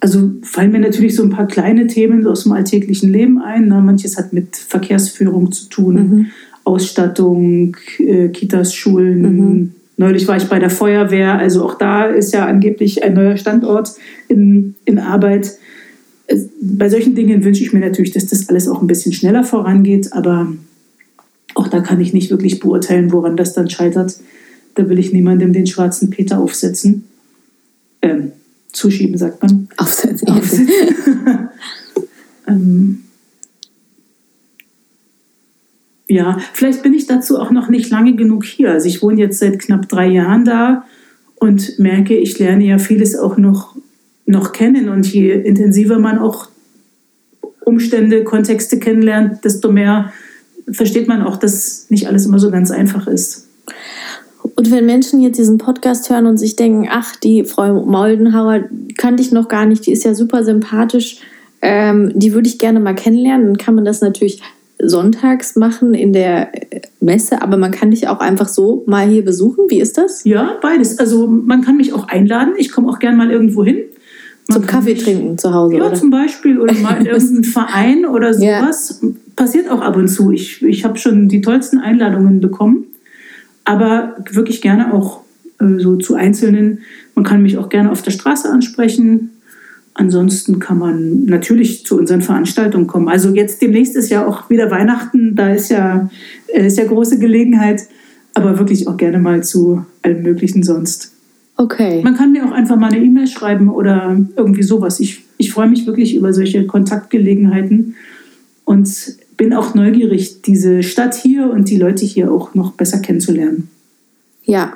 Also 0.00 0.30
fallen 0.42 0.72
mir 0.72 0.80
natürlich 0.80 1.14
so 1.14 1.22
ein 1.22 1.30
paar 1.30 1.46
kleine 1.46 1.86
Themen 1.86 2.26
aus 2.26 2.44
dem 2.44 2.52
alltäglichen 2.52 3.10
Leben 3.10 3.40
ein. 3.40 3.68
Ne? 3.68 3.80
Manches 3.80 4.16
hat 4.16 4.32
mit 4.32 4.56
Verkehrsführung 4.56 5.52
zu 5.52 5.68
tun, 5.68 5.94
mhm. 5.94 6.26
Ausstattung, 6.64 7.76
äh, 7.98 8.28
Kitas, 8.28 8.74
Schulen. 8.74 9.22
Mhm. 9.22 9.72
Neulich 9.96 10.28
war 10.28 10.36
ich 10.36 10.44
bei 10.44 10.58
der 10.58 10.68
Feuerwehr, 10.68 11.38
also 11.38 11.64
auch 11.64 11.78
da 11.78 12.04
ist 12.04 12.34
ja 12.34 12.44
angeblich 12.44 13.02
ein 13.02 13.14
neuer 13.14 13.38
Standort 13.38 13.94
in, 14.28 14.74
in 14.84 14.98
Arbeit. 14.98 15.52
Bei 16.60 16.90
solchen 16.90 17.14
Dingen 17.14 17.44
wünsche 17.44 17.62
ich 17.62 17.72
mir 17.72 17.80
natürlich, 17.80 18.12
dass 18.12 18.26
das 18.26 18.50
alles 18.50 18.68
auch 18.68 18.82
ein 18.82 18.88
bisschen 18.88 19.14
schneller 19.14 19.42
vorangeht, 19.42 20.12
aber 20.12 20.52
auch 21.66 21.70
da 21.70 21.80
kann 21.80 22.00
ich 22.00 22.12
nicht 22.12 22.30
wirklich 22.30 22.60
beurteilen, 22.60 23.12
woran 23.12 23.36
das 23.36 23.52
dann 23.52 23.68
scheitert. 23.68 24.16
Da 24.74 24.88
will 24.88 24.98
ich 24.98 25.12
niemandem 25.12 25.52
den 25.52 25.66
schwarzen 25.66 26.10
Peter 26.10 26.38
aufsetzen. 26.38 27.04
Ähm, 28.02 28.32
zuschieben, 28.72 29.18
sagt 29.18 29.42
man. 29.42 29.68
Aufsetzen. 29.76 30.28
aufsetzen. 30.28 30.68
ähm, 32.46 33.02
ja, 36.08 36.38
vielleicht 36.52 36.82
bin 36.82 36.94
ich 36.94 37.06
dazu 37.06 37.38
auch 37.38 37.50
noch 37.50 37.68
nicht 37.68 37.90
lange 37.90 38.14
genug 38.14 38.44
hier. 38.44 38.70
Also 38.70 38.86
ich 38.86 39.02
wohne 39.02 39.20
jetzt 39.20 39.38
seit 39.38 39.58
knapp 39.58 39.88
drei 39.88 40.06
Jahren 40.06 40.44
da 40.44 40.84
und 41.36 41.78
merke, 41.78 42.16
ich 42.16 42.38
lerne 42.38 42.64
ja 42.64 42.78
vieles 42.78 43.18
auch 43.18 43.38
noch, 43.38 43.74
noch 44.24 44.52
kennen. 44.52 44.88
Und 44.88 45.12
je 45.12 45.32
intensiver 45.32 45.98
man 45.98 46.18
auch 46.18 46.48
Umstände, 47.64 48.22
Kontexte 48.22 48.78
kennenlernt, 48.78 49.44
desto 49.44 49.72
mehr 49.72 50.12
versteht 50.70 51.08
man 51.08 51.22
auch, 51.22 51.36
dass 51.36 51.86
nicht 51.90 52.08
alles 52.08 52.26
immer 52.26 52.38
so 52.38 52.50
ganz 52.50 52.70
einfach 52.70 53.06
ist. 53.06 53.48
Und 54.54 54.70
wenn 54.70 54.86
Menschen 54.86 55.20
jetzt 55.20 55.38
diesen 55.38 55.58
Podcast 55.58 56.08
hören 56.08 56.26
und 56.26 56.38
sich 56.38 56.56
denken, 56.56 56.88
ach, 56.90 57.16
die 57.16 57.44
Frau 57.44 57.84
Moldenhauer 57.84 58.64
kannte 58.96 59.22
ich 59.22 59.32
noch 59.32 59.48
gar 59.48 59.66
nicht, 59.66 59.86
die 59.86 59.92
ist 59.92 60.04
ja 60.04 60.14
super 60.14 60.44
sympathisch, 60.44 61.18
ähm, 61.62 62.12
die 62.14 62.32
würde 62.32 62.48
ich 62.48 62.58
gerne 62.58 62.80
mal 62.80 62.94
kennenlernen, 62.94 63.46
dann 63.46 63.58
kann 63.58 63.74
man 63.74 63.84
das 63.84 64.00
natürlich 64.00 64.40
sonntags 64.78 65.56
machen 65.56 65.94
in 65.94 66.12
der 66.12 66.52
Messe, 67.00 67.42
aber 67.42 67.56
man 67.56 67.70
kann 67.70 67.90
dich 67.90 68.08
auch 68.08 68.20
einfach 68.20 68.48
so 68.48 68.84
mal 68.86 69.08
hier 69.08 69.24
besuchen. 69.24 69.64
Wie 69.68 69.80
ist 69.80 69.96
das? 69.96 70.24
Ja, 70.24 70.58
beides. 70.60 70.98
Also 70.98 71.26
man 71.26 71.62
kann 71.62 71.78
mich 71.78 71.94
auch 71.94 72.08
einladen. 72.08 72.54
Ich 72.58 72.70
komme 72.70 72.88
auch 72.90 72.98
gerne 72.98 73.16
mal 73.16 73.30
irgendwo 73.30 73.64
hin. 73.64 73.78
Man 74.48 74.58
zum 74.58 74.66
Kaffee 74.66 74.94
trinken 74.94 75.38
zu 75.38 75.52
Hause, 75.54 75.76
ja, 75.76 75.86
oder? 75.86 75.94
zum 75.94 76.10
Beispiel. 76.10 76.60
Oder 76.60 76.74
mal 76.74 77.00
in 77.00 77.06
irgendeinen 77.06 77.44
Verein 77.44 78.06
oder 78.06 78.34
sowas. 78.34 79.00
Ja 79.02 79.08
passiert 79.36 79.70
auch 79.70 79.82
ab 79.82 79.96
und 79.96 80.08
zu. 80.08 80.32
Ich, 80.32 80.62
ich 80.62 80.84
habe 80.84 80.98
schon 80.98 81.28
die 81.28 81.42
tollsten 81.42 81.78
Einladungen 81.78 82.40
bekommen, 82.40 82.86
aber 83.64 84.16
wirklich 84.32 84.62
gerne 84.62 84.92
auch 84.92 85.20
äh, 85.60 85.78
so 85.78 85.96
zu 85.96 86.14
Einzelnen. 86.14 86.80
Man 87.14 87.24
kann 87.24 87.42
mich 87.42 87.58
auch 87.58 87.68
gerne 87.68 87.92
auf 87.92 88.02
der 88.02 88.10
Straße 88.10 88.48
ansprechen. 88.48 89.30
Ansonsten 89.94 90.58
kann 90.58 90.78
man 90.78 91.24
natürlich 91.24 91.86
zu 91.86 91.98
unseren 91.98 92.20
Veranstaltungen 92.20 92.86
kommen. 92.86 93.08
Also 93.08 93.30
jetzt 93.30 93.62
demnächst 93.62 93.96
ist 93.96 94.10
ja 94.10 94.26
auch 94.26 94.50
wieder 94.50 94.70
Weihnachten, 94.70 95.36
da 95.36 95.52
ist 95.52 95.70
ja, 95.70 96.10
äh, 96.48 96.66
ist 96.66 96.78
ja 96.78 96.84
große 96.84 97.18
Gelegenheit, 97.18 97.82
aber 98.34 98.58
wirklich 98.58 98.88
auch 98.88 98.96
gerne 98.96 99.18
mal 99.18 99.42
zu 99.42 99.84
allem 100.02 100.22
Möglichen 100.22 100.62
sonst. 100.62 101.12
Okay. 101.56 102.02
Man 102.02 102.14
kann 102.14 102.32
mir 102.32 102.44
auch 102.44 102.52
einfach 102.52 102.76
mal 102.76 102.92
eine 102.92 103.02
E-Mail 103.02 103.26
schreiben 103.26 103.70
oder 103.70 104.18
irgendwie 104.36 104.62
sowas. 104.62 105.00
Ich, 105.00 105.24
ich 105.38 105.50
freue 105.50 105.68
mich 105.68 105.86
wirklich 105.86 106.14
über 106.14 106.34
solche 106.34 106.66
Kontaktgelegenheiten 106.66 107.94
und 108.66 109.16
bin 109.36 109.52
auch 109.54 109.74
neugierig, 109.74 110.42
diese 110.42 110.82
Stadt 110.82 111.14
hier 111.14 111.50
und 111.50 111.68
die 111.68 111.76
Leute 111.76 112.04
hier 112.04 112.32
auch 112.32 112.54
noch 112.54 112.72
besser 112.72 112.98
kennenzulernen. 112.98 113.68
Ja, 114.44 114.74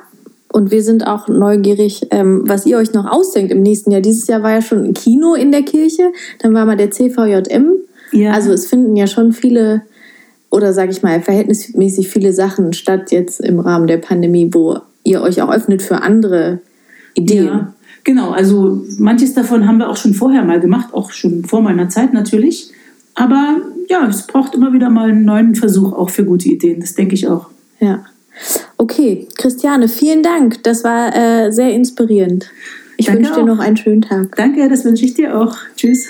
und 0.52 0.70
wir 0.70 0.82
sind 0.82 1.06
auch 1.06 1.28
neugierig, 1.28 2.06
ähm, 2.10 2.42
was 2.44 2.66
ihr 2.66 2.76
euch 2.78 2.92
noch 2.92 3.06
ausdenkt 3.06 3.52
im 3.52 3.62
nächsten 3.62 3.92
Jahr. 3.92 4.00
Dieses 4.00 4.26
Jahr 4.26 4.42
war 4.42 4.52
ja 4.52 4.62
schon 4.62 4.84
ein 4.84 4.94
Kino 4.94 5.34
in 5.34 5.52
der 5.52 5.62
Kirche, 5.62 6.12
dann 6.40 6.54
war 6.54 6.66
mal 6.66 6.76
der 6.76 6.90
CVJM. 6.90 7.72
Ja. 8.12 8.32
Also 8.32 8.52
es 8.52 8.66
finden 8.66 8.96
ja 8.96 9.06
schon 9.06 9.32
viele 9.32 9.82
oder 10.50 10.72
sage 10.72 10.90
ich 10.90 11.02
mal 11.02 11.20
verhältnismäßig 11.20 12.08
viele 12.08 12.32
Sachen 12.32 12.72
statt 12.72 13.12
jetzt 13.12 13.40
im 13.40 13.60
Rahmen 13.60 13.86
der 13.86 13.98
Pandemie, 13.98 14.50
wo 14.52 14.78
ihr 15.04 15.22
euch 15.22 15.40
auch 15.40 15.50
öffnet 15.50 15.80
für 15.80 16.02
andere 16.02 16.58
Ideen. 17.14 17.46
Ja, 17.46 17.74
genau. 18.02 18.30
Also 18.30 18.84
manches 18.98 19.34
davon 19.34 19.68
haben 19.68 19.78
wir 19.78 19.88
auch 19.88 19.96
schon 19.96 20.14
vorher 20.14 20.44
mal 20.44 20.58
gemacht, 20.58 20.92
auch 20.92 21.12
schon 21.12 21.44
vor 21.44 21.62
meiner 21.62 21.88
Zeit 21.88 22.12
natürlich. 22.12 22.72
Aber 23.14 23.58
ja, 23.90 24.06
es 24.06 24.26
braucht 24.26 24.54
immer 24.54 24.72
wieder 24.72 24.88
mal 24.88 25.10
einen 25.10 25.24
neuen 25.24 25.54
Versuch 25.56 25.92
auch 25.92 26.10
für 26.10 26.24
gute 26.24 26.48
Ideen. 26.48 26.80
Das 26.80 26.94
denke 26.94 27.14
ich 27.14 27.28
auch. 27.28 27.46
Ja. 27.80 28.04
Okay, 28.76 29.26
Christiane, 29.36 29.88
vielen 29.88 30.22
Dank. 30.22 30.62
Das 30.62 30.84
war 30.84 31.14
äh, 31.14 31.50
sehr 31.50 31.72
inspirierend. 31.74 32.50
Ich 32.96 33.06
Danke 33.06 33.20
wünsche 33.20 33.34
dir 33.34 33.42
auch. 33.42 33.46
noch 33.46 33.58
einen 33.58 33.76
schönen 33.76 34.02
Tag. 34.02 34.36
Danke, 34.36 34.68
das 34.68 34.84
wünsche 34.84 35.04
ich 35.04 35.14
dir 35.14 35.36
auch. 35.36 35.56
Tschüss. 35.76 36.06